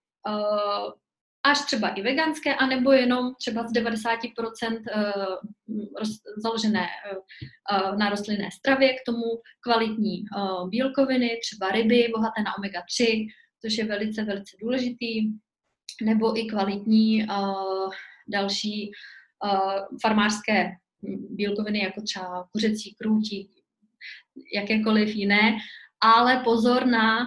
až 1.51 1.61
třeba 1.66 1.88
i 1.88 2.03
veganské, 2.03 2.55
anebo 2.55 2.92
jenom 2.92 3.34
třeba 3.34 3.66
z 3.66 3.72
90% 3.72 4.28
uh, 4.70 5.12
roz, 5.99 6.09
založené 6.42 6.86
uh, 7.12 7.99
na 7.99 8.11
rostlinné 8.11 8.49
stravě, 8.51 8.92
k 8.92 9.05
tomu 9.07 9.24
kvalitní 9.61 10.24
bílkoviny, 10.68 11.38
třeba 11.42 11.70
ryby 11.70 12.09
bohaté 12.16 12.42
na 12.42 12.53
omega-3, 12.59 13.26
což 13.62 13.78
je 13.78 13.84
velice, 13.84 14.24
velice 14.24 14.57
důležitý, 14.62 15.32
nebo 16.03 16.38
i 16.38 16.44
kvalitní 16.44 17.26
další 18.28 18.90
farmářské 20.03 20.70
bílkoviny, 21.30 21.82
jako 21.82 22.03
třeba 22.03 22.49
kuřecí, 22.53 22.94
krůtí, 22.94 23.51
jakékoliv 24.55 25.14
jiné, 25.14 25.57
ale 26.01 26.42
pozor 26.44 26.86
na, 26.86 27.26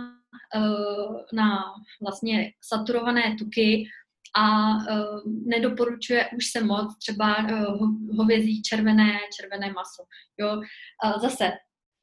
na 1.33 1.63
vlastně 2.01 2.53
saturované 2.61 3.35
tuky 3.39 3.87
a 4.35 4.75
uh, 4.75 5.21
nedoporučuje 5.45 6.29
už 6.37 6.45
se 6.51 6.63
moc 6.63 6.97
třeba 6.97 7.37
uh, 7.37 7.89
hovězí 8.17 8.61
červené, 8.61 9.19
červené 9.35 9.73
maso. 9.73 10.03
Jo? 10.37 10.57
Uh, 11.05 11.21
zase 11.21 11.51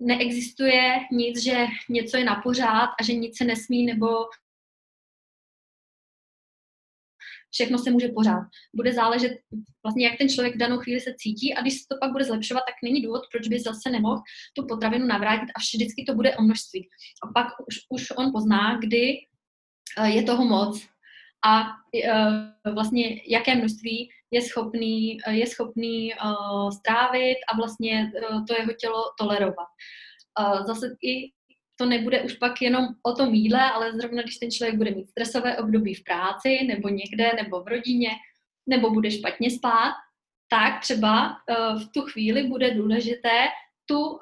neexistuje 0.00 0.98
nic, 1.12 1.42
že 1.42 1.66
něco 1.90 2.16
je 2.16 2.24
na 2.24 2.40
pořád 2.42 2.90
a 3.00 3.02
že 3.02 3.12
nic 3.12 3.38
se 3.38 3.44
nesmí 3.44 3.86
nebo 3.86 4.08
všechno 7.50 7.78
se 7.78 7.90
může 7.90 8.08
pořád. 8.08 8.44
Bude 8.74 8.92
záležet 8.92 9.32
vlastně, 9.82 10.06
jak 10.06 10.18
ten 10.18 10.28
člověk 10.28 10.54
v 10.54 10.58
danou 10.58 10.78
chvíli 10.78 11.00
se 11.00 11.14
cítí 11.18 11.54
a 11.54 11.62
když 11.62 11.74
se 11.74 11.86
to 11.90 11.96
pak 12.00 12.12
bude 12.12 12.24
zlepšovat, 12.24 12.60
tak 12.60 12.74
není 12.84 13.02
důvod, 13.02 13.22
proč 13.32 13.48
by 13.48 13.60
zase 13.60 13.90
nemohl 13.90 14.22
tu 14.56 14.66
potravinu 14.66 15.06
navrátit 15.06 15.48
a 15.56 15.58
vždycky 15.60 16.04
to 16.04 16.14
bude 16.14 16.36
o 16.36 16.42
množství. 16.42 16.88
A 17.22 17.32
pak 17.32 17.46
už, 17.68 17.76
už 17.88 18.10
on 18.16 18.32
pozná, 18.32 18.78
kdy 18.78 19.18
eh, 19.98 20.10
je 20.10 20.22
toho 20.22 20.44
moc 20.44 20.88
a 21.46 21.62
eh, 22.04 22.72
vlastně 22.72 23.20
jaké 23.26 23.54
množství 23.54 24.10
je 24.30 24.42
schopný, 24.42 25.18
je 25.30 25.46
schopný 25.46 26.12
uh, 26.14 26.70
strávit 26.70 27.36
a 27.52 27.56
vlastně 27.56 28.12
to 28.48 28.54
jeho 28.54 28.72
tělo 28.72 29.02
tolerovat. 29.18 29.66
Zase 30.66 30.86
i 31.02 31.32
to 31.76 31.86
nebude 31.86 32.22
už 32.22 32.32
pak 32.32 32.62
jenom 32.62 32.86
o 33.02 33.12
tom 33.12 33.34
jídle, 33.34 33.70
ale 33.70 33.92
zrovna 33.92 34.22
když 34.22 34.36
ten 34.36 34.50
člověk 34.50 34.76
bude 34.76 34.90
mít 34.90 35.10
stresové 35.10 35.58
období 35.58 35.94
v 35.94 36.04
práci 36.04 36.64
nebo 36.64 36.88
někde 36.88 37.32
nebo 37.42 37.62
v 37.62 37.68
rodině, 37.68 38.10
nebo 38.66 38.90
bude 38.90 39.10
špatně 39.10 39.50
spát, 39.50 39.94
tak 40.50 40.80
třeba 40.80 41.36
v 41.78 41.88
tu 41.94 42.00
chvíli 42.00 42.42
bude 42.42 42.74
důležité 42.74 43.46
tu 43.86 44.18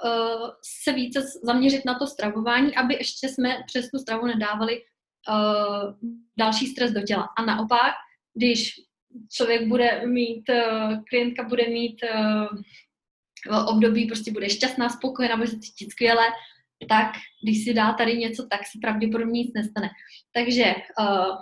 se 0.85 0.93
více 0.93 1.21
zaměřit 1.43 1.85
na 1.85 1.99
to 1.99 2.07
stravování, 2.07 2.77
aby 2.77 2.95
ještě 2.95 3.29
jsme 3.29 3.57
přes 3.67 3.91
tu 3.91 3.99
stravu 3.99 4.27
nedávali 4.27 4.83
uh, 5.29 5.95
další 6.39 6.67
stres 6.67 6.93
do 6.93 7.03
těla. 7.03 7.29
A 7.39 7.45
naopak, 7.45 7.93
když 8.35 8.75
člověk 9.33 9.69
bude 9.69 10.07
mít, 10.07 10.45
uh, 10.49 11.05
klientka 11.11 11.43
bude 11.43 11.69
mít 11.69 11.97
uh, 12.03 13.69
období, 13.69 14.07
prostě 14.07 14.33
bude 14.33 14.51
šťastná, 14.51 14.89
spokojená, 14.89 15.37
bude 15.37 15.49
se 15.49 15.59
cítit 15.59 15.91
skvěle, 15.91 16.27
tak 16.89 17.13
když 17.43 17.65
si 17.65 17.75
dá 17.75 17.93
tady 17.93 18.17
něco, 18.17 18.47
tak 18.51 18.61
se 18.61 18.79
pravděpodobně 18.81 19.41
nic 19.41 19.53
nestane. 19.55 19.89
Takže 20.33 20.75
uh, 21.01 21.37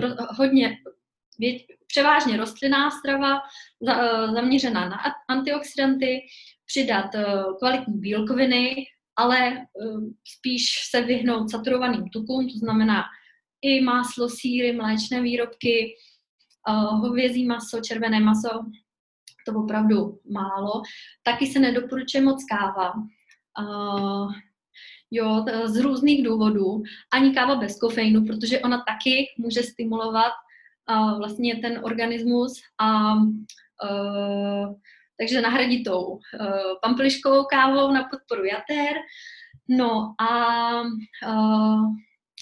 uh, 0.00 0.16
hodně, 0.38 0.78
věť, 1.38 1.66
převážně 1.86 2.36
rostlinná 2.36 2.90
strava, 2.90 3.40
za, 3.80 3.96
uh, 3.96 4.34
zaměřená 4.34 4.88
na 4.88 4.98
antioxidanty, 5.28 6.20
přidat 6.66 7.14
uh, 7.14 7.58
kvalitní 7.58 7.98
bílkoviny, 7.98 8.74
ale 9.16 9.52
uh, 9.52 10.04
spíš 10.38 10.64
se 10.90 11.02
vyhnout 11.02 11.50
saturovaným 11.50 12.08
tukům, 12.08 12.48
to 12.48 12.58
znamená 12.58 13.04
i 13.62 13.80
máslo, 13.80 14.28
síry, 14.28 14.72
mléčné 14.72 15.22
výrobky, 15.22 15.94
uh, 16.68 17.00
hovězí 17.00 17.46
maso, 17.46 17.80
červené 17.80 18.20
maso, 18.20 18.48
to 19.46 19.52
opravdu 19.52 20.20
málo. 20.30 20.82
Taky 21.22 21.46
se 21.46 21.58
nedoporučuje 21.58 22.22
moc 22.22 22.44
káva, 22.44 22.92
Uh, 23.60 24.32
jo, 25.10 25.44
z 25.64 25.76
různých 25.76 26.24
důvodů. 26.24 26.82
Ani 27.12 27.34
káva 27.34 27.54
bez 27.54 27.78
kofeinu, 27.78 28.26
protože 28.26 28.60
ona 28.60 28.84
taky 28.88 29.26
může 29.38 29.62
stimulovat 29.62 30.32
uh, 30.90 31.18
vlastně 31.18 31.56
ten 31.56 31.80
organismus 31.84 32.52
a 32.80 33.14
uh, 33.14 34.74
takže 35.22 35.40
nahradit 35.40 35.84
tou 35.84 36.02
uh, 36.02 36.18
pampliškovou 36.82 37.44
kávou 37.44 37.92
na 37.92 38.04
podporu 38.04 38.44
jater. 38.44 38.96
No 39.68 40.14
a, 40.18 40.82
uh, 41.26 41.84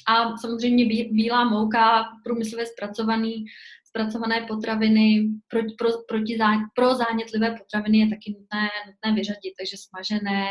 a 0.09 0.37
samozřejmě 0.37 0.85
bílá 1.13 1.45
mouka, 1.45 2.05
průmyslově 2.25 2.67
zpracovaný, 2.67 3.45
zpracované 3.85 4.41
potraviny 4.49 5.29
pro, 5.49 5.61
pro, 5.79 5.89
proti 6.09 6.39
zá, 6.39 6.47
pro 6.75 6.95
zánětlivé 6.95 7.51
potraviny 7.51 7.99
je 7.99 8.09
taky 8.09 8.31
nutné, 8.33 8.69
nutné 8.87 9.15
vyřadit, 9.15 9.55
takže 9.59 9.77
smažené, 9.77 10.49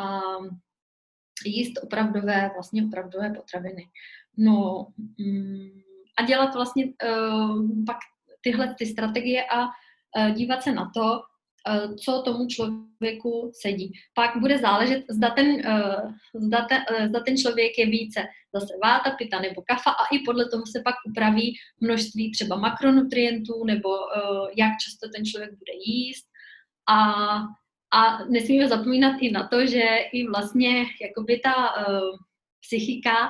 a 0.00 0.20
jíst 1.44 1.72
opravdové, 1.82 2.50
vlastně 2.54 2.84
opravdové 2.84 3.30
potraviny. 3.30 3.84
No 4.38 4.86
mm, 5.18 5.70
a 6.18 6.22
dělat 6.22 6.54
vlastně 6.54 6.84
uh, 6.84 7.84
pak 7.86 7.96
tyhle 8.40 8.74
ty 8.78 8.86
strategie 8.86 9.44
a 9.44 9.68
dívat 10.34 10.62
se 10.62 10.72
na 10.72 10.90
to, 10.94 11.20
co 12.04 12.22
tomu 12.22 12.46
člověku 12.46 13.52
sedí. 13.62 13.92
Pak 14.14 14.36
bude 14.40 14.58
záležet, 14.58 15.04
zda 15.10 15.30
ten, 15.30 15.46
uh, 15.46 16.12
zda 16.34 16.66
ten, 16.68 16.82
uh, 16.90 17.06
zda 17.08 17.20
ten 17.20 17.36
člověk 17.36 17.78
je 17.78 17.86
více 17.86 18.20
zase 18.54 18.74
váta, 18.84 19.10
pita 19.10 19.40
nebo 19.40 19.62
kafa 19.62 19.90
a 19.90 20.06
i 20.12 20.18
podle 20.18 20.48
toho 20.50 20.62
se 20.66 20.82
pak 20.84 20.94
upraví 21.10 21.54
množství 21.80 22.32
třeba 22.32 22.56
makronutrientů 22.56 23.64
nebo 23.64 23.88
jak 24.56 24.72
často 24.84 25.08
ten 25.16 25.24
člověk 25.24 25.50
bude 25.50 25.72
jíst. 25.84 26.26
A, 26.88 27.02
a 27.92 28.24
nesmíme 28.24 28.68
zapomínat 28.68 29.14
i 29.20 29.30
na 29.30 29.48
to, 29.48 29.66
že 29.66 29.82
i 30.12 30.26
vlastně 30.28 30.86
jakoby 31.02 31.40
ta 31.44 31.54
psychika 32.60 33.28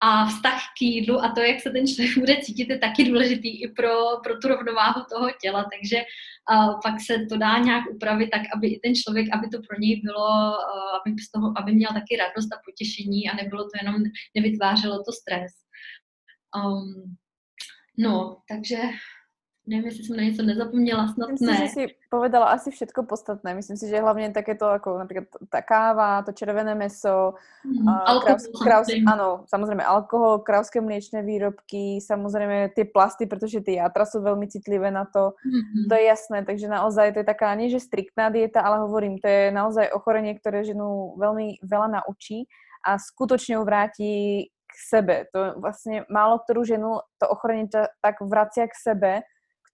a 0.00 0.26
vztah 0.26 0.60
k 0.78 0.82
jídlu 0.82 1.24
a 1.24 1.32
to, 1.34 1.40
jak 1.40 1.60
se 1.60 1.70
ten 1.70 1.86
člověk 1.86 2.18
bude 2.18 2.36
cítit, 2.42 2.68
je 2.70 2.78
taky 2.78 3.04
důležitý 3.04 3.62
i 3.62 3.68
pro, 3.68 3.94
pro 4.24 4.38
tu 4.38 4.48
rovnováhu 4.48 5.02
toho 5.12 5.30
těla, 5.42 5.66
takže 5.72 5.96
uh, 6.52 6.80
pak 6.82 6.94
se 7.06 7.26
to 7.28 7.36
dá 7.36 7.58
nějak 7.58 7.84
upravit 7.90 8.30
tak, 8.30 8.42
aby 8.56 8.68
i 8.68 8.80
ten 8.80 8.94
člověk, 8.94 9.26
aby 9.32 9.48
to 9.48 9.58
pro 9.68 9.78
něj 9.78 10.00
bylo, 10.04 10.28
uh, 10.28 10.98
aby, 11.06 11.22
z 11.22 11.30
toho, 11.30 11.54
aby 11.56 11.72
měl 11.72 11.90
taky 11.92 12.16
radost 12.16 12.52
a 12.52 12.60
potěšení 12.64 13.30
a 13.30 13.36
nebylo 13.36 13.64
to 13.64 13.74
jenom, 13.82 14.02
nevytvářelo 14.36 14.96
to 14.96 15.12
stres. 15.12 15.52
Um, 16.56 17.16
no, 17.98 18.42
takže 18.48 18.78
neviem, 19.68 19.92
jestli 19.92 20.04
som 20.08 20.16
na 20.16 20.24
niečo 20.24 20.42
nezapomněla, 20.42 21.02
snad 21.12 21.28
Myslím 21.36 21.48
ne. 21.52 21.56
si, 21.56 21.62
že 21.62 21.68
si 21.68 21.82
povedala 22.08 22.56
asi 22.56 22.72
všetko 22.72 23.04
podstatné. 23.04 23.52
Myslím 23.52 23.76
si, 23.76 23.84
že 23.84 24.00
hlavne 24.00 24.32
takéto 24.32 24.64
ako 24.64 24.96
napríklad 25.04 25.28
tá 25.52 25.60
káva, 25.60 26.24
to 26.24 26.32
červené 26.32 26.72
meso, 26.72 27.36
Mm, 27.68 27.84
a 27.84 28.16
alkohol, 28.16 28.38
kraus, 28.38 28.86
kraus, 28.86 28.88
áno, 28.88 29.28
samozrejme 29.50 29.82
alkohol, 29.84 30.40
krauské 30.46 30.78
mliečne 30.80 31.20
výrobky, 31.26 32.00
samozrejme 32.00 32.72
tie 32.72 32.88
plasty, 32.88 33.26
pretože 33.28 33.60
tie 33.60 33.82
játra 33.82 34.08
sú 34.08 34.24
veľmi 34.24 34.48
citlivé 34.48 34.88
na 34.88 35.04
to. 35.04 35.36
Mhm. 35.44 35.90
To 35.90 35.94
je 35.98 36.04
jasné, 36.06 36.38
takže 36.48 36.70
naozaj 36.70 37.12
to 37.12 37.20
je 37.20 37.26
taká 37.28 37.52
nie 37.58 37.68
že 37.68 37.84
striktná 37.84 38.32
dieta, 38.32 38.64
ale 38.64 38.80
hovorím, 38.88 39.20
to 39.20 39.28
je 39.28 39.52
naozaj 39.52 39.90
ochorenie, 39.92 40.38
ktoré 40.38 40.64
ženu 40.64 41.18
veľmi 41.20 41.60
veľa 41.60 42.00
naučí 42.00 42.48
a 42.86 42.96
skutočne 42.96 43.60
ju 43.60 43.62
vráti 43.66 44.10
k 44.48 44.74
sebe. 44.78 45.26
To 45.34 45.58
vlastne 45.60 46.06
málo 46.08 46.40
ktorú 46.40 46.62
ženu 46.64 47.02
to 47.20 47.26
ochorenie 47.26 47.66
ta- 47.68 47.90
tak 48.00 48.22
vracia 48.22 48.64
k 48.70 48.74
sebe, 48.78 49.12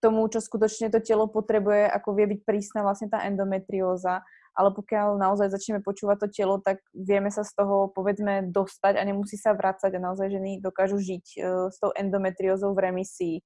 tomu, 0.05 0.29
čo 0.29 0.45
skutočne 0.45 0.93
to 0.93 1.01
telo 1.01 1.25
potrebuje, 1.25 1.89
ako 1.89 2.13
vie 2.13 2.37
byť 2.37 2.41
prísna 2.45 2.85
vlastne 2.85 3.09
tá 3.09 3.25
endometrióza. 3.25 4.21
Ale 4.55 4.71
pokiaľ 4.71 5.19
naozaj 5.19 5.51
začneme 5.51 5.83
počúvať 5.83 6.17
to 6.23 6.29
telo, 6.31 6.63
tak 6.63 6.79
vieme 6.95 7.33
sa 7.33 7.43
z 7.43 7.57
toho, 7.59 7.91
povedzme, 7.91 8.53
dostať 8.55 9.01
a 9.01 9.03
nemusí 9.03 9.35
sa 9.35 9.51
vracať 9.51 9.91
a 9.97 10.05
naozaj 10.05 10.31
ženy 10.31 10.63
dokážu 10.63 11.03
žiť 11.03 11.25
uh, 11.41 11.67
s 11.73 11.83
tou 11.83 11.91
endometriózou 11.91 12.71
v 12.71 12.93
remisii 12.93 13.37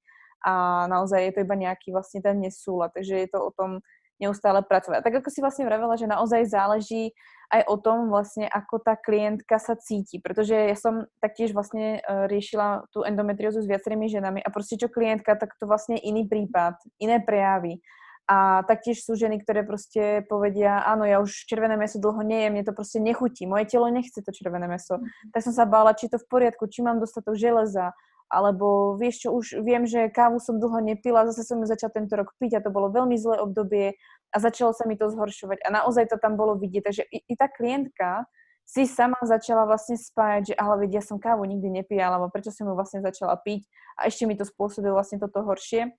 a 0.45 0.87
naozaj 0.87 1.19
je 1.19 1.33
to 1.35 1.43
iba 1.43 1.55
nejaký 1.55 1.91
vlastne 1.91 2.23
ten 2.23 2.39
nesúlad, 2.39 2.95
takže 2.95 3.27
je 3.27 3.27
to 3.27 3.39
o 3.43 3.51
tom 3.51 3.83
neustále 4.19 4.61
pracovať. 4.61 4.99
A 4.99 5.05
tak 5.05 5.15
ako 5.23 5.31
si 5.31 5.39
vlastne 5.39 5.63
vravela, 5.65 5.95
že 5.95 6.05
naozaj 6.05 6.51
záleží 6.51 7.15
aj 7.49 7.65
o 7.65 7.75
tom 7.81 8.13
vlastne, 8.13 8.45
ako 8.45 8.77
tá 8.83 8.93
klientka 8.93 9.57
sa 9.57 9.73
cíti, 9.73 10.21
pretože 10.21 10.53
ja 10.53 10.77
som 10.77 11.09
taktiež 11.17 11.55
vlastne 11.55 12.03
uh, 12.03 12.29
riešila 12.29 12.85
tú 12.93 13.01
endometriózu 13.01 13.65
s 13.65 13.71
viacerými 13.71 14.05
ženami 14.05 14.39
a 14.45 14.49
proste 14.53 14.77
čo 14.77 14.91
klientka, 14.91 15.33
tak 15.33 15.57
to 15.57 15.65
vlastne 15.65 15.97
je 15.97 16.05
iný 16.05 16.29
prípad, 16.29 16.77
iné 17.01 17.17
prejavy. 17.17 17.81
A 18.29 18.61
taktiež 18.69 19.01
sú 19.01 19.17
ženy, 19.17 19.41
ktoré 19.41 19.65
proste 19.65 20.21
povedia, 20.29 20.85
áno, 20.85 21.01
ja 21.01 21.17
už 21.17 21.49
červené 21.49 21.73
meso 21.73 21.97
dlho 21.97 22.21
nejem, 22.21 22.53
mne 22.53 22.61
to 22.61 22.77
proste 22.77 23.01
nechutí, 23.01 23.49
moje 23.49 23.65
telo 23.65 23.89
nechce 23.89 24.21
to 24.21 24.29
červené 24.29 24.69
meso. 24.69 25.01
Tak 25.33 25.41
som 25.41 25.49
sa 25.49 25.65
bála, 25.65 25.97
či 25.97 26.13
to 26.13 26.21
v 26.21 26.29
poriadku, 26.29 26.69
či 26.69 26.85
mám 26.85 27.01
dostatok 27.01 27.33
železa, 27.33 27.89
alebo 28.29 28.93
vieš 28.95 29.25
čo, 29.25 29.33
už 29.33 29.65
viem, 29.65 29.89
že 29.89 30.13
kávu 30.13 30.37
som 30.37 30.61
dlho 30.61 30.79
nepila, 30.85 31.25
zase 31.25 31.43
som 31.43 31.57
ju 31.59 31.65
začala 31.65 31.97
tento 31.97 32.13
rok 32.13 32.37
piť 32.37 32.61
a 32.61 32.63
to 32.63 32.69
bolo 32.69 32.93
veľmi 32.93 33.17
zlé 33.17 33.41
obdobie 33.41 33.97
a 34.29 34.35
začalo 34.37 34.71
sa 34.71 34.85
mi 34.85 34.93
to 34.93 35.09
zhoršovať 35.09 35.65
a 35.65 35.69
naozaj 35.73 36.13
to 36.13 36.21
tam 36.21 36.37
bolo 36.37 36.53
vidieť. 36.53 36.83
Takže 36.85 37.03
i, 37.09 37.17
i 37.25 37.33
tá 37.33 37.49
klientka 37.49 38.29
si 38.69 38.85
sama 38.85 39.17
začala 39.25 39.65
vlastne 39.65 39.97
spájať, 39.97 40.53
že 40.53 40.55
ale 40.61 40.85
vedia, 40.85 41.01
ja 41.01 41.09
som 41.09 41.17
kávu 41.17 41.41
nikdy 41.41 41.81
nepila, 41.81 42.13
alebo 42.13 42.29
prečo 42.29 42.53
som 42.53 42.69
ju 42.69 42.77
vlastne 42.77 43.01
začala 43.01 43.33
piť 43.41 43.65
a 43.97 44.05
ešte 44.05 44.29
mi 44.29 44.37
to 44.37 44.45
spôsobilo 44.45 44.93
vlastne 44.93 45.17
toto 45.17 45.41
horšie. 45.41 45.89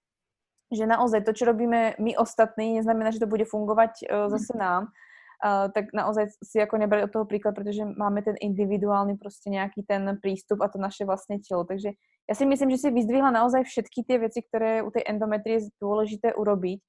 Že 0.70 0.86
naozaj 0.86 1.26
to, 1.26 1.34
čo 1.34 1.50
robíme 1.50 1.98
my 1.98 2.14
ostatní, 2.14 2.78
neznamená, 2.78 3.10
že 3.10 3.18
to 3.18 3.26
bude 3.26 3.42
fungovať 3.42 4.06
uh, 4.06 4.30
zase 4.30 4.54
nám, 4.54 4.86
uh, 4.86 5.09
tak 5.40 5.96
naozaj 5.96 6.36
si 6.44 6.60
ako 6.60 6.76
nebrať 6.76 7.08
od 7.08 7.12
toho 7.16 7.24
príklad, 7.24 7.56
pretože 7.56 7.80
máme 7.82 8.20
ten 8.20 8.36
individuálny 8.36 9.16
proste 9.16 9.48
nejaký 9.48 9.88
ten 9.88 10.04
prístup 10.20 10.60
a 10.60 10.68
to 10.68 10.76
naše 10.76 11.08
vlastne 11.08 11.40
telo. 11.40 11.64
Takže 11.64 11.96
ja 12.28 12.34
si 12.36 12.44
myslím, 12.44 12.68
že 12.76 12.84
si 12.84 12.88
vyzdvihla 12.92 13.32
naozaj 13.32 13.64
všetky 13.64 14.04
tie 14.04 14.20
veci, 14.20 14.44
ktoré 14.44 14.84
u 14.84 14.92
tej 14.92 15.08
endometrie 15.08 15.64
je 15.64 15.72
dôležité 15.80 16.36
urobiť. 16.36 16.84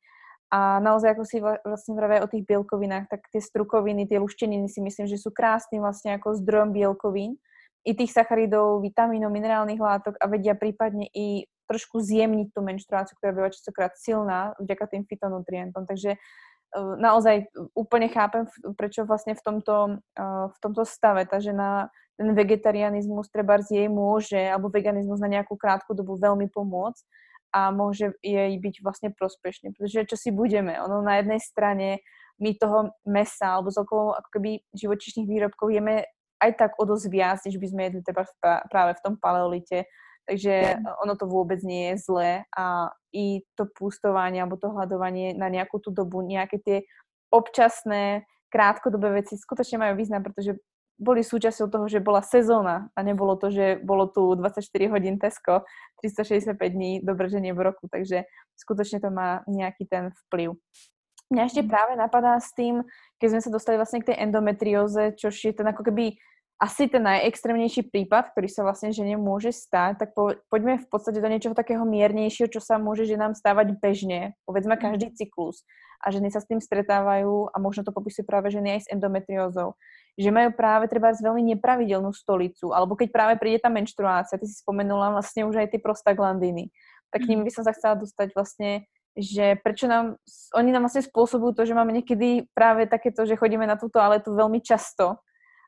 A 0.52 0.84
naozaj, 0.84 1.16
ako 1.16 1.24
si 1.24 1.40
vla- 1.40 1.64
vlastne 1.64 1.96
vravia 1.96 2.28
o 2.28 2.32
tých 2.32 2.44
bielkovinách, 2.44 3.08
tak 3.08 3.24
tie 3.32 3.40
strukoviny, 3.40 4.04
tie 4.04 4.20
lušteniny 4.20 4.68
si 4.68 4.84
myslím, 4.84 5.08
že 5.08 5.16
sú 5.16 5.32
krásnym 5.32 5.80
vlastne 5.80 6.20
ako 6.20 6.36
zdrojom 6.44 6.76
bielkovín, 6.76 7.40
i 7.82 7.98
tých 7.98 8.14
sacharidov, 8.14 8.82
vitamínov, 8.86 9.34
minerálnych 9.34 9.82
látok 9.82 10.14
a 10.22 10.30
vedia 10.30 10.54
prípadne 10.54 11.10
i 11.10 11.50
trošku 11.66 12.04
zjemniť 12.04 12.54
tú 12.54 12.62
menštruáciu, 12.62 13.16
ktorá 13.18 13.32
býva 13.34 13.50
častokrát 13.50 13.96
silná 13.98 14.54
vďaka 14.60 14.92
tým 14.92 15.04
fitonutrientom. 15.08 15.88
Takže 15.88 16.20
naozaj 16.76 17.52
úplne 17.76 18.08
chápem, 18.08 18.48
v- 18.48 18.76
prečo 18.76 19.04
vlastne 19.04 19.36
v 19.36 19.44
tomto, 19.44 19.76
uh, 20.00 20.46
v 20.52 20.58
tomto 20.64 20.88
stave 20.88 21.28
tá 21.28 21.44
žena 21.44 21.92
ten 22.22 22.38
vegetarianizmus 22.38 23.34
treba 23.34 23.58
jej 23.58 23.90
môže, 23.90 24.38
alebo 24.38 24.70
veganizmus 24.70 25.18
na 25.18 25.32
nejakú 25.32 25.58
krátku 25.58 25.98
dobu 25.98 26.22
veľmi 26.22 26.54
pomôcť 26.54 27.04
a 27.52 27.74
môže 27.74 28.14
jej 28.22 28.54
byť 28.56 28.76
vlastne 28.86 29.10
prospešný. 29.12 29.74
Pretože 29.74 30.16
čo 30.16 30.18
si 30.20 30.30
budeme, 30.30 30.78
ono 30.78 31.02
na 31.02 31.20
jednej 31.20 31.42
strane 31.42 32.06
my 32.38 32.54
toho 32.58 32.94
mesa 33.10 33.58
alebo 33.58 33.74
z 33.74 33.82
okolo 33.82 34.18
ako 34.18 34.30
keby 34.38 34.62
živočišných 34.74 35.28
výrobkov 35.28 35.74
jeme 35.74 36.06
aj 36.42 36.52
tak 36.58 36.72
o 36.82 36.84
dosť 36.90 37.06
viac, 37.10 37.38
než 37.46 37.58
by 37.62 37.68
sme 37.70 37.82
jedli 37.90 38.02
pra- 38.02 38.66
práve 38.66 38.98
v 38.98 39.04
tom 39.06 39.14
paleolite. 39.18 39.86
Takže 40.30 40.80
ono 41.02 41.14
to 41.18 41.26
vôbec 41.26 41.60
nie 41.66 41.92
je 41.92 41.96
zlé 42.08 42.32
a 42.54 42.94
i 43.12 43.42
to 43.58 43.68
pústovanie 43.68 44.40
alebo 44.40 44.56
to 44.56 44.72
hľadovanie 44.72 45.34
na 45.34 45.50
nejakú 45.50 45.82
tú 45.82 45.90
dobu, 45.90 46.22
nejaké 46.22 46.62
tie 46.62 46.78
občasné, 47.34 48.30
krátkodobé 48.52 49.24
veci 49.24 49.40
skutočne 49.40 49.80
majú 49.80 49.94
význam, 49.98 50.22
pretože 50.22 50.60
boli 51.02 51.26
súčasťou 51.26 51.68
toho, 51.74 51.86
že 51.90 51.98
bola 51.98 52.22
sezóna 52.22 52.94
a 52.94 53.00
nebolo 53.02 53.34
to, 53.34 53.50
že 53.50 53.82
bolo 53.82 54.06
tu 54.06 54.38
24 54.38 54.62
hodín 54.94 55.18
Tesco, 55.18 55.66
365 56.06 56.62
dní 56.62 57.02
dobrženie 57.02 57.58
v 57.58 57.74
roku, 57.74 57.90
takže 57.90 58.30
skutočne 58.54 59.02
to 59.02 59.10
má 59.10 59.42
nejaký 59.50 59.90
ten 59.90 60.14
vplyv. 60.30 60.54
Mňa 61.34 61.44
ešte 61.48 61.64
práve 61.66 61.98
napadá 61.98 62.38
s 62.38 62.54
tým, 62.54 62.86
keď 63.18 63.28
sme 63.34 63.42
sa 63.42 63.50
dostali 63.50 63.80
vlastne 63.82 64.04
k 64.04 64.14
tej 64.14 64.30
endometrióze, 64.30 65.18
čož 65.18 65.34
je 65.42 65.54
ten 65.56 65.66
ako 65.66 65.90
keby 65.90 66.22
asi 66.62 66.86
ten 66.86 67.02
najextrémnejší 67.02 67.90
prípad, 67.90 68.38
ktorý 68.38 68.46
sa 68.46 68.62
vlastne 68.62 68.94
žene 68.94 69.18
môže 69.18 69.50
stať, 69.50 69.98
tak 69.98 70.10
po, 70.14 70.38
poďme 70.46 70.78
v 70.78 70.86
podstate 70.86 71.18
do 71.18 71.26
niečoho 71.26 71.58
takého 71.58 71.82
miernejšieho, 71.82 72.54
čo 72.54 72.62
sa 72.62 72.78
môže 72.78 73.10
ženám 73.10 73.34
stávať 73.34 73.82
bežne, 73.82 74.38
povedzme 74.46 74.78
každý 74.78 75.10
cyklus. 75.18 75.66
A 75.98 76.14
ženy 76.14 76.30
sa 76.30 76.38
s 76.38 76.46
tým 76.46 76.62
stretávajú 76.62 77.50
a 77.50 77.58
možno 77.58 77.82
to 77.82 77.90
popisujú 77.90 78.30
práve 78.30 78.54
ženy 78.54 78.78
aj 78.78 78.82
s 78.86 78.92
endometriózou 78.94 79.74
že 80.20 80.30
majú 80.32 80.52
práve 80.52 80.92
treba 80.92 81.16
veľmi 81.16 81.56
nepravidelnú 81.56 82.12
stolicu, 82.12 82.76
alebo 82.76 83.00
keď 83.00 83.10
práve 83.16 83.34
príde 83.40 83.64
tá 83.64 83.72
menštruácia, 83.72 84.36
ty 84.36 84.46
si 84.48 84.60
spomenula 84.60 85.16
vlastne 85.16 85.48
už 85.48 85.64
aj 85.64 85.72
tie 85.72 85.80
prostaglandiny, 85.80 86.68
tak 87.12 87.24
k 87.24 87.30
ním 87.32 87.48
by 87.48 87.52
som 87.52 87.64
sa 87.64 87.72
chcela 87.72 87.96
dostať 87.96 88.36
vlastne, 88.36 88.88
že 89.16 89.60
prečo 89.60 89.88
nám, 89.88 90.16
oni 90.56 90.72
nám 90.72 90.88
vlastne 90.88 91.04
spôsobujú 91.04 91.56
to, 91.56 91.64
že 91.68 91.76
máme 91.76 91.92
niekedy 91.92 92.48
práve 92.56 92.88
takéto, 92.88 93.24
že 93.28 93.40
chodíme 93.40 93.68
na 93.68 93.76
tú 93.76 93.92
toaletu 93.92 94.32
veľmi 94.32 94.60
často 94.64 95.20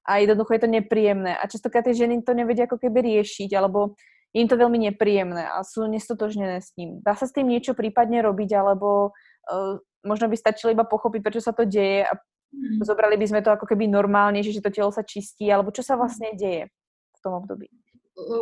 a 0.03 0.19
jednoducho 0.19 0.53
je 0.53 0.61
to 0.63 0.69
nepríjemné 0.69 1.33
a 1.35 1.43
častokrát 1.47 1.87
tie 1.87 1.95
ženy 1.95 2.23
to 2.23 2.35
nevedia 2.35 2.67
ako 2.67 2.79
keby 2.79 3.03
riešiť, 3.03 3.49
alebo 3.55 3.95
je 4.35 4.43
im 4.43 4.49
to 4.49 4.59
veľmi 4.59 4.91
nepríjemné 4.91 5.45
a 5.47 5.61
sú 5.63 5.85
nestotožnené 5.87 6.59
s 6.59 6.73
tým. 6.75 6.99
Dá 6.99 7.15
sa 7.15 7.29
s 7.29 7.35
tým 7.35 7.47
niečo 7.47 7.77
prípadne 7.77 8.19
robiť, 8.25 8.49
alebo 8.57 9.13
uh, 9.47 9.79
možno 10.03 10.27
by 10.27 10.35
stačilo 10.35 10.73
iba 10.73 10.83
pochopiť, 10.83 11.21
prečo 11.21 11.41
sa 11.41 11.53
to 11.55 11.63
deje 11.63 12.03
a 12.03 12.17
Mhm. 12.53 12.85
zobrali 12.85 13.17
by 13.17 13.25
sme 13.25 13.41
to 13.41 13.49
ako 13.49 13.65
keby 13.65 13.89
normálne, 13.89 14.37
že 14.45 14.61
to 14.61 14.69
telo 14.69 14.93
sa 14.93 15.01
čistí, 15.01 15.49
alebo 15.49 15.73
čo 15.73 15.81
sa 15.81 15.97
vlastne 15.97 16.37
deje 16.37 16.69
v 17.17 17.19
tom 17.25 17.41
období? 17.41 17.65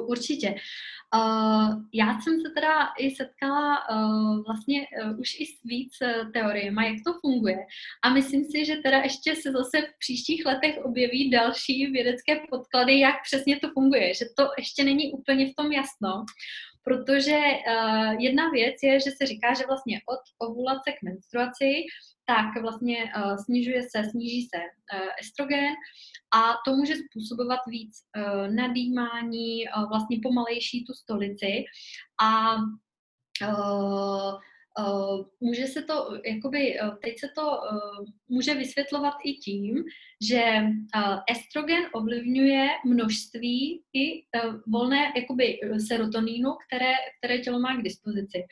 Určitě. 0.07 0.55
Uh, 1.15 1.83
já 1.93 2.19
jsem 2.19 2.41
se 2.41 2.49
teda 2.55 2.89
i 2.99 3.11
setkala 3.15 3.89
uh, 3.89 4.43
vlastně 4.45 4.87
uh, 5.03 5.19
už 5.19 5.39
i 5.39 5.45
s 5.45 5.63
víc 5.63 5.93
uh, 6.01 6.31
teoriemi, 6.31 6.87
jak 6.87 6.95
to 7.05 7.19
funguje. 7.21 7.57
A 8.03 8.09
myslím 8.13 8.45
si, 8.45 8.65
že 8.65 8.75
teda 8.75 8.97
ještě 8.97 9.35
se 9.35 9.51
zase 9.51 9.81
v 9.81 9.99
příštích 9.99 10.45
letech 10.45 10.77
objeví 10.83 11.29
další 11.29 11.87
vědecké 11.87 12.41
podklady, 12.49 12.99
jak 12.99 13.15
přesně 13.23 13.59
to 13.59 13.69
funguje. 13.73 14.13
Že 14.13 14.25
to 14.37 14.49
ještě 14.57 14.83
není 14.83 15.11
úplně 15.11 15.51
v 15.51 15.55
tom 15.55 15.71
jasno. 15.71 16.25
Protože 16.83 17.37
uh, 17.37 18.21
jedna 18.21 18.49
věc 18.49 18.75
je, 18.83 18.99
že 18.99 19.11
se 19.11 19.25
říká, 19.25 19.53
že 19.53 19.67
vlastně 19.67 20.01
od 20.05 20.47
ovulace 20.49 20.91
k 20.91 21.03
menstruaci 21.03 21.85
tak 22.31 22.61
vlastně 22.61 22.97
uh, 23.03 23.35
snižuje 23.45 23.81
se, 23.81 24.09
sníží 24.09 24.41
se 24.41 24.57
uh, 24.57 25.07
estrogen 25.21 25.73
a 26.35 26.53
to 26.65 26.75
může 26.75 26.95
způsobovat 26.95 27.59
víc 27.67 27.91
uh, 28.17 28.55
nadýmání, 28.55 29.63
uh, 29.67 29.89
vlastně 29.89 30.17
pomalejší 30.23 30.85
tu 30.85 30.93
stolici 30.93 31.65
a 32.23 32.55
uh, 32.55 34.39
Uh, 34.79 35.25
může 35.39 35.67
se 35.67 35.81
to, 35.81 36.19
jakoby, 36.25 36.77
teď 37.03 37.19
se 37.19 37.27
to 37.35 37.41
uh, 37.41 38.05
může 38.29 38.53
vysvětlovat 38.53 39.13
i 39.23 39.33
tím, 39.33 39.83
že 40.21 40.43
uh, 40.95 41.19
estrogen 41.31 41.83
ovlivňuje 41.93 42.67
množství 42.85 43.83
i 43.93 44.23
volné 44.67 45.13
jakoby, 45.15 45.59
serotonínu, 45.87 46.51
které, 46.67 46.93
které 47.17 47.39
tělo 47.39 47.59
má 47.59 47.77
k 47.77 47.83
dispozici. 47.83 48.43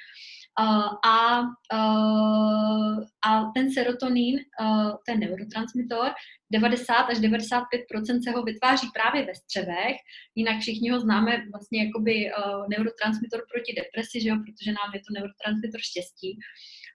Uh, 0.59 0.93
a, 1.05 1.41
uh, 1.73 3.03
a 3.25 3.51
ten 3.55 3.71
serotonín, 3.71 4.39
uh, 4.61 4.91
ten 5.05 5.19
neurotransmitor, 5.19 6.11
90 6.51 6.93
až 6.93 7.17
95% 7.17 8.23
se 8.23 8.31
ho 8.31 8.43
vytváří 8.43 8.87
právě 8.93 9.25
ve 9.25 9.35
střevech, 9.35 9.95
jinak 10.35 10.59
všichni 10.59 10.89
ho 10.89 10.99
známe 10.99 11.43
vlastně 11.51 11.85
jakoby 11.85 12.31
neurotransmitor 12.69 13.41
proti 13.53 13.73
depresi, 13.73 14.21
že 14.21 14.29
jo, 14.29 14.35
protože 14.35 14.71
nám 14.71 14.89
je 14.93 14.99
to 14.99 15.13
neurotransmitor 15.13 15.79
štěstí, 15.83 16.39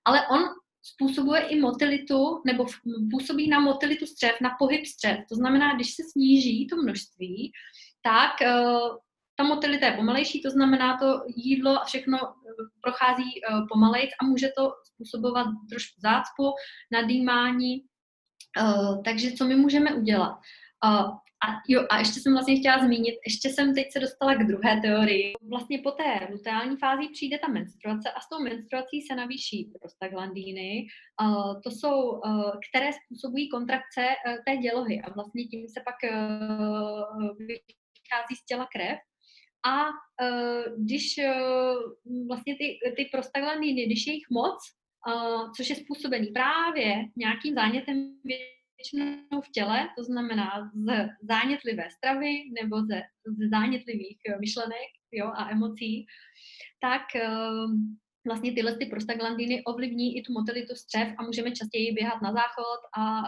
ale 0.05 0.29
on 0.29 0.43
způsobuje 0.83 1.41
i 1.43 1.61
motilitu, 1.61 2.43
nebo 2.47 2.67
působí 3.11 3.49
na 3.49 3.61
motilitu 3.61 4.07
střev, 4.07 4.33
na 4.41 4.51
pohyb 4.59 4.87
střev. 4.87 5.19
To 5.29 5.35
znamená, 5.35 5.75
když 5.75 5.95
se 5.95 6.03
sníží 6.13 6.67
to 6.67 6.77
množství, 6.77 7.53
tak 8.03 8.33
ta 9.37 9.45
motilita 9.45 9.87
je 9.87 9.93
pomalejší, 9.93 10.43
to 10.43 10.51
znamená, 10.51 10.97
to 10.97 11.23
jídlo 11.37 11.83
a 11.83 11.85
všechno 11.85 12.19
prochází 12.81 13.41
uh, 13.51 13.69
pomalejc 13.69 14.11
a 14.21 14.25
může 14.25 14.49
to 14.57 14.73
způsobovat 14.85 15.47
trošku 15.71 16.01
zácpu, 16.01 16.53
nadýmání, 16.93 17.85
Uh, 18.63 19.03
takže 19.03 19.33
co 19.33 19.45
my 19.45 19.57
můžeme 19.57 19.95
udělat? 19.95 20.39
A 20.85 21.47
jo, 21.69 21.87
a 21.91 21.99
ještě 21.99 22.21
jsem 22.21 22.33
vlastně 22.33 22.57
chtěla 22.57 22.79
zmínit, 22.85 23.15
ještě 23.27 23.49
jsem 23.49 23.75
teď 23.75 23.93
se 23.93 24.01
dostala 24.01 24.35
k 24.35 24.47
druhé 24.47 24.81
teorii. 24.81 25.33
Vlastně 25.51 25.79
po 25.79 25.91
té 25.91 26.29
luteální 26.33 26.77
fázi 26.77 27.09
přijde 27.13 27.39
ta 27.39 27.49
menstruace 27.49 28.11
a 28.11 28.21
s 28.21 28.29
tou 28.29 28.43
menstruací 28.43 29.03
se 29.03 29.15
navýší 29.17 29.73
prostaglandíny. 29.81 30.87
To 31.65 31.71
jsou, 31.71 32.21
které 32.71 32.91
způsobují 32.93 33.49
kontrakce 33.49 34.07
té 34.47 34.57
dělohy 34.57 35.03
a 35.03 35.13
vlastně 35.13 35.45
tím 35.45 35.69
se 35.69 35.81
pak 35.85 35.97
vychází 37.39 38.35
z 38.43 38.45
těla 38.45 38.69
krev. 38.73 38.99
A 39.67 39.89
uh, 39.89 40.85
když 40.85 41.19
uh, 41.19 42.27
vlastně 42.29 42.57
ty, 42.57 42.79
ty 42.97 43.09
prostaglandíny, 43.13 43.87
když 43.87 44.07
je 44.07 44.15
jich 44.15 44.31
moc, 44.31 44.59
uh, 45.09 45.53
což 45.57 45.71
je 45.71 45.77
způsobený 45.77 46.27
právě 46.27 47.05
nějakým 47.17 47.55
zánětem 47.55 48.17
většinou 48.25 49.41
v 49.41 49.51
těle, 49.53 49.89
to 49.99 50.05
znamená 50.05 50.71
z 50.75 51.09
zánětlivé 51.23 51.89
stravy 51.91 52.35
nebo 52.61 52.77
ze, 52.83 53.03
z 53.27 53.51
zánětlivých 53.51 54.19
myšlenek 54.41 54.91
jo, 55.13 55.27
a 55.37 55.51
emocí, 55.51 56.07
tak 56.81 57.03
vlastně 58.27 58.53
tyhle 58.53 58.77
ty 58.77 58.87
prostaglandiny 58.87 59.65
ovlivní 59.65 60.19
i 60.19 60.23
tu 60.23 60.33
motilitu 60.33 60.75
střev 60.75 61.09
a 61.19 61.23
můžeme 61.23 61.51
častěji 61.51 61.93
běhat 61.93 62.23
na 62.23 62.33
záchod 62.33 62.81
a, 62.99 63.19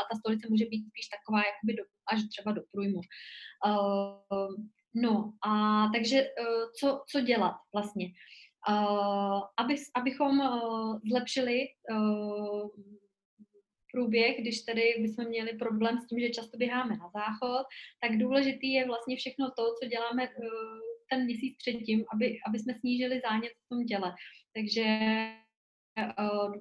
a 0.00 0.02
ta 0.10 0.18
stolice 0.18 0.46
může 0.50 0.64
být 0.64 0.84
spíš 0.88 1.06
taková 1.16 1.38
jakoby 1.38 1.72
do, 1.78 1.84
až 2.12 2.20
třeba 2.32 2.52
do 2.52 2.62
průjmu. 2.72 3.00
No 4.94 5.32
a 5.46 5.84
takže 5.94 6.22
uh, 6.22 6.64
co, 6.80 7.02
co 7.08 7.20
dělat 7.20 7.54
vlastně? 7.74 8.06
Uh, 8.68 9.40
aby, 9.56 9.76
abychom 9.94 10.40
uh, 10.40 10.98
zlepšili 11.10 11.66
průběh, 13.92 14.40
když 14.40 14.62
tedy 14.62 14.94
bychom 14.98 15.24
měli 15.24 15.56
problém 15.58 15.98
s 15.98 16.06
tím, 16.06 16.20
že 16.20 16.30
často 16.30 16.56
běháme 16.56 16.96
na 16.96 17.10
záchod, 17.14 17.66
tak 18.00 18.18
důležitý 18.18 18.72
je 18.72 18.86
vlastně 18.86 19.16
všechno 19.16 19.50
to, 19.56 19.62
co 19.82 19.88
děláme 19.88 20.28
ten 21.10 21.24
měsíc 21.24 21.56
předtím, 21.58 22.04
aby, 22.14 22.38
aby 22.48 22.58
jsme 22.58 22.74
snížili 22.74 23.20
zánět 23.28 23.52
v 23.52 23.68
tom 23.68 23.84
těle. 23.84 24.14
Takže 24.54 24.84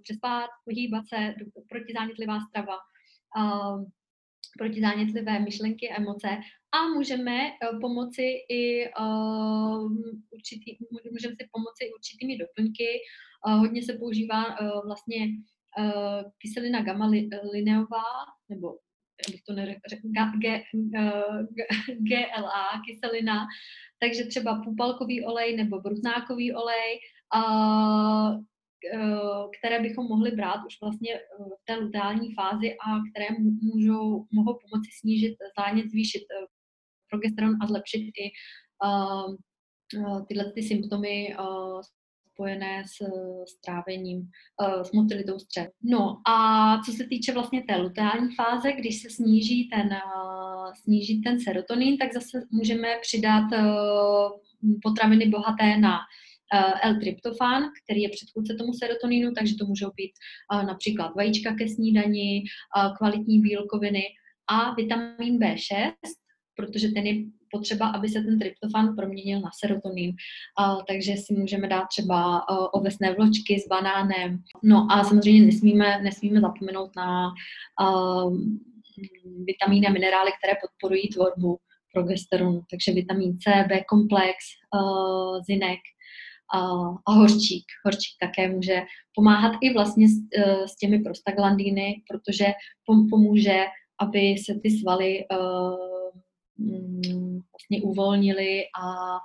přespát, 0.03 0.49
pohýbat 0.65 1.03
se, 1.07 1.34
protizánětlivá 1.69 2.39
strava, 2.49 2.77
protizánětlivé 4.58 5.39
myšlenky 5.39 5.89
emoce 5.97 6.30
a 6.72 6.88
můžeme 6.95 7.38
uh, 7.51 7.80
pomoci 7.80 8.28
i 8.49 8.89
uh, 8.99 9.91
určitý, 10.32 10.78
můžeme 11.12 11.36
si 11.36 11.47
pomoci 11.51 11.91
určitými 11.95 12.38
doplňky. 12.38 12.89
Uh, 13.47 13.60
hodně 13.60 13.84
se 13.84 13.93
používá 13.93 14.56
vlastně 14.86 15.28
kyselina 16.38 16.82
gamma 16.82 17.12
lineová, 17.54 18.04
nebo 18.49 18.78
abych 19.28 19.41
to 19.43 19.54
GLA 21.99 22.66
kyselina, 22.86 23.47
takže 23.99 24.24
třeba 24.26 24.62
půpalkový 24.64 25.26
olej 25.26 25.58
nebo 25.58 25.82
brutnákový 25.82 26.54
olej, 26.54 26.99
které 29.57 29.79
bychom 29.79 30.07
mohli 30.07 30.31
brát 30.31 30.59
už 30.67 30.77
vlastně 30.81 31.19
v 31.61 31.65
té 31.65 31.75
luteální 31.75 32.34
fázi 32.34 32.71
a 32.73 32.99
které 33.11 33.27
můžou, 33.61 34.25
mohou 34.31 34.53
pomoci 34.53 34.89
snížit 34.99 35.36
zánět, 35.59 35.89
zvýšit 35.89 36.23
progesteron 37.09 37.53
a 37.61 37.67
zlepšit 37.67 37.99
i 37.99 38.31
uh, 38.86 39.36
tyhle 40.27 40.51
ty 40.51 40.63
symptomy 40.63 41.36
spojené 42.34 42.84
s 42.88 42.97
strávením, 43.57 44.29
s 44.84 44.91
motilitou 44.91 45.39
střev. 45.39 45.67
No 45.84 46.21
a 46.27 46.77
co 46.86 46.91
se 46.91 47.07
týče 47.07 47.34
vlastně 47.34 47.63
té 47.63 47.77
luteální 47.77 48.36
fáze, 48.36 48.71
když 48.71 49.01
se 49.01 49.09
sníží 49.09 49.69
ten, 49.69 49.89
sníží 50.84 51.21
ten 51.21 51.39
serotonin, 51.39 51.97
tak 51.97 52.13
zase 52.13 52.41
můžeme 52.51 52.88
přidat 53.01 53.43
potraviny 54.81 55.29
bohaté 55.29 55.77
na 55.77 55.99
L-tryptofan, 56.84 57.64
který 57.84 58.01
je 58.01 58.10
předchůdce 58.10 58.54
tomu 58.54 58.74
serotoninu, 58.74 59.32
takže 59.32 59.56
to 59.60 59.66
můžou 59.66 59.91
být 59.95 60.12
například 60.68 61.16
vajíčka 61.16 61.56
ke 61.56 61.68
snídani, 61.68 62.43
kvalitní 62.97 63.39
bílkoviny 63.39 64.04
a 64.47 64.74
vitamin 64.74 65.39
B6, 65.39 65.93
protože 66.56 66.88
ten 66.88 67.06
je 67.06 67.24
potřeba, 67.51 67.88
aby 67.88 68.10
se 68.10 68.22
ten 68.22 68.39
tryptofan 68.39 68.95
proměnil 68.95 69.41
na 69.41 69.49
serotonin. 69.60 70.12
Takže 70.88 71.14
si 71.18 71.34
můžeme 71.34 71.68
dát 71.68 71.86
třeba 71.88 72.49
ovesné 72.74 73.14
vločky 73.14 73.60
s 73.60 73.68
banánem. 73.68 74.43
No 74.64 74.88
a 74.91 75.04
samozřejmě 75.04 75.45
nesmíme, 75.45 76.01
nesmíme 76.01 76.41
zapomenout 76.41 76.95
na 76.95 77.34
vitamíny 79.45 79.88
a 79.88 79.91
minerály, 79.91 80.32
které 80.38 80.54
podporují 80.62 81.10
tvorbu 81.10 81.58
progesteronu. 81.93 82.62
Takže 82.70 82.91
vitamin 82.91 83.38
C, 83.39 83.66
B 83.70 83.84
komplex, 83.84 84.36
zinek, 85.47 85.80
a 87.06 87.12
horčík. 87.12 87.66
Horčík 87.86 88.16
také 88.20 88.50
může 88.50 88.82
pomáhat 89.16 89.54
i 89.62 89.74
vlastně 89.74 90.08
s, 90.10 90.18
s 90.66 90.76
těmi 90.76 91.00
prostaglandíny, 91.00 92.02
protože 92.10 92.46
pomůže, 92.86 93.66
aby 94.00 94.36
se 94.38 94.60
ty 94.64 94.72
svaly 94.72 95.26
uh, 95.32 95.94
Mm, 96.60 97.39
vlastně 97.52 97.82
uvolnili 97.84 98.64
a 98.84 99.18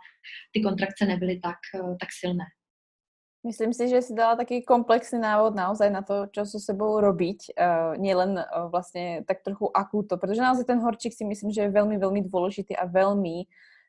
ty 0.53 0.61
kontrakce 0.61 1.05
nebyly 1.05 1.41
tak, 1.41 1.57
eh, 1.75 1.97
tak 2.01 2.09
silné. 2.21 2.45
Myslím 3.47 3.73
si, 3.73 3.89
že 3.89 4.03
si 4.03 4.14
dala 4.14 4.37
taký 4.37 4.66
komplexný 4.66 5.23
návod 5.23 5.55
naozaj 5.55 5.95
na 5.95 6.03
to, 6.03 6.27
čo 6.27 6.43
so 6.43 6.59
sebou 6.59 6.99
robiť, 6.99 7.55
nielen 7.97 8.35
vlastne 8.66 9.23
tak 9.31 9.47
trochu 9.47 9.71
akúto, 9.71 10.19
pretože 10.19 10.43
naozaj 10.43 10.66
ten 10.66 10.83
horčík 10.83 11.14
si 11.14 11.23
myslím, 11.23 11.55
že 11.55 11.62
je 11.62 11.71
veľmi, 11.71 12.03
veľmi 12.03 12.27
dôležitý 12.27 12.75
a 12.75 12.91
veľmi 12.91 13.47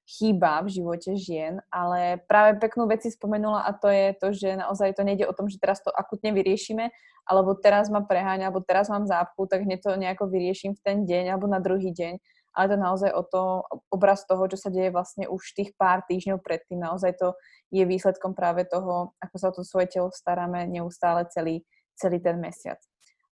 chýba 0.10 0.66
v 0.66 0.74
živote 0.82 1.14
žien, 1.14 1.62
ale 1.70 2.18
práve 2.26 2.58
peknú 2.58 2.90
veci 2.90 3.14
spomenula 3.14 3.62
a 3.62 3.78
to 3.78 3.94
je 3.94 4.18
to, 4.18 4.28
že 4.34 4.58
naozaj 4.58 4.98
to 4.98 5.06
nejde 5.06 5.30
o 5.30 5.38
tom, 5.38 5.46
že 5.46 5.62
teraz 5.62 5.86
to 5.86 5.94
akutne 5.94 6.34
vyriešime, 6.34 6.90
alebo 7.30 7.54
teraz 7.54 7.94
ma 7.94 8.02
preháňa, 8.02 8.50
alebo 8.50 8.66
teraz 8.66 8.90
mám 8.90 9.06
zápku, 9.06 9.46
tak 9.46 9.70
hneď 9.70 9.86
to 9.86 9.94
nejako 9.94 10.26
vyrieším 10.26 10.74
v 10.74 10.82
ten 10.82 10.98
deň 11.06 11.38
alebo 11.38 11.46
na 11.46 11.62
druhý 11.62 11.94
deň, 11.94 12.18
ale 12.58 12.66
to 12.74 12.78
naozaj 12.82 13.14
o 13.14 13.22
to, 13.22 13.42
obraz 13.94 14.26
toho, 14.26 14.50
čo 14.50 14.58
sa 14.58 14.74
deje 14.74 14.90
vlastne 14.90 15.30
už 15.30 15.54
tých 15.54 15.78
pár 15.78 16.02
týždňov 16.10 16.42
predtým. 16.42 16.82
Naozaj 16.82 17.14
to 17.22 17.38
je 17.70 17.86
výsledkom 17.86 18.34
práve 18.34 18.66
toho, 18.66 19.14
ako 19.22 19.36
sa 19.38 19.54
o 19.54 19.56
to 19.56 19.62
svoje 19.62 19.94
telo 19.94 20.10
staráme 20.10 20.66
neustále 20.66 21.30
celý, 21.30 21.62
celý 21.94 22.18
ten 22.18 22.42
mesiac. 22.42 22.82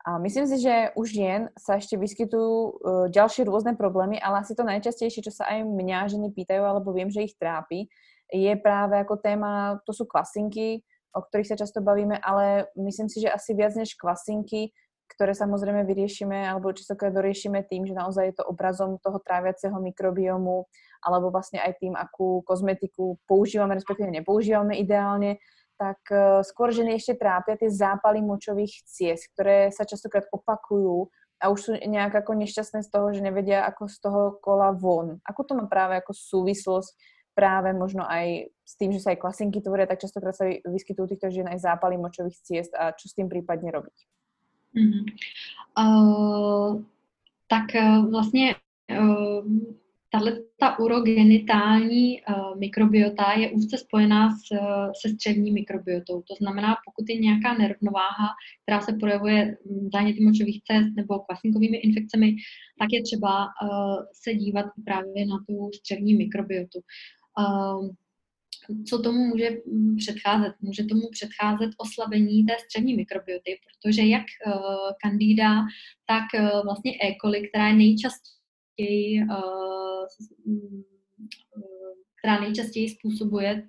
A 0.05 0.21
myslím 0.21 0.45
si, 0.45 0.61
že 0.61 0.93
u 0.93 1.03
žien 1.09 1.49
sa 1.57 1.81
ešte 1.81 1.97
vyskytujú 1.97 2.53
uh, 2.53 2.73
ďalšie 3.09 3.49
rôzne 3.49 3.73
problémy, 3.73 4.21
ale 4.21 4.45
asi 4.45 4.53
to 4.53 4.61
najčastejšie, 4.61 5.25
čo 5.25 5.33
sa 5.33 5.49
aj 5.49 5.65
mňa 5.65 6.13
ženy 6.13 6.29
pýtajú, 6.29 6.61
alebo 6.61 6.93
viem, 6.93 7.09
že 7.09 7.25
ich 7.25 7.33
trápi, 7.41 7.89
je 8.29 8.53
práve 8.61 9.01
ako 9.01 9.17
téma, 9.17 9.81
to 9.89 9.97
sú 9.97 10.05
kvasinky, 10.05 10.85
o 11.17 11.25
ktorých 11.25 11.49
sa 11.49 11.57
často 11.57 11.81
bavíme, 11.81 12.21
ale 12.21 12.69
myslím 12.77 13.09
si, 13.09 13.25
že 13.25 13.33
asi 13.33 13.57
viac 13.57 13.73
než 13.73 13.97
kvasinky 13.97 14.77
ktoré 15.15 15.37
samozrejme 15.37 15.85
vyriešime 15.85 16.49
alebo 16.49 16.73
častokrát 16.75 17.13
doriešime 17.13 17.63
tým, 17.69 17.85
že 17.85 17.95
naozaj 17.95 18.25
je 18.33 18.37
to 18.41 18.49
obrazom 18.49 18.97
toho 18.99 19.21
tráviaceho 19.21 19.77
mikrobiomu 19.79 20.67
alebo 21.05 21.29
vlastne 21.29 21.61
aj 21.61 21.77
tým, 21.79 21.93
akú 21.95 22.41
kozmetiku 22.43 23.21
používame, 23.29 23.77
respektíve 23.77 24.09
nepoužívame 24.09 24.81
ideálne, 24.81 25.37
tak 25.75 26.01
uh, 26.11 26.41
skôr 26.47 26.71
ženy 26.71 26.97
ešte 26.97 27.19
trápia 27.19 27.59
tie 27.59 27.71
zápaly 27.71 28.23
močových 28.23 28.87
ciest, 28.87 29.31
ktoré 29.35 29.71
sa 29.75 29.83
častokrát 29.83 30.27
opakujú 30.31 31.11
a 31.43 31.51
už 31.51 31.59
sú 31.61 31.71
nejak 31.77 32.25
ako 32.25 32.33
nešťastné 32.41 32.81
z 32.87 32.89
toho, 32.89 33.13
že 33.13 33.21
nevedia 33.21 33.67
ako 33.67 33.85
z 33.91 33.97
toho 34.01 34.23
kola 34.41 34.73
von. 34.73 35.21
Ako 35.27 35.45
to 35.45 35.53
má 35.59 35.67
práve 35.67 35.99
ako 35.99 36.15
súvislosť 36.15 36.95
práve 37.35 37.75
možno 37.75 38.07
aj 38.07 38.49
s 38.65 38.75
tým, 38.79 38.95
že 38.95 39.03
sa 39.03 39.13
aj 39.13 39.21
klasinky 39.21 39.59
tvoria, 39.59 39.91
tak 39.91 40.01
častokrát 40.01 40.33
sa 40.33 40.47
vyskytujú 40.47 41.11
týchto 41.11 41.29
žien 41.35 41.51
aj 41.51 41.67
zápaly 41.67 41.99
močových 41.99 42.39
ciest 42.41 42.73
a 42.79 42.95
čo 42.95 43.11
s 43.11 43.17
tým 43.19 43.27
prípadne 43.27 43.75
robiť? 43.75 43.99
Mm-hmm. 44.75 45.05
Uh, 45.79 46.83
tak 47.47 47.75
uh, 47.75 48.11
vlastně 48.11 48.55
uh, 48.91 49.43
tahle 50.15 50.33
ta 50.61 50.79
urogenitální 50.79 52.21
uh, 52.21 52.59
mikrobiota 52.59 53.33
je 53.33 53.51
úzce 53.51 53.79
spojená 53.79 54.31
s, 54.31 54.43
se 55.01 55.09
střevní 55.15 55.53
mikrobiotou. 55.53 56.23
To 56.23 56.35
znamená, 56.41 56.77
pokud 56.85 57.05
je 57.09 57.19
nějaká 57.19 57.59
nerovnováha, 57.59 58.29
která 58.63 58.81
se 58.81 58.93
projevuje 58.93 59.57
záněty 59.93 60.25
močových 60.25 60.63
cest 60.63 60.91
nebo 60.97 61.19
kvasinkovými 61.19 61.77
infekcemi, 61.77 62.37
tak 62.79 62.89
je 62.93 63.03
třeba 63.03 63.45
uh, 63.45 63.49
se 64.23 64.35
dívat 64.35 64.67
právě 64.85 65.27
na 65.27 65.37
tu 65.49 65.71
střevní 65.75 66.15
mikrobiotu. 66.15 66.79
Uh, 67.39 67.89
co 68.89 69.03
tomu 69.03 69.19
může 69.27 69.51
předcházet? 69.99 70.53
Může 70.61 70.85
tomu 70.85 71.03
předcházet 71.11 71.71
oslabení 71.79 72.45
té 72.45 72.53
střevní 72.65 72.95
mikrobioty, 72.95 73.59
protože 73.67 74.03
jak 74.03 74.23
kandída, 75.03 75.51
tak 76.07 76.25
vlastně 76.65 76.93
E. 76.93 77.15
coli, 77.23 77.49
která 77.49 77.69
je 77.69 77.75
nejčastěji 77.75 79.21
která 82.25 82.41
nejčastěji 82.41 82.89
způsobuje 82.89 83.69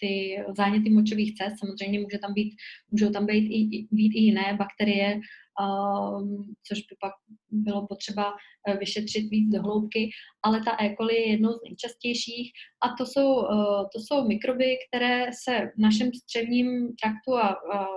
ty 0.00 0.36
záněty 0.56 0.90
močových 0.90 1.34
cest. 1.34 1.58
Samozřejmě 1.58 2.00
může 2.00 2.18
tam 2.18 2.34
být, 2.34 2.56
můžou 2.90 3.10
tam 3.10 3.26
být 3.26 3.46
i, 3.50 3.88
být 3.90 4.12
i 4.14 4.20
jiné 4.20 4.56
bakterie, 4.58 5.14
um, 5.14 6.54
což 6.66 6.78
by 6.78 6.96
pak 7.00 7.12
bylo 7.50 7.86
potřeba 7.86 8.32
uh, 8.32 8.78
vyšetřit 8.78 9.30
víc 9.30 9.52
do 9.52 9.62
hloubky, 9.62 10.10
ale 10.42 10.60
ta 10.64 10.76
E. 10.84 10.94
coli 10.96 11.14
je 11.14 11.30
jednou 11.30 11.52
z 11.52 11.62
nejčastějších 11.64 12.52
a 12.84 12.94
to 12.98 13.06
jsou, 13.06 13.34
uh, 13.34 13.82
to 13.94 13.98
jsou 14.00 14.28
mikroby, 14.28 14.76
které 14.88 15.26
se 15.44 15.58
v 15.76 15.78
našem 15.78 16.12
střevním 16.14 16.68
traktu 17.02 17.34
a, 17.36 17.52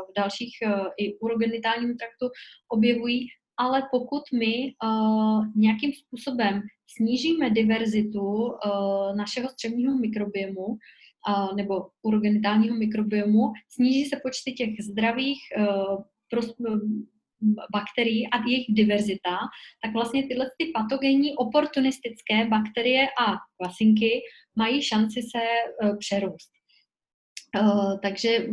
v 0.10 0.14
dalších 0.18 0.54
i 0.98 1.18
urogenitálním 1.18 1.98
traktu 1.98 2.26
objevují, 2.70 3.28
ale 3.62 3.88
pokud 3.91 4.24
my 4.34 4.74
uh, 4.84 5.45
nějakým 5.55 5.93
způsobem 5.93 6.62
snížíme 6.95 7.49
diverzitu 7.49 8.22
uh, 8.22 9.16
našeho 9.16 9.49
střevního 9.49 9.97
mikrobiomu, 9.97 10.66
uh, 10.66 11.55
nebo 11.55 11.88
urogenitálního 12.01 12.76
mikrobiomu, 12.76 13.53
sníží 13.70 14.05
se 14.05 14.20
počty 14.24 14.51
těch 14.53 14.70
zdravých 14.89 15.39
uh, 15.57 16.03
bakterií 17.74 18.28
a 18.28 18.47
jejich 18.47 18.66
diverzita, 18.70 19.38
tak 19.84 19.93
vlastně 19.93 20.28
tyhle 20.28 20.45
ty 20.57 20.72
patogenní 20.74 21.36
oportunistické 21.36 22.45
bakterie 22.49 23.07
a 23.07 23.36
kvasinky 23.57 24.22
mají 24.55 24.82
šanci 24.82 25.22
se 25.22 25.43
uh, 25.84 25.97
přerůst. 25.97 26.61
Uh, 27.60 27.99
takže 27.99 28.47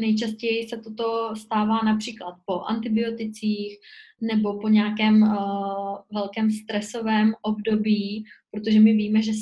nejčastěji 0.00 0.68
se 0.68 0.76
toto 0.76 1.36
stává 1.36 1.80
například 1.84 2.34
po 2.46 2.60
antibioticích 2.60 3.78
nebo 4.20 4.60
po 4.60 4.68
nějakém 4.68 5.22
uh, 5.22 5.98
velkém 6.12 6.50
stresovém 6.50 7.34
období, 7.42 8.24
protože 8.50 8.80
my 8.80 8.92
víme, 8.92 9.22
že 9.22 9.32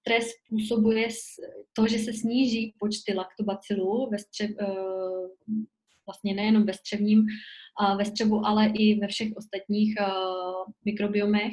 stres 0.00 0.30
způsobuje 0.30 1.08
to, 1.72 1.86
že 1.86 1.98
se 1.98 2.12
sníží 2.12 2.74
počty 2.78 3.14
laktobacilů 3.14 4.10
ve 4.10 4.18
střev, 4.18 4.50
uh, 4.50 5.28
vlastně 6.06 6.34
nejenom 6.34 6.64
ve 6.64 6.72
střevním, 6.72 7.18
uh, 7.80 7.98
ve 7.98 8.04
střevu, 8.04 8.46
ale 8.46 8.66
i 8.74 9.00
ve 9.00 9.06
všech 9.06 9.28
ostatních 9.36 9.94
mikrobiomech. 10.84 11.52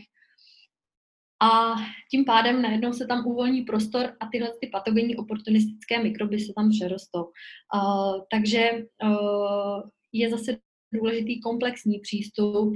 A 1.42 1.76
tím 2.12 2.26
pádem 2.26 2.62
najednou 2.62 2.94
se 2.94 3.06
tam 3.06 3.28
uvolní 3.28 3.62
prostor 3.62 4.06
a 4.20 4.28
tyhle 4.32 4.52
ty 4.62 4.68
patogenní 4.68 5.16
oportunistické 5.16 6.04
mikroby 6.04 6.40
se 6.40 6.54
tam 6.56 6.70
přerostou. 6.70 7.24
Uh, 7.24 8.22
takže 8.32 8.72
uh, 9.04 9.82
je 10.14 10.30
zase 10.30 10.58
důležitý 10.94 11.42
komplexní 11.42 12.00
přístup, 12.00 12.74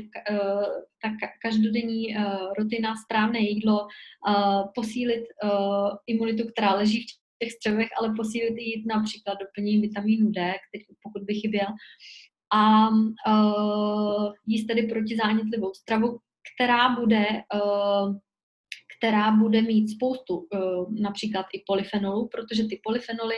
tak 1.01 1.13
každodenní 1.41 2.15
rutina, 2.57 2.95
správné 2.95 3.39
jídlo, 3.39 3.87
posílit 4.75 5.23
imunitu, 6.07 6.43
která 6.51 6.75
leží 6.75 7.01
v 7.01 7.05
těch 7.43 7.51
střevech, 7.51 7.87
ale 7.99 8.13
posílit 8.17 8.53
i 8.57 8.83
například 8.87 9.37
doplnění 9.39 9.81
vitamínu 9.81 10.31
D, 10.31 10.53
který, 10.69 10.83
pokud 11.03 11.23
by 11.23 11.33
chyběl, 11.33 11.67
a 12.53 12.89
jíst 14.47 14.65
tedy 14.67 14.83
protizánětlivou 14.83 15.73
stravu, 15.73 16.17
která 16.55 16.95
bude 16.95 17.25
která 18.99 19.31
bude 19.31 19.61
mít 19.61 19.89
spoustu 19.89 20.47
například 21.01 21.45
i 21.53 21.63
polyfenolů, 21.67 22.27
protože 22.27 22.63
ty 22.63 22.79
polyfenoly 22.83 23.35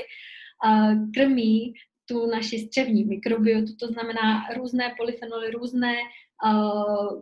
krmí 1.14 1.74
tu 2.10 2.26
naši 2.26 2.60
střevní 2.60 3.06
mikrobiotu, 3.06 3.76
to 3.80 3.88
znamená 3.88 4.48
různé 4.58 4.94
polyfenoly, 4.98 5.52
různé 5.52 5.96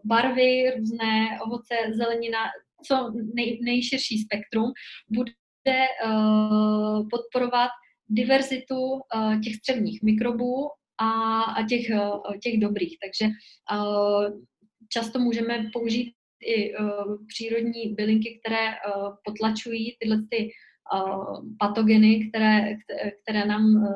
barvy, 0.03 0.71
různé 0.77 1.39
ovoce, 1.45 1.75
zelenina, 1.93 2.39
co 2.85 3.13
nej, 3.35 3.59
nejširší 3.63 4.17
spektrum, 4.17 4.71
bude 5.09 5.31
podporovat 7.11 7.69
diverzitu 8.09 8.99
těch 9.43 9.55
střevních 9.55 10.03
mikrobů 10.03 10.67
a, 10.97 11.41
a 11.41 11.67
těch, 11.67 11.85
těch 12.43 12.59
dobrých. 12.59 12.97
Takže 13.03 13.33
často 14.89 15.19
můžeme 15.19 15.69
použít 15.73 16.13
i 16.41 16.75
uh, 16.75 17.25
přírodní 17.27 17.93
bylinky, 17.95 18.39
které 18.39 18.67
uh, 18.67 19.15
potlačují 19.23 19.95
tyhle 19.99 20.17
ty 20.29 20.49
uh, 20.93 21.45
patogeny, 21.59 22.29
které, 22.29 22.75
které, 23.23 23.45
nám, 23.45 23.87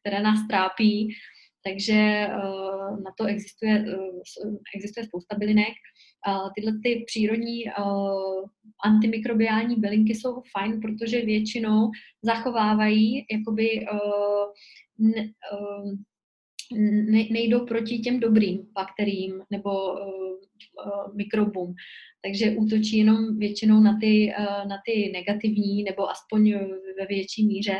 které 0.00 0.22
nás 0.22 0.48
trápí. 0.48 1.08
Takže 1.64 2.28
na 3.04 3.10
to 3.18 3.24
existuje, 3.24 3.84
existuje 4.76 5.06
spousta 5.06 5.36
bylinek. 5.38 5.74
Tyhle 6.54 6.72
ty 6.82 7.04
přírodní 7.06 7.64
antimikrobiální 8.84 9.76
bylinky 9.76 10.14
jsou 10.14 10.42
fajn, 10.58 10.80
protože 10.80 11.24
většinou 11.24 11.90
zachovávají 12.22 13.26
jakoby 13.32 13.86
nejdou 17.30 17.66
proti 17.66 17.98
těm 17.98 18.20
dobrým 18.20 18.66
bakteriím 18.72 19.42
nebo 19.50 19.92
uh, 19.92 21.16
mikrobům. 21.16 21.74
Takže 22.24 22.56
útočí 22.58 22.98
jenom 22.98 23.38
většinou 23.38 23.80
na 23.80 23.98
ty, 24.00 24.34
uh, 24.38 24.68
na 24.68 24.76
ty 24.86 25.10
negativní 25.12 25.82
nebo 25.82 26.10
aspoň 26.10 26.52
ve 26.98 27.06
větší 27.08 27.46
míře. 27.46 27.78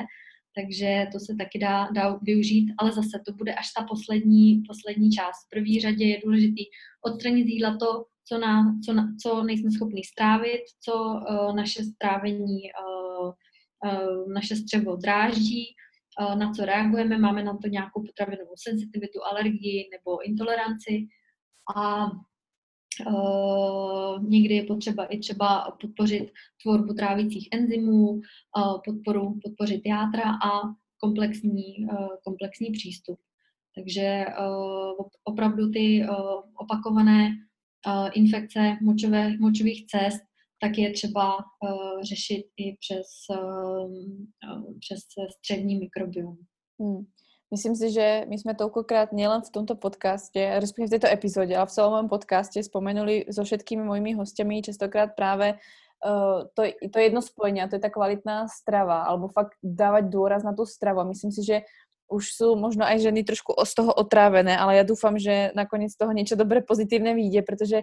Takže 0.54 1.06
to 1.12 1.20
se 1.20 1.34
taky 1.38 1.58
dá, 1.58 1.88
dá 1.94 2.18
využít, 2.22 2.74
ale 2.78 2.92
zase 2.92 3.20
to 3.26 3.32
bude 3.32 3.54
až 3.54 3.66
ta 3.78 3.84
poslední, 3.84 4.62
poslední 4.68 5.10
část. 5.10 5.46
V 5.46 5.50
první 5.50 5.80
řadě 5.80 6.04
je 6.04 6.20
důležitý 6.24 6.62
odstranit 7.02 7.46
z 7.46 7.48
jídla 7.48 7.76
to, 7.76 8.04
co, 8.28 8.38
na, 8.38 8.78
co, 8.84 8.92
na, 8.92 9.08
co 9.22 9.42
nejsme 9.42 9.70
schopni 9.70 10.04
strávit, 10.04 10.60
co 10.80 10.94
uh, 10.94 11.56
naše 11.56 11.84
strávení, 11.84 12.60
uh, 12.82 13.32
uh, 13.92 14.32
naše 14.32 14.56
střevo 14.56 14.96
dráždí, 14.96 15.64
na 16.34 16.52
co 16.52 16.64
reagujeme, 16.64 17.18
máme 17.18 17.42
na 17.44 17.56
to 17.56 17.68
nějakou 17.68 18.02
potravinovou 18.02 18.54
senzitivitu, 18.56 19.24
alergii 19.24 19.88
nebo 19.92 20.26
intoleranci 20.26 21.06
a 21.76 22.10
Uh, 23.06 24.22
někdy 24.22 24.54
je 24.54 24.62
potřeba 24.62 25.04
i 25.04 25.18
třeba 25.18 25.76
podpořit 25.80 26.32
tvorbu 26.62 26.94
trávicích 26.94 27.48
enzymů, 27.52 28.10
uh, 28.10 28.20
podporu, 28.84 29.38
podpořit 29.44 29.82
játra 29.86 30.22
a 30.22 30.74
komplexní, 31.00 31.76
uh, 31.92 32.08
komplexní 32.24 32.70
přístup. 32.70 33.18
Takže 33.74 34.26
opravdu 35.24 35.70
ty 35.70 36.06
opakované 36.54 37.30
infekce 38.12 38.76
močové, 38.82 39.36
močových 39.38 39.86
cest 39.86 40.22
tak 40.60 40.78
je 40.78 40.92
třeba 40.92 41.36
uh, 41.36 42.02
řešit 42.02 42.44
i 42.56 42.76
přes, 42.80 43.06
uh, 43.30 44.72
přes 44.80 45.00
střední 45.38 45.78
mikrobiom. 45.78 46.36
Hmm. 46.80 47.06
Myslím 47.50 47.76
si, 47.76 47.92
že 47.92 48.24
my 48.28 48.38
jsme 48.38 48.54
tolkokrát 48.54 49.12
nielen 49.12 49.40
v 49.42 49.50
tomto 49.50 49.74
podcaste, 49.74 50.60
respektive 50.60 50.86
v 50.86 51.00
této 51.00 51.08
epizodě, 51.08 51.56
ale 51.56 51.66
v 51.66 51.70
celom 51.70 51.92
mém 51.92 52.08
podcaste 52.08 52.62
spomenuli 52.62 53.24
so 53.32 53.44
všetkými 53.44 53.82
mojimi 53.84 54.12
hostiami 54.12 54.62
častokrát 54.62 55.16
práve 55.16 55.56
uh, 56.04 56.44
to, 56.54 56.62
to 56.92 56.98
jedno 56.98 57.22
spojenie, 57.22 57.64
a 57.64 57.68
to 57.68 57.80
je 57.80 57.80
ta 57.80 57.90
kvalitná 57.90 58.52
strava, 58.52 59.02
alebo 59.08 59.32
fakt 59.32 59.56
dávať 59.64 60.12
dôraz 60.12 60.44
na 60.44 60.52
tú 60.52 60.68
stravu. 60.68 61.08
Myslím 61.08 61.32
si, 61.32 61.40
že 61.40 61.64
už 62.08 62.24
sú 62.32 62.56
možno 62.56 62.88
aj 62.88 63.04
ženy 63.04 63.20
trošku 63.22 63.52
z 63.52 63.72
toho 63.76 63.92
otrávené, 63.92 64.56
ale 64.56 64.80
ja 64.80 64.84
dúfam, 64.84 65.20
že 65.20 65.52
nakoniec 65.52 65.92
z 65.92 66.00
toho 66.00 66.12
niečo 66.16 66.40
dobré 66.40 66.64
pozitívne 66.64 67.12
vyjde, 67.12 67.40
pretože 67.44 67.78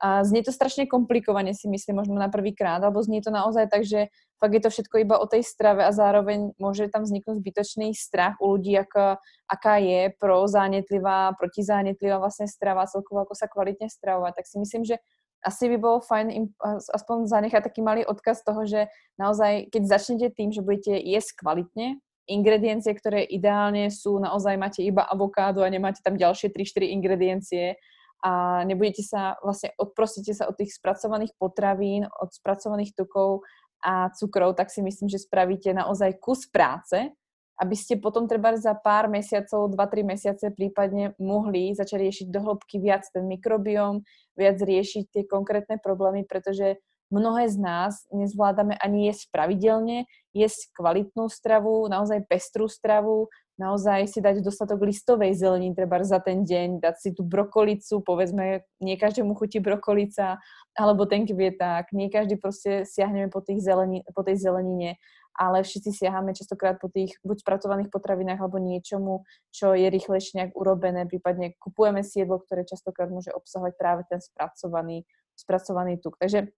a 0.00 0.24
znie 0.24 0.40
to 0.44 0.52
strašne 0.52 0.86
komplikovaně 0.86 1.52
si 1.52 1.68
myslím 1.68 1.96
možno 1.96 2.14
na 2.14 2.28
prvý 2.28 2.52
krát, 2.56 2.80
alebo 2.80 3.02
znie 3.02 3.20
to 3.20 3.28
naozaj 3.28 3.68
tak, 3.68 3.84
že 3.84 4.08
fakt 4.40 4.54
je 4.56 4.60
to 4.60 4.70
všetko 4.70 4.96
iba 5.04 5.20
o 5.20 5.26
tej 5.28 5.44
strave 5.44 5.84
a 5.84 5.92
zároveň 5.92 6.56
môže 6.56 6.88
tam 6.88 7.04
vzniknúť 7.04 7.36
zbytočný 7.40 7.92
strach 7.92 8.40
u 8.40 8.56
ľudí, 8.56 8.76
aká, 8.80 9.20
aká 9.44 9.76
je 9.76 10.12
pro 10.16 10.48
zánětlivá, 10.48 11.36
protizánětlivá 11.36 12.16
vlastne 12.16 12.48
strava, 12.48 12.88
celkovo 12.88 13.28
ako 13.28 13.36
sa 13.36 13.48
kvalitne 13.48 13.92
stravovať. 13.92 14.32
Tak 14.40 14.46
si 14.48 14.56
myslím, 14.56 14.84
že 14.88 14.96
asi 15.40 15.72
by 15.72 15.76
bolo 15.80 16.00
fajn 16.04 16.26
im 16.32 16.44
aspoň 16.92 17.28
zanechať 17.28 17.64
taký 17.64 17.80
malý 17.80 18.04
odkaz 18.04 18.44
toho, 18.44 18.68
že 18.68 18.92
naozaj, 19.16 19.72
keď 19.72 19.82
začnete 19.88 20.28
tým, 20.36 20.52
že 20.52 20.60
budete 20.60 20.96
jesť 21.00 21.40
kvalitne, 21.40 22.00
ingrediencie, 22.30 22.94
ktoré 22.94 23.26
ideálne 23.26 23.90
sú, 23.90 24.22
naozaj 24.22 24.54
máte 24.54 24.80
iba 24.86 25.02
avokádo 25.02 25.66
a 25.66 25.72
nemáte 25.72 26.00
tam 26.00 26.14
ďalšie 26.14 26.54
3-4 26.54 26.94
ingrediencie 26.94 27.74
a 28.20 28.62
nebudete 28.68 29.02
sa, 29.02 29.40
vlastne 29.40 29.72
odprostíte 29.80 30.36
sa 30.36 30.46
od 30.46 30.54
tých 30.54 30.76
spracovaných 30.76 31.34
potravín, 31.40 32.06
od 32.06 32.30
spracovaných 32.30 32.92
tukov 32.92 33.42
a 33.80 34.12
cukrov, 34.12 34.54
tak 34.54 34.68
si 34.68 34.84
myslím, 34.84 35.08
že 35.08 35.24
spravíte 35.24 35.72
naozaj 35.72 36.20
kus 36.20 36.44
práce, 36.44 37.16
aby 37.60 37.76
ste 37.76 38.00
potom 38.00 38.24
treba 38.24 38.56
za 38.56 38.72
pár 38.72 39.08
mesiacov, 39.12 39.72
2-3 39.72 40.04
mesiace 40.04 40.48
prípadne 40.52 41.12
mohli 41.20 41.76
začať 41.76 41.98
riešiť 42.00 42.26
do 42.32 42.40
hĺbky 42.40 42.80
viac 42.80 43.04
ten 43.12 43.28
mikrobióm, 43.28 44.00
viac 44.32 44.56
riešiť 44.56 45.04
tie 45.12 45.22
konkrétne 45.28 45.76
problémy, 45.76 46.24
pretože 46.24 46.80
mnohé 47.10 47.50
z 47.50 47.58
nás 47.58 48.06
nezvládame 48.14 48.78
ani 48.78 49.10
jesť 49.10 49.30
pravidelne, 49.34 50.06
jesť 50.32 50.70
kvalitnú 50.74 51.26
stravu, 51.26 51.90
naozaj 51.90 52.24
pestrú 52.30 52.70
stravu, 52.70 53.28
naozaj 53.58 54.08
si 54.08 54.24
dať 54.24 54.40
dostatok 54.40 54.80
listovej 54.86 55.36
zeleniny 55.36 55.76
treba 55.76 56.00
za 56.00 56.22
ten 56.22 56.46
deň, 56.46 56.80
dať 56.80 56.96
si 56.96 57.10
tú 57.12 57.26
brokolicu, 57.26 58.00
povedzme, 58.00 58.64
nie 58.80 58.96
každému 58.96 59.36
chutí 59.36 59.60
brokolica, 59.60 60.40
alebo 60.72 61.04
ten 61.04 61.28
kvieták, 61.28 61.92
nie 61.92 62.08
každý 62.08 62.40
proste 62.40 62.88
siahneme 62.88 63.28
po, 63.28 63.44
tých 63.44 63.60
zeleni, 63.60 64.00
po 64.16 64.24
tej 64.24 64.40
zelenine 64.40 64.96
ale 65.40 65.64
všetci 65.64 66.04
siahame 66.04 66.36
častokrát 66.36 66.76
po 66.76 66.92
tých 66.92 67.16
buď 67.24 67.40
spracovaných 67.40 67.88
potravinách 67.88 68.44
alebo 68.44 68.60
niečomu, 68.60 69.24
čo 69.54 69.72
je 69.72 69.88
rýchlejšie 69.88 70.36
nejak 70.36 70.52
urobené, 70.52 71.08
prípadne 71.08 71.56
kupujeme 71.56 72.04
si 72.04 72.20
jedlo, 72.20 72.44
ktoré 72.44 72.68
častokrát 72.68 73.08
môže 73.08 73.32
obsahovať 73.32 73.72
práve 73.80 74.02
ten 74.10 74.20
spracovaný, 74.20 75.08
spracovaný 75.38 75.96
tuk. 75.96 76.20
Takže 76.20 76.52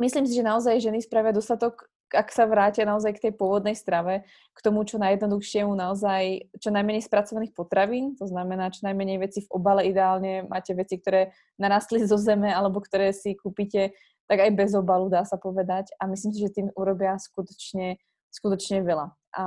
myslím 0.00 0.24
si, 0.28 0.38
že 0.38 0.46
naozaj 0.46 0.80
ženy 0.80 1.02
spravia 1.02 1.34
dostatok, 1.34 1.88
ak 2.12 2.28
sa 2.28 2.44
vrátia 2.44 2.84
naozaj 2.84 3.16
k 3.16 3.22
tej 3.28 3.32
pôvodnej 3.40 3.72
strave, 3.72 4.28
k 4.52 4.58
tomu, 4.60 4.84
čo 4.84 5.00
najjednoduchšiemu 5.00 5.72
naozaj, 5.72 6.52
čo 6.60 6.68
najmenej 6.68 7.08
spracovaných 7.08 7.56
potravín, 7.56 8.12
to 8.20 8.28
znamená, 8.28 8.68
čo 8.68 8.84
najmenej 8.84 9.16
veci 9.16 9.40
v 9.40 9.52
obale 9.52 9.88
ideálne, 9.88 10.44
máte 10.44 10.76
veci, 10.76 11.00
ktoré 11.00 11.32
narastli 11.56 12.04
zo 12.04 12.20
zeme, 12.20 12.52
alebo 12.52 12.84
ktoré 12.84 13.16
si 13.16 13.32
kúpite 13.32 13.96
tak 14.28 14.44
aj 14.44 14.52
bez 14.52 14.76
obalu, 14.76 15.08
dá 15.08 15.24
sa 15.24 15.40
povedať. 15.40 15.92
A 15.96 16.08
myslím 16.08 16.36
si, 16.36 16.40
že 16.44 16.52
tým 16.52 16.68
urobia 16.76 17.16
skutočne 17.16 17.96
skutočne 18.32 18.80
veľa. 18.80 19.12
A 19.36 19.44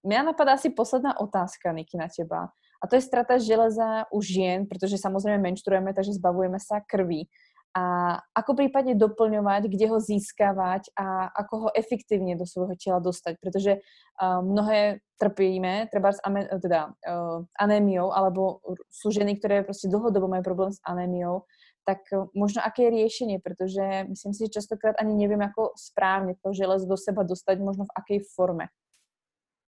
mňa 0.00 0.32
napadá 0.32 0.56
asi 0.56 0.72
posledná 0.72 1.12
otázka, 1.20 1.70
Niky, 1.76 2.00
na 2.00 2.08
teba. 2.08 2.50
A 2.80 2.84
to 2.88 2.96
je 2.96 3.04
strata 3.04 3.40
železa 3.40 4.08
u 4.12 4.20
žien, 4.20 4.68
pretože 4.68 5.00
samozrejme 5.00 5.40
menštruujeme, 5.40 5.92
takže 5.92 6.16
zbavujeme 6.16 6.60
sa 6.60 6.80
krvi. 6.84 7.28
A 7.74 8.16
ako 8.38 8.54
prípadne 8.54 8.94
doplňovať, 8.94 9.66
kde 9.66 9.90
ho 9.90 9.98
získavať 9.98 10.94
a 10.94 11.26
ako 11.34 11.54
ho 11.58 11.68
efektívne 11.74 12.38
do 12.38 12.46
svojho 12.46 12.78
tela 12.78 13.02
dostať, 13.02 13.34
pretože 13.42 13.82
uh, 13.82 14.38
mnohé 14.46 15.02
trpíme, 15.18 15.90
treba 15.90 16.14
s 16.14 16.22
ame, 16.22 16.46
teda, 16.62 16.94
uh, 17.02 17.42
anémiou, 17.58 18.14
alebo 18.14 18.62
sú 18.94 19.10
ženy, 19.10 19.42
ktoré 19.42 19.66
proste 19.66 19.90
dlhodobo 19.90 20.30
majú 20.30 20.42
problém 20.46 20.70
s 20.70 20.78
anémiou 20.86 21.42
tak 21.84 21.98
možno 22.34 22.64
aké 22.64 22.82
je 22.82 22.90
riešenie, 22.90 23.38
protože 23.44 24.08
myslím 24.08 24.34
si, 24.34 24.44
že 24.44 24.48
častokrát 24.48 24.96
ani 25.00 25.14
nevím, 25.14 25.40
jako 25.40 25.72
správně 25.76 26.34
to 26.42 26.52
železo 26.52 26.86
do 26.86 26.96
seba 26.96 27.22
dostat, 27.22 27.58
možno 27.58 27.84
v 27.84 27.92
jaké 27.98 28.24
forme. 28.34 28.66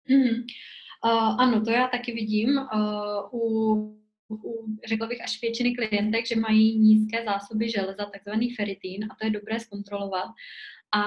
Mm-hmm. 0.10 0.44
Uh, 1.06 1.42
ano, 1.42 1.62
to 1.62 1.72
já 1.72 1.88
taky 1.88 2.12
vidím 2.12 2.50
uh, 2.58 3.30
u, 3.32 3.99
u, 4.30 4.66
řekla 4.88 5.08
bych, 5.08 5.22
až 5.24 5.42
většiny 5.42 5.76
klientek, 5.76 6.28
že 6.28 6.36
mají 6.36 6.80
nízké 6.80 7.26
zásoby 7.26 7.70
železa, 7.70 8.06
takzvaný 8.06 8.56
feritín, 8.56 9.04
a 9.04 9.16
to 9.16 9.26
je 9.26 9.32
dobré 9.32 9.60
zkontrolovat. 9.60 10.30
A 10.92 11.04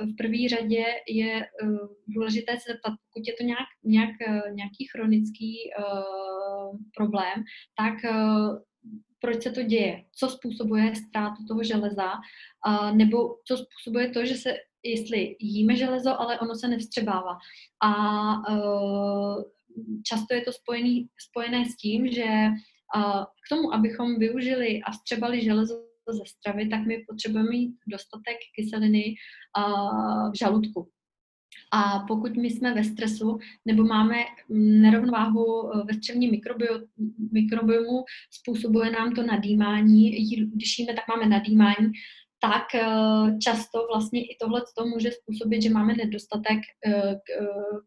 v 0.00 0.16
první 0.16 0.48
řadě 0.48 0.84
je 1.08 1.46
uh, 1.62 1.78
důležité 2.08 2.56
se 2.56 2.72
zeptat, 2.72 2.90
pokud 2.90 3.28
je 3.28 3.34
to 3.34 3.44
nějak, 3.44 3.68
nějak, 3.84 4.10
nějaký 4.54 4.86
chronický 4.92 5.56
uh, 5.78 6.78
problém, 6.96 7.44
tak 7.76 7.94
uh, 8.12 8.58
proč 9.24 9.42
se 9.42 9.50
to 9.50 9.62
děje, 9.62 10.04
co 10.12 10.28
způsobuje 10.28 10.94
ztrátu 10.94 11.46
toho 11.48 11.64
železa, 11.64 12.12
a, 12.64 12.92
nebo 12.92 13.36
co 13.44 13.56
způsobuje 13.56 14.10
to, 14.10 14.26
že 14.26 14.34
se, 14.34 14.54
jestli 14.82 15.36
jíme 15.40 15.76
železo, 15.76 16.20
ale 16.20 16.40
ono 16.40 16.54
se 16.54 16.68
nevstřebává. 16.68 17.38
A 17.80 17.92
uh, 18.50 19.42
často 20.02 20.34
je 20.34 20.40
to 20.40 20.52
spojený, 20.52 21.08
spojené 21.28 21.64
s 21.64 21.76
tím, 21.76 22.08
že 22.08 22.26
k 23.46 23.48
tomu, 23.48 23.74
abychom 23.74 24.18
využili 24.18 24.82
a 24.82 24.90
vstřebali 24.90 25.44
železo 25.44 25.74
ze 26.10 26.24
stravy, 26.26 26.68
tak 26.68 26.86
my 26.86 27.04
potřebujeme 27.08 27.50
mít 27.50 27.74
dostatek 27.88 28.36
kyseliny 28.56 29.14
v 30.32 30.38
žaludku. 30.38 30.88
A 31.72 31.98
pokud 31.98 32.36
my 32.36 32.50
jsme 32.50 32.74
ve 32.74 32.84
stresu 32.84 33.38
nebo 33.64 33.84
máme 33.84 34.16
nerovnováhu 34.48 35.70
ve 35.84 36.26
mikrobio, 36.30 36.80
mikrobiomu, 37.32 38.04
způsobuje 38.30 38.90
nám 38.90 39.14
to 39.14 39.22
nadýmání, 39.22 40.10
když 40.54 40.78
jíme, 40.78 40.94
tak 40.94 41.04
máme 41.08 41.26
nadýmání, 41.26 41.92
tak 42.44 42.74
eh, 42.74 43.38
často 43.38 43.86
vlastně 43.92 44.20
i 44.24 44.36
tohle 44.40 44.62
to 44.78 44.86
může 44.86 45.10
způsobit, 45.10 45.62
že 45.62 45.70
máme 45.70 45.94
nedostatek 45.94 46.58
eh, 46.86 47.14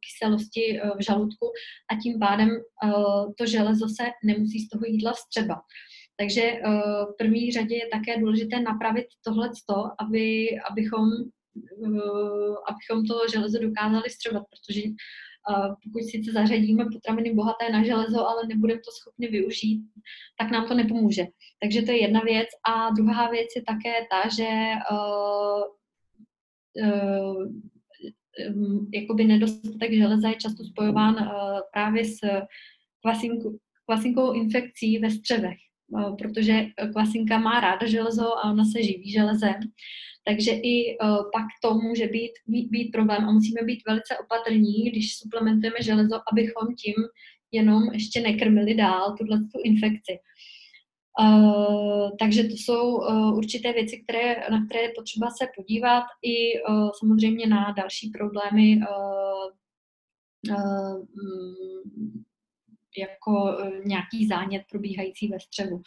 kyselosti 0.03 0.79
v 0.97 1.03
žaludku 1.03 1.45
a 1.91 1.95
tím 2.01 2.19
pádem 2.19 2.49
to 3.37 3.45
železo 3.45 3.87
se 3.89 4.03
nemusí 4.23 4.59
z 4.59 4.69
toho 4.69 4.81
jídla 4.85 5.13
vstřebat. 5.13 5.59
Takže 6.19 6.41
v 7.09 7.17
první 7.17 7.51
řadě 7.51 7.75
je 7.75 7.87
také 7.87 8.19
důležité 8.19 8.59
napravit 8.59 9.05
tohle, 9.25 9.49
aby, 9.99 10.49
abychom 10.71 11.09
Eh, 11.85 12.55
abychom 12.69 13.05
to 13.05 13.15
železo 13.33 13.59
dokázali 13.61 14.09
střebat, 14.09 14.43
protože 14.53 14.81
eh, 14.81 14.93
pokud 15.83 16.03
sice 16.03 16.31
zařadíme 16.31 16.85
potraviny 16.93 17.33
bohaté 17.33 17.69
na 17.71 17.83
železo, 17.83 18.27
ale 18.27 18.47
nebudeme 18.47 18.79
to 18.79 18.91
schopni 18.91 19.27
využít, 19.27 19.81
tak 20.39 20.51
nám 20.51 20.67
to 20.67 20.73
nepomůže. 20.73 21.25
Takže 21.61 21.81
to 21.81 21.91
je 21.91 22.01
jedna 22.01 22.19
věc. 22.19 22.47
A 22.69 22.89
druhá 22.89 23.29
věc 23.29 23.47
je 23.55 23.61
také 23.61 23.93
ta, 24.11 24.29
že 24.29 24.49
uh, 24.91 25.63
uh, 26.87 27.51
jakoby 28.93 29.25
nedostatek 29.25 29.93
železa 29.93 30.29
je 30.29 30.35
často 30.35 30.63
spojován 30.63 31.15
uh, 31.15 31.29
právě 31.73 32.05
s 32.05 32.19
kvasinku, 33.01 33.59
kvasinkovou 33.85 34.33
infekcí 34.33 34.99
ve 34.99 35.09
střevech, 35.09 35.57
protože 36.17 36.65
kvasinka 36.91 37.37
má 37.39 37.59
ráda 37.59 37.87
železo 37.87 38.37
a 38.37 38.51
ona 38.51 38.65
se 38.65 38.83
živí 38.83 39.11
železem. 39.11 39.55
Takže 40.27 40.51
i 40.51 40.97
uh, 40.97 41.17
pak 41.17 41.45
to 41.61 41.73
může 41.73 42.07
být, 42.07 42.31
být, 42.47 42.69
být 42.69 42.91
problém 42.91 43.25
a 43.25 43.31
musíme 43.31 43.61
být 43.63 43.81
velice 43.87 44.17
opatrní, 44.17 44.89
když 44.89 45.17
suplementujeme 45.17 45.77
železo, 45.81 46.15
abychom 46.31 46.75
tím 46.75 46.95
jenom 47.51 47.83
ještě 47.93 48.21
nekrmili 48.21 48.75
dál 48.75 49.15
tuhle 49.17 49.37
tu 49.37 49.59
infekci. 49.63 50.19
Uh, 51.19 52.09
takže 52.19 52.43
to 52.43 52.55
jsou 52.55 52.95
uh, 52.95 53.37
určité 53.37 53.73
věci, 53.73 54.03
které, 54.03 54.35
na 54.51 54.65
které 54.65 54.81
je 54.81 54.93
potřeba 54.95 55.27
se 55.29 55.47
podívat 55.55 56.03
i 56.23 56.61
uh, 56.61 56.89
samozřejmě 56.99 57.47
na 57.47 57.73
další 57.77 58.09
problémy 58.09 58.77
uh, 58.77 59.51
jako 62.97 63.57
nějaký 63.85 64.27
zánět 64.27 64.61
probíhající 64.71 65.27
ve 65.27 65.39
střevu. 65.39 65.81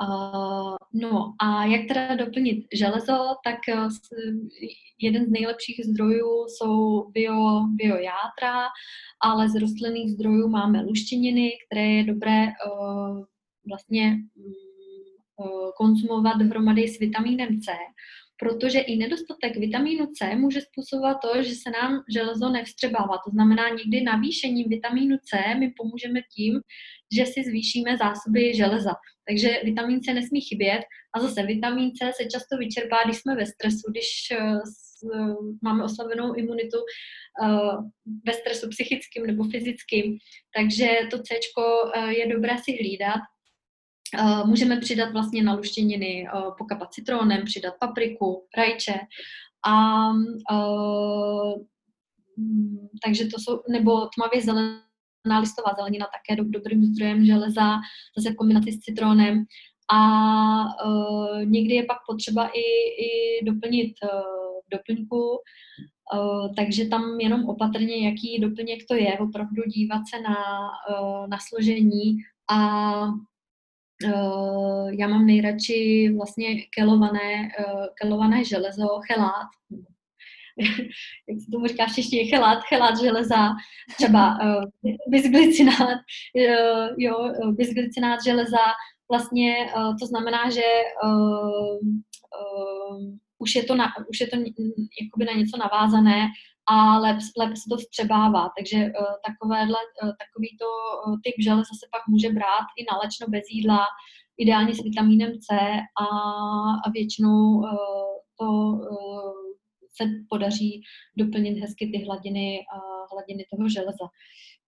Uh, 0.00 0.76
no 0.92 1.34
a 1.40 1.64
jak 1.64 1.88
teda 1.88 2.14
doplnit 2.14 2.66
železo, 2.74 3.34
tak 3.44 3.58
uh, 3.74 3.90
jeden 5.00 5.26
z 5.26 5.30
nejlepších 5.30 5.80
zdrojů 5.84 6.46
jsou 6.48 7.04
bio, 7.10 7.64
biojátra, 7.68 8.66
ale 9.20 9.48
z 9.48 9.54
rostlinných 9.54 10.10
zdrojů 10.10 10.48
máme 10.48 10.82
luštěniny, 10.82 11.52
které 11.66 11.86
je 11.86 12.04
dobré 12.04 12.46
uh, 12.46 13.24
vlastně 13.68 14.16
uh, 15.36 15.70
konzumovat 15.76 16.36
dohromady 16.38 16.88
s 16.88 16.98
vitamínem 16.98 17.60
C, 17.60 17.72
protože 18.38 18.80
i 18.80 18.96
nedostatek 18.96 19.56
vitamínu 19.56 20.06
C 20.06 20.36
může 20.36 20.60
způsobovat 20.60 21.16
to, 21.22 21.42
že 21.42 21.54
se 21.54 21.70
nám 21.70 22.04
železo 22.14 22.48
nevstřebává. 22.48 23.18
To 23.24 23.30
znamená, 23.30 23.68
někdy 23.68 24.00
navýšením 24.00 24.68
vitamínu 24.68 25.16
C 25.24 25.54
my 25.58 25.72
pomůžeme 25.76 26.20
tím, 26.36 26.60
že 27.16 27.26
si 27.26 27.44
zvýšíme 27.44 27.96
zásoby 27.96 28.54
železa. 28.54 28.92
Takže 29.28 29.60
vitamin 29.64 30.00
C 30.00 30.14
nesmí 30.14 30.40
chybět 30.40 30.80
a 31.14 31.20
zase 31.20 31.42
vitamin 31.42 31.90
C 31.94 32.12
se 32.12 32.24
často 32.24 32.56
vyčerpá, 32.56 33.04
když 33.04 33.16
jsme 33.16 33.34
ve 33.36 33.46
stresu, 33.46 33.90
když 33.90 34.08
uh, 34.40 35.54
máme 35.62 35.84
oslabenou 35.84 36.34
imunitu 36.34 36.78
uh, 37.42 37.74
ve 38.26 38.32
stresu 38.32 38.68
psychickým 38.68 39.26
nebo 39.26 39.44
fyzickým. 39.44 40.18
Takže 40.56 40.88
to 41.10 41.18
C 41.18 41.34
je 42.08 42.26
dobré 42.26 42.58
si 42.58 42.72
hlídat. 42.72 43.20
Uh, 44.14 44.48
můžeme 44.48 44.80
přidat 44.80 45.12
vlastně 45.12 45.42
na 45.42 45.54
luštěniny, 45.54 46.28
uh, 46.34 46.56
pokapat 46.58 46.92
citronem, 46.92 47.44
přidat 47.44 47.74
papriku, 47.80 48.46
rajče 48.56 48.94
a 49.66 50.10
uh, 50.52 51.54
takže 53.04 53.24
to 53.26 53.40
jsou, 53.40 53.62
nebo 53.70 54.08
tmavě 54.14 54.42
zelené 54.42 55.40
listová 55.40 55.74
zelenina 55.76 56.06
také 56.06 56.42
do, 56.42 56.48
dobrým 56.48 56.84
zdrojem 56.84 57.24
železa, 57.24 57.78
zase 58.18 58.30
v 58.30 58.36
kombinaci 58.36 58.72
s 58.72 58.78
citronem. 58.78 59.44
a 59.92 60.00
uh, 60.86 61.44
někdy 61.44 61.74
je 61.74 61.84
pak 61.84 61.96
potřeba 62.08 62.48
i, 62.48 62.60
i 63.02 63.44
doplnit 63.44 63.92
uh, 64.02 64.10
doplňku, 64.72 65.30
uh, 66.14 66.54
takže 66.54 66.84
tam 66.84 67.20
jenom 67.20 67.44
opatrně, 67.44 68.08
jaký 68.08 68.38
doplněk 68.40 68.80
to 68.88 68.94
je, 68.94 69.18
opravdu 69.18 69.62
dívat 69.66 70.02
se 70.14 70.20
na, 70.20 70.36
uh, 70.90 71.28
na 71.28 71.38
složení 71.48 72.16
a 72.50 72.58
já 74.98 75.08
mám 75.08 75.26
nejradši 75.26 76.12
vlastně 76.16 76.62
kelované, 76.76 77.48
uh, 77.60 77.86
kelované 77.94 78.44
železo, 78.44 79.00
chelát, 79.06 79.48
jak 81.28 81.40
se 81.40 81.50
tomu 81.52 81.66
říká 81.66 81.86
v 81.86 81.94
češtině, 81.94 82.24
chelát, 82.24 82.58
chelát 82.68 83.00
železa, 83.00 83.48
třeba 83.96 84.38
uh, 84.42 84.64
bisglicinát, 85.08 85.98
uh, 86.34 86.88
jo, 86.98 87.32
bisglicinát 87.50 88.24
železa, 88.24 88.64
vlastně 89.10 89.54
uh, 89.76 89.96
to 90.00 90.06
znamená, 90.06 90.50
že 90.50 90.62
uh, 91.04 91.78
uh, 92.40 93.16
už 93.38 93.54
je 93.54 93.62
to, 93.64 93.74
na, 93.74 93.92
už 94.08 94.20
je 94.20 94.26
to 94.26 94.36
jakoby 94.36 95.24
na 95.26 95.32
něco 95.32 95.56
navázané 95.56 96.28
a 96.68 96.98
lépe, 96.98 97.56
se 97.56 97.68
to 97.70 97.76
vstřebává. 97.76 98.50
Takže 98.58 98.76
uh, 98.76 99.14
takovéhle, 99.26 99.80
uh, 100.02 100.12
takovýto 100.22 100.66
uh, 101.06 101.16
typ 101.24 101.34
železa 101.42 101.72
se 101.80 101.86
pak 101.92 102.02
může 102.08 102.30
brát 102.32 102.66
i 102.78 102.82
na 102.90 102.98
lečno 103.02 103.26
bez 103.28 103.44
jídla, 103.50 103.80
ideálně 104.38 104.74
s 104.74 104.82
vitamínem 104.82 105.32
C 105.32 105.56
a, 106.02 106.90
většinou 106.90 107.62
to 108.38 108.46
se 109.96 110.04
podaří 110.28 110.82
doplnit 111.16 111.60
hezky 111.60 111.86
ty 111.86 112.04
hladiny, 112.04 112.60
hladiny 113.12 113.44
toho 113.50 113.68
železa. 113.68 114.06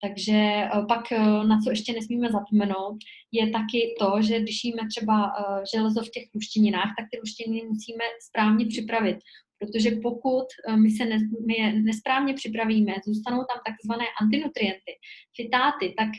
Takže 0.01 0.33
eh, 0.33 0.69
pak, 0.87 1.11
eh, 1.11 1.19
na 1.47 1.59
co 1.63 1.69
ještě 1.69 1.93
nesmíme 1.93 2.29
zapomenout, 2.31 2.97
je 3.31 3.49
taky 3.49 3.95
to, 3.99 4.21
že 4.21 4.39
když 4.39 4.63
jíme 4.63 4.81
třeba 4.87 5.17
eh, 5.27 5.63
železo 5.75 6.01
v 6.01 6.09
těch 6.09 6.23
luštěninách, 6.35 6.91
tak 6.97 7.05
ty 7.11 7.19
luštěniny 7.19 7.67
musíme 7.67 8.03
správně 8.29 8.65
připravit. 8.65 9.17
Protože 9.59 9.91
pokud 10.03 10.47
my 10.75 10.89
se 10.91 11.05
ne, 11.05 11.17
my 11.47 11.53
je 11.57 11.81
nesprávně 11.81 12.33
připravíme, 12.33 12.93
zůstanou 13.05 13.37
tam 13.37 13.59
takzvané 13.67 14.05
antinutrienty, 14.21 14.91
fitáty, 15.35 15.93
tak 15.97 16.11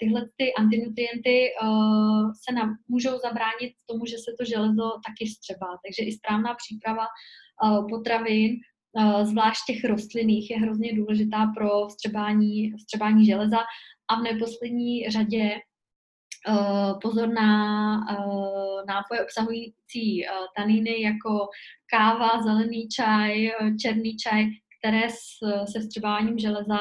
tyhle 0.00 0.28
ty 0.36 0.54
antinutrienty 0.54 1.36
se 2.44 2.54
nám 2.54 2.68
můžou 2.88 3.18
zabránit 3.18 3.72
tomu, 3.86 4.06
že 4.06 4.16
se 4.16 4.30
to 4.38 4.44
železo 4.44 4.86
taky 5.06 5.24
vstřebá. 5.26 5.70
Takže 5.84 6.08
i 6.08 6.12
správná 6.12 6.54
příprava 6.54 7.06
potravin 7.90 8.56
Eh, 8.98 9.26
zvlášť 9.26 9.60
těch 9.66 9.84
rostlinných, 9.84 10.50
je 10.50 10.56
hrozně 10.56 10.94
důležitá 10.94 11.52
pro 11.56 11.88
vstřebání, 11.88 12.72
vstřebání 12.72 13.26
železa 13.26 13.58
a 14.08 14.20
v 14.20 14.22
neposlední 14.22 15.10
řadě 15.10 15.42
eh, 15.42 15.60
pozor 17.02 17.28
na 17.28 17.50
eh, 18.10 18.84
nápoje 18.88 19.24
obsahující 19.24 20.24
taniny 20.56 21.02
jako 21.02 21.48
káva, 21.90 22.42
zelený 22.42 22.88
čaj, 22.88 23.50
černý 23.80 24.16
čaj, 24.16 24.44
které 24.78 25.08
se 25.72 25.80
vstřebáním 25.80 26.38
železa 26.38 26.78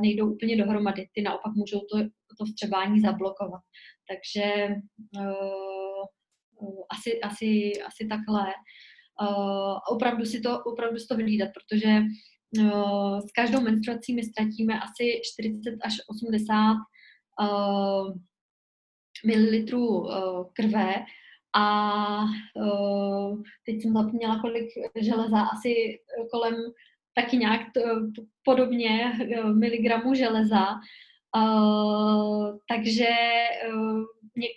nejdou 0.00 0.32
úplně 0.34 0.56
dohromady. 0.56 1.08
Ty 1.12 1.22
naopak 1.22 1.52
můžou 1.54 1.78
to, 1.78 1.98
to 2.38 2.44
vstřebání 2.44 3.00
zablokovat. 3.00 3.60
Takže 4.08 4.76
asi, 6.90 7.20
asi, 7.20 7.72
asi 7.86 8.06
takhle 8.06 8.46
uh, 9.20 9.78
opravdu 9.90 10.24
si 10.24 10.40
to, 10.40 10.60
opravdu 10.64 10.98
si 10.98 11.06
to 11.06 11.16
vyhlídat, 11.16 11.50
protože 11.54 12.00
uh, 12.58 13.18
s 13.20 13.32
každou 13.32 13.60
menstruací 13.60 14.14
my 14.14 14.22
ztratíme 14.22 14.80
asi 14.80 15.20
40 15.24 15.70
až 15.84 15.94
80 16.08 16.76
uh, 17.40 18.14
mililitrů 19.26 19.86
uh, 19.86 20.44
krve 20.52 21.04
a 21.56 22.24
uh, 22.54 23.42
teď 23.66 23.82
jsem 23.82 23.92
zapomněla, 23.92 24.40
kolik 24.40 24.68
železa, 25.00 25.40
asi 25.40 25.98
kolem 26.30 26.54
taky 27.14 27.36
nějak 27.36 27.60
to, 27.74 27.80
podobně 28.44 29.12
miligramů 29.54 30.14
železa. 30.14 30.66
Uh, 31.36 32.58
takže 32.68 33.08
uh, 33.74 34.02
něk, 34.36 34.52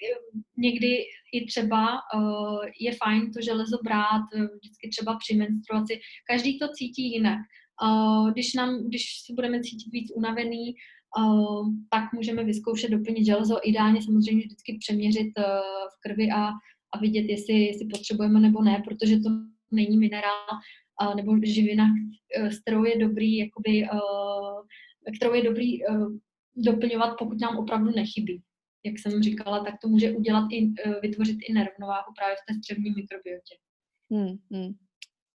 někdy 0.57 1.03
i 1.33 1.45
třeba 1.45 1.87
uh, 2.15 2.59
je 2.79 2.91
fajn 3.03 3.31
to 3.31 3.41
železo 3.41 3.77
brát 3.83 4.21
vždycky 4.33 4.89
třeba 4.89 5.17
při 5.17 5.35
menstruaci. 5.35 5.99
Každý 6.29 6.59
to 6.59 6.67
cítí 6.73 7.11
jinak. 7.11 7.39
Uh, 7.83 8.31
když, 8.31 8.53
nám, 8.53 8.87
když 8.87 9.03
se 9.25 9.33
budeme 9.33 9.61
cítit 9.61 9.91
víc 9.91 10.11
unavený, 10.15 10.75
tak 11.89 12.13
můžeme 12.13 12.43
vyzkoušet 12.43 12.91
doplnit 12.91 13.25
železo. 13.25 13.59
Ideálně 13.63 14.01
samozřejmě 14.01 14.43
vždycky 14.45 14.77
přeměřit 14.79 15.31
uh, 15.37 15.43
v 15.93 15.99
krvi 16.03 16.29
a, 16.31 16.47
a 16.93 16.99
vidět, 17.01 17.25
jestli, 17.29 17.53
jestli 17.53 17.87
potřebujeme 17.87 18.39
nebo 18.39 18.63
ne, 18.63 18.83
protože 18.87 19.19
to 19.19 19.29
není 19.71 19.97
minerál 19.97 20.47
nebo 21.15 21.35
živina, 21.43 21.85
s 22.49 22.59
kterou 22.59 22.83
je 22.83 22.97
dobrý, 22.97 23.37
jakoby, 23.37 23.83
uh, 23.93 25.15
kterou 25.17 25.33
je 25.33 25.43
dobrý 25.43 25.79
doplňovat, 26.55 27.15
pokud 27.19 27.41
nám 27.41 27.57
opravdu 27.57 27.91
nechybí 27.95 28.41
jak 28.87 28.99
jsem 28.99 29.23
říkala, 29.23 29.63
tak 29.63 29.73
to 29.81 29.87
může 29.87 30.11
udělat 30.11 30.47
i, 30.51 30.73
eh, 30.85 30.99
vytvořit 31.01 31.37
i 31.49 31.53
nerovnováhu 31.53 32.13
právě 32.17 32.35
v 32.35 32.45
té 32.47 32.53
střevní 32.59 32.89
mikrobiotě. 32.89 33.55
Hmm, 34.11 34.37
hmm. 34.51 34.73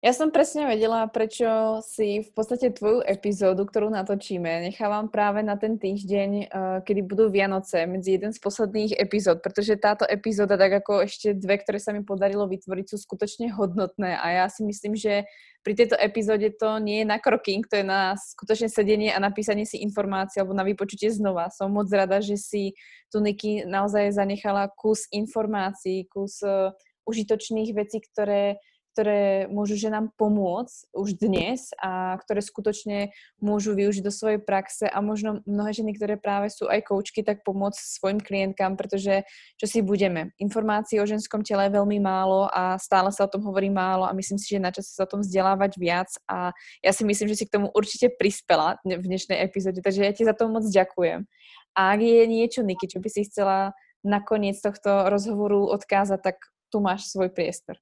Ja 0.03 0.11
som 0.11 0.35
presne 0.35 0.67
vedela, 0.67 1.07
prečo 1.07 1.79
si 1.87 2.27
v 2.27 2.31
podstate 2.35 2.75
tvoju 2.75 3.07
epizódu, 3.07 3.63
ktorú 3.63 3.87
natočíme, 3.87 4.67
nechávam 4.67 5.07
práve 5.07 5.47
na 5.47 5.55
ten 5.55 5.79
týždeň, 5.79 6.31
uh, 6.51 6.83
kedy 6.83 7.07
budú 7.07 7.31
Vianoce, 7.31 7.87
medzi 7.87 8.19
jeden 8.19 8.35
z 8.35 8.43
posledných 8.43 8.99
epizód, 8.99 9.47
pretože 9.47 9.79
táto 9.79 10.03
epizóda, 10.03 10.59
tak 10.59 10.83
ako 10.83 11.07
ešte 11.07 11.39
dve, 11.39 11.63
ktoré 11.63 11.79
sa 11.79 11.95
mi 11.95 12.03
podarilo 12.03 12.51
vytvoriť, 12.51 12.91
sú 12.91 12.99
skutočne 12.99 13.55
hodnotné 13.55 14.19
a 14.19 14.43
ja 14.43 14.47
si 14.51 14.67
myslím, 14.67 14.99
že 14.99 15.23
pri 15.63 15.79
tejto 15.79 15.95
epizóde 15.95 16.51
to 16.51 16.83
nie 16.83 17.07
je 17.07 17.07
na 17.07 17.23
kroking, 17.23 17.63
to 17.63 17.79
je 17.79 17.87
na 17.87 18.19
skutočne 18.19 18.67
sedenie 18.67 19.15
a 19.15 19.23
napísanie 19.23 19.63
si 19.63 19.87
informácií 19.87 20.43
alebo 20.43 20.59
na 20.59 20.67
vypočutie 20.67 21.15
znova. 21.15 21.47
Som 21.55 21.79
moc 21.79 21.87
rada, 21.95 22.19
že 22.19 22.35
si 22.35 22.75
tu 23.07 23.23
Niky 23.23 23.71
naozaj 23.71 24.19
zanechala 24.19 24.67
kus 24.75 25.07
informácií, 25.15 26.11
kus 26.11 26.43
uh, 26.43 26.75
užitočných 27.07 27.71
vecí, 27.71 28.03
ktoré 28.03 28.59
ktoré 28.93 29.49
môžu 29.49 29.81
ženám 29.81 30.13
pomôcť 30.21 30.93
už 30.93 31.17
dnes 31.17 31.73
a 31.81 32.21
ktoré 32.21 32.45
skutočne 32.45 33.17
môžu 33.41 33.73
využiť 33.73 34.05
do 34.05 34.13
svojej 34.13 34.37
praxe 34.37 34.85
a 34.85 35.01
možno 35.01 35.41
mnohé 35.49 35.73
ženy, 35.73 35.97
ktoré 35.97 36.21
práve 36.21 36.53
sú 36.53 36.69
aj 36.69 36.85
koučky, 36.85 37.25
tak 37.25 37.41
pomôcť 37.41 37.81
svojim 37.81 38.21
klientkám, 38.21 38.77
pretože 38.77 39.25
čo 39.57 39.67
si 39.67 39.81
budeme, 39.81 40.37
informácií 40.37 41.01
o 41.01 41.09
ženskom 41.09 41.41
tele 41.41 41.73
je 41.73 41.77
veľmi 41.81 41.99
málo 42.05 42.53
a 42.53 42.77
stále 42.77 43.09
sa 43.09 43.25
o 43.25 43.33
tom 43.33 43.43
hovorí 43.49 43.73
málo 43.73 44.05
a 44.05 44.13
myslím 44.13 44.37
si, 44.37 44.53
že 44.53 44.61
na 44.61 44.69
čase 44.69 44.93
sa 44.93 45.09
o 45.09 45.11
tom 45.11 45.25
vzdelávať 45.25 45.73
viac 45.81 46.13
a 46.29 46.53
ja 46.85 46.93
si 46.93 47.09
myslím, 47.09 47.33
že 47.33 47.41
si 47.41 47.49
k 47.49 47.57
tomu 47.57 47.73
určite 47.73 48.13
prispela 48.13 48.77
v 48.85 49.01
dnešnej 49.01 49.41
epizóde, 49.41 49.81
takže 49.81 50.05
ja 50.05 50.13
ti 50.13 50.29
za 50.29 50.37
to 50.37 50.53
moc 50.53 50.69
ďakujem. 50.69 51.25
A 51.73 51.97
ak 51.97 52.01
je 52.05 52.29
niečo, 52.29 52.61
Niky, 52.61 52.85
čo 52.85 53.01
by 53.01 53.09
si 53.09 53.25
chcela 53.25 53.73
nakoniec 54.05 54.59
tohto 54.61 55.09
rozhovoru 55.09 55.73
odkázať, 55.73 56.21
tak 56.21 56.37
tu 56.69 56.83
máš 56.83 57.09
svoj 57.09 57.33
priestor. 57.33 57.81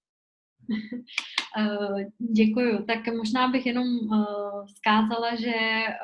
Eh, 1.59 2.07
děkuju. 2.19 2.85
Tak 2.87 3.07
možná 3.07 3.49
bych 3.49 3.67
jenom 3.67 3.87
uh, 3.89 4.67
zkázala, 4.77 5.37
že 5.37 5.55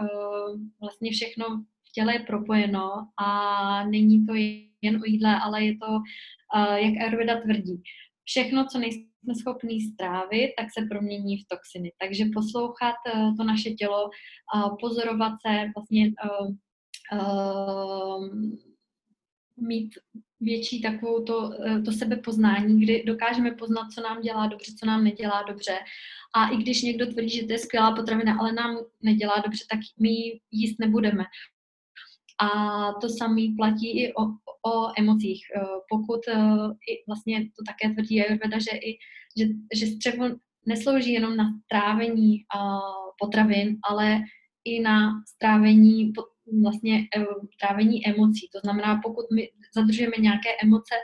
uh, 0.01 0.61
vlastně 0.81 1.11
všechno 1.11 1.45
v 1.89 1.93
těle 1.93 2.13
je 2.13 2.19
propojeno 2.19 3.09
a 3.19 3.85
není 3.85 4.27
to 4.27 4.35
jen 4.83 4.97
o 4.97 5.05
jídle, 5.05 5.41
ale 5.41 5.65
je 5.65 5.77
to, 5.77 5.87
jak 6.77 6.95
Ayurveda 7.03 7.41
tvrdí. 7.41 7.83
Všechno, 8.25 8.67
co 8.67 8.79
nejsme 8.79 9.35
schopní 9.41 9.81
strávit, 9.81 10.55
tak 10.59 10.67
se 10.79 10.87
promění 10.91 11.37
v 11.37 11.47
toxiny. 11.49 11.93
Takže 11.99 12.25
poslouchat 12.35 12.95
to 13.39 13.45
naše 13.45 13.71
tělo, 13.71 14.11
pozorovat 14.81 15.33
se, 15.47 15.71
vlastně 15.77 16.13
mít 19.57 19.95
větší 20.41 20.82
takovou 20.82 21.24
to, 21.24 21.51
eh, 21.66 21.82
to 21.82 21.93
sebepoznání, 21.93 22.80
kdy 22.80 23.05
dokážeme 23.07 23.53
poznat, 23.53 23.93
co 23.95 24.01
nám 24.01 24.20
dělá 24.20 24.47
dobře, 24.47 24.72
co 24.80 24.87
nám 24.87 25.05
nedělá 25.05 25.43
dobře. 25.49 25.78
A 26.34 26.49
i 26.49 26.57
když 26.57 26.82
někdo 26.82 27.07
tvrdí, 27.07 27.30
že 27.30 27.47
to 27.47 27.53
je 27.53 27.59
skvělá 27.59 27.95
potravina, 27.95 28.37
ale 28.41 28.53
nám 28.53 28.76
nedělá 29.03 29.43
dobře, 29.45 29.64
tak 29.70 29.80
my 30.01 30.09
ji 30.09 30.41
jíst 30.51 30.78
nebudeme. 30.80 31.24
A 32.40 32.48
to 32.93 33.09
samé 33.09 33.43
platí 33.56 34.01
i 34.02 34.15
o, 34.15 34.23
o 34.70 34.93
emocích. 34.98 35.40
Eh, 35.56 35.61
pokud 35.89 36.20
eh, 36.28 36.35
i 36.90 37.05
vlastně 37.06 37.40
to 37.40 37.65
také 37.66 37.94
tvrdí 37.94 38.23
Ayurveda, 38.23 38.59
že, 38.59 38.70
i, 38.70 38.98
že, 39.39 39.47
že 39.74 39.86
střevo 39.86 40.24
neslouží 40.66 41.12
jenom 41.12 41.36
na 41.36 41.44
trávení 41.69 42.39
potravin, 43.20 43.78
ale 43.90 44.20
i 44.65 44.81
na 44.81 45.23
strávení 45.35 46.12
vlastně 46.62 47.09
trávení 47.60 48.06
emocí. 48.06 48.48
To 48.52 48.60
znamená, 48.64 49.01
pokud 49.05 49.24
my 49.35 49.51
zadržujeme 49.74 50.16
nějaké 50.20 50.48
emoce, 50.62 50.94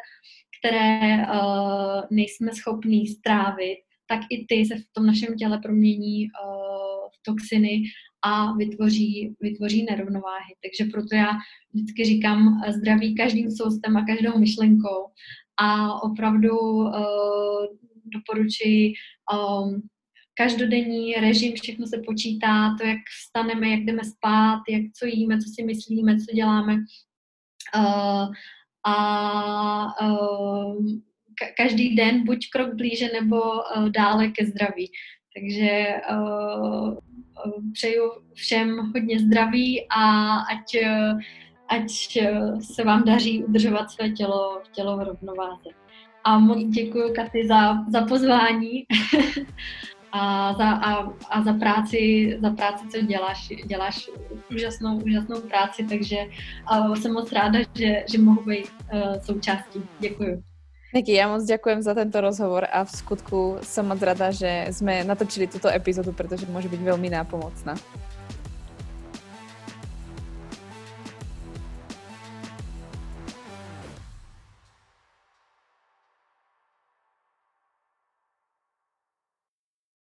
které 0.59 1.27
uh, 1.27 2.02
nejsme 2.10 2.52
schopní 2.52 3.06
strávit, 3.06 3.78
tak 4.06 4.20
i 4.31 4.47
ty 4.47 4.66
se 4.66 4.74
v 4.77 4.85
tom 4.93 5.06
našem 5.06 5.36
těle 5.36 5.59
promění 5.59 6.24
uh, 6.24 7.09
v 7.14 7.23
toxiny 7.27 7.82
a 8.24 8.52
vytvoří, 8.52 9.35
vytvoří 9.40 9.85
nerovnováhy. 9.90 10.55
Takže 10.62 10.90
proto 10.90 11.16
já 11.16 11.31
vždycky 11.73 12.05
říkám 12.05 12.62
zdraví 12.69 13.14
každým 13.14 13.51
soustem 13.51 13.97
a 13.97 14.05
každou 14.06 14.39
myšlenkou. 14.39 15.06
a 15.56 16.02
opravdu 16.02 16.59
uh, 16.59 17.66
doporučuji 18.05 18.93
um, 19.32 19.82
každodenní 20.35 21.15
režim, 21.15 21.55
všechno 21.63 21.87
se 21.87 22.03
počítá, 22.07 22.77
to, 22.81 22.87
jak 22.87 22.99
vstaneme, 23.25 23.69
jak 23.69 23.81
jdeme 23.81 24.05
spát, 24.05 24.61
jak 24.69 24.83
co 24.99 25.07
jíme, 25.07 25.39
co 25.39 25.49
si 25.55 25.65
myslíme, 25.65 26.17
co 26.17 26.35
děláme. 26.35 26.77
Uh, 27.77 28.33
a 28.87 30.01
uh, 30.03 30.87
každý 31.57 31.97
den 31.97 32.25
buď 32.25 32.51
krok 32.53 32.75
blíže 32.75 33.09
nebo 33.21 33.41
uh, 33.41 33.89
dále 33.89 34.29
ke 34.29 34.47
zdraví. 34.47 34.91
Takže 35.35 35.95
uh, 36.11 36.97
přeju 37.73 38.11
všem 38.35 38.79
hodně 38.79 39.19
zdraví 39.19 39.87
a 39.97 40.37
ať, 40.39 40.77
ať 41.69 42.19
se 42.61 42.85
vám 42.85 43.05
daří 43.05 43.45
udržovat 43.45 43.91
své 43.91 44.11
tělo, 44.11 44.63
tělo 44.73 44.97
v 44.97 45.03
rovnováze. 45.03 45.71
A 46.25 46.39
moc 46.39 46.65
děkuji, 46.65 47.13
Katy, 47.13 47.47
za, 47.47 47.85
za 47.89 48.05
pozvání 48.07 48.85
a 50.12 50.52
za, 50.55 50.68
a, 50.70 50.90
a 51.30 51.43
za 51.43 51.52
práci, 51.52 52.36
za 52.43 52.51
práci, 52.51 52.89
co 52.89 53.01
děláš. 53.01 53.48
Děláš 53.66 54.10
úžasnou, 54.55 55.01
úžasnou 55.01 55.40
práci, 55.40 55.86
takže 55.89 56.16
uh, 56.72 56.94
jsem 56.94 57.12
moc 57.12 57.32
ráda, 57.32 57.59
že, 57.74 58.05
že 58.12 58.18
mohu 58.18 58.43
být 58.44 58.68
uh, 58.93 59.18
součástí. 59.24 59.82
Děkuji. 60.01 60.43
Niky, 60.93 61.16
ja 61.16 61.24
moc 61.24 61.48
ďakujem 61.48 61.80
za 61.80 61.97
tento 61.97 62.20
rozhovor 62.20 62.68
a 62.68 62.84
v 62.84 62.93
skutku 62.93 63.64
som 63.64 63.89
moc 63.89 63.97
rada, 64.05 64.28
že 64.28 64.68
sme 64.76 65.01
natočili 65.09 65.48
túto 65.48 65.72
epizódu, 65.72 66.12
pretože 66.12 66.44
môže 66.44 66.68
byť 66.68 66.84
veľmi 66.84 67.09
nápomocná. 67.09 67.80